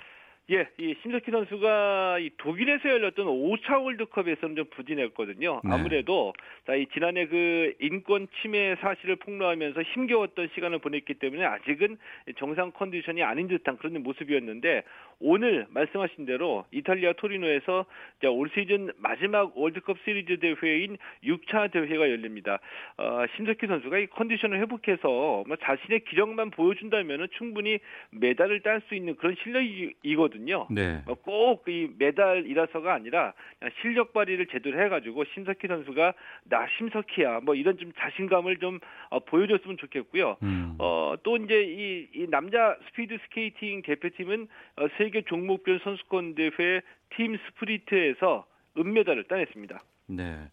[0.51, 5.61] 예, 이 심석희 선수가 이 독일에서 열렸던 5차 월드컵에서는 좀 부진했거든요.
[5.63, 5.71] 네.
[5.73, 6.33] 아무래도
[6.67, 11.97] 자, 이 지난해 그 인권 침해 사실을 폭로하면서 힘겨웠던 시간을 보냈기 때문에 아직은
[12.39, 14.83] 정상 컨디션이 아닌 듯한 그런 모습이었는데
[15.21, 17.87] 오늘 말씀하신 대로 이탈리아 토리노에서
[18.33, 22.59] 올 시즌 마지막 월드컵 시리즈 대회인 6차 대회가 열립니다.
[22.99, 27.79] 어, 심석희 선수가 이 컨디션을 회복해서 뭐 자신의 기력만 보여준다면 충분히
[28.11, 30.42] 메달을 딸 수 있는 그런 실력이거든요.
[30.71, 31.03] 네.
[31.07, 33.33] 어, 꼭이 메달 이라서가 아니라
[33.81, 36.15] 실력 발휘를 제대로 해가지고 심석희 선수가
[36.45, 40.37] 나 심석희야 뭐 이런 좀 자신감을 좀 어, 보여줬으면 좋겠고요.
[40.43, 40.75] 음.
[40.79, 46.81] 어, 또 이제 이, 이 남자 스피드 스케이팅 대표팀은 어, 세 세계 종목별 선수권 대회
[47.17, 48.47] 팀 스프린트에서
[48.79, 49.83] 은메달을 따냈습니다.
[50.07, 50.49] 네.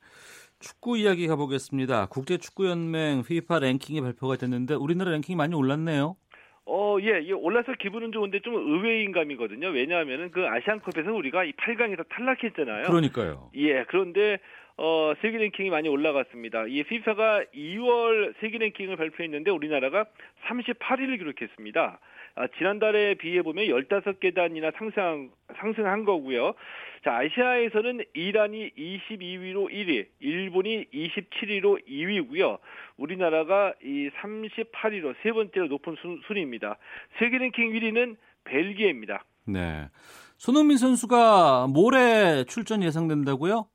[0.60, 2.07] 축구 이야기 가보겠습니다.
[2.07, 6.18] 국제축구연맹 FIFA 랭킹이 발표가 됐는데 우리나라 랭킹이 많이 올랐네요.
[6.71, 9.69] 어, 예, 예, 올라서 기분은 좋은데 좀 의외인 감이거든요.
[9.69, 12.85] 왜냐하면은 그 아시안컵에서 우리가 이 8강에서 탈락했잖아요.
[12.85, 13.49] 그러니까요.
[13.55, 14.37] 예, 그런데
[14.77, 16.65] 어, 세계 랭킹이 많이 올라갔습니다.
[16.67, 20.05] 이 FIFA가 2월 세계 랭킹을 발표했는데 우리나라가
[20.47, 21.99] 38위를 기록했습니다.
[22.40, 26.53] 아, 지난달에 비해 보면 15계단이나 상승, 상승한 거고요.
[27.03, 32.60] 자, 아시아에서는 이란이 22위로 1위, 일본이 27위로 2위고요.
[32.95, 36.78] 우리나라가 이 38위로 세 번째로 높은 순, 순위입니다.
[37.20, 39.26] 세계 랭킹 1위는 벨기에입니다.
[39.45, 39.90] 네.
[40.38, 43.68] 손흥민 선수가 모레 출전 예상된다고요?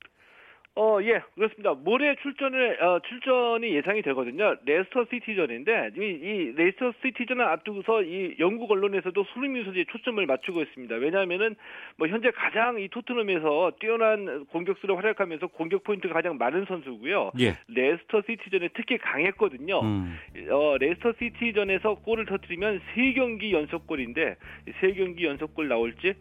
[0.77, 1.73] 어, 예, 그렇습니다.
[1.73, 4.55] 모레 출전을, 어, 출전이 예상이 되거든요.
[4.65, 10.95] 레스터 시티전인데, 이, 이 레스터 시티전을 앞두고서 이 영국 언론에서도 손흥민 선수에 초점을 맞추고 있습니다.
[10.95, 11.55] 왜냐하면은,
[11.95, 17.31] 뭐, 현재 가장 이 토트넘에서 뛰어난 공격수를 활약하면서 공격 포인트가 가장 많은 선수고요.
[17.39, 17.55] 예.
[17.69, 19.79] 레스터 시티전에 특히 강했거든요.
[19.79, 20.17] 음.
[20.51, 24.35] 어, 레스터 시티전에서 골을 터뜨리면 3경기 연속골인데,
[24.81, 26.15] 3경기 연속골 나올지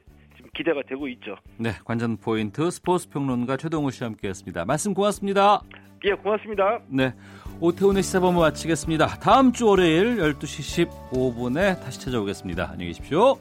[0.55, 1.37] 기대가 되고 있죠.
[1.59, 4.65] 네, 관전 포인트 스포츠 평론가 최동호 씨와 함께했습니다.
[4.65, 5.63] 말씀 고맙습니다.
[6.05, 6.81] 예, 고맙습니다.
[6.89, 7.15] 네,
[7.61, 9.07] 오태훈의 시사본부 마치겠습니다.
[9.21, 12.71] 다음 주 월요일 12시 15분에 다시 찾아오겠습니다.
[12.71, 13.39] 안녕히 계십시오.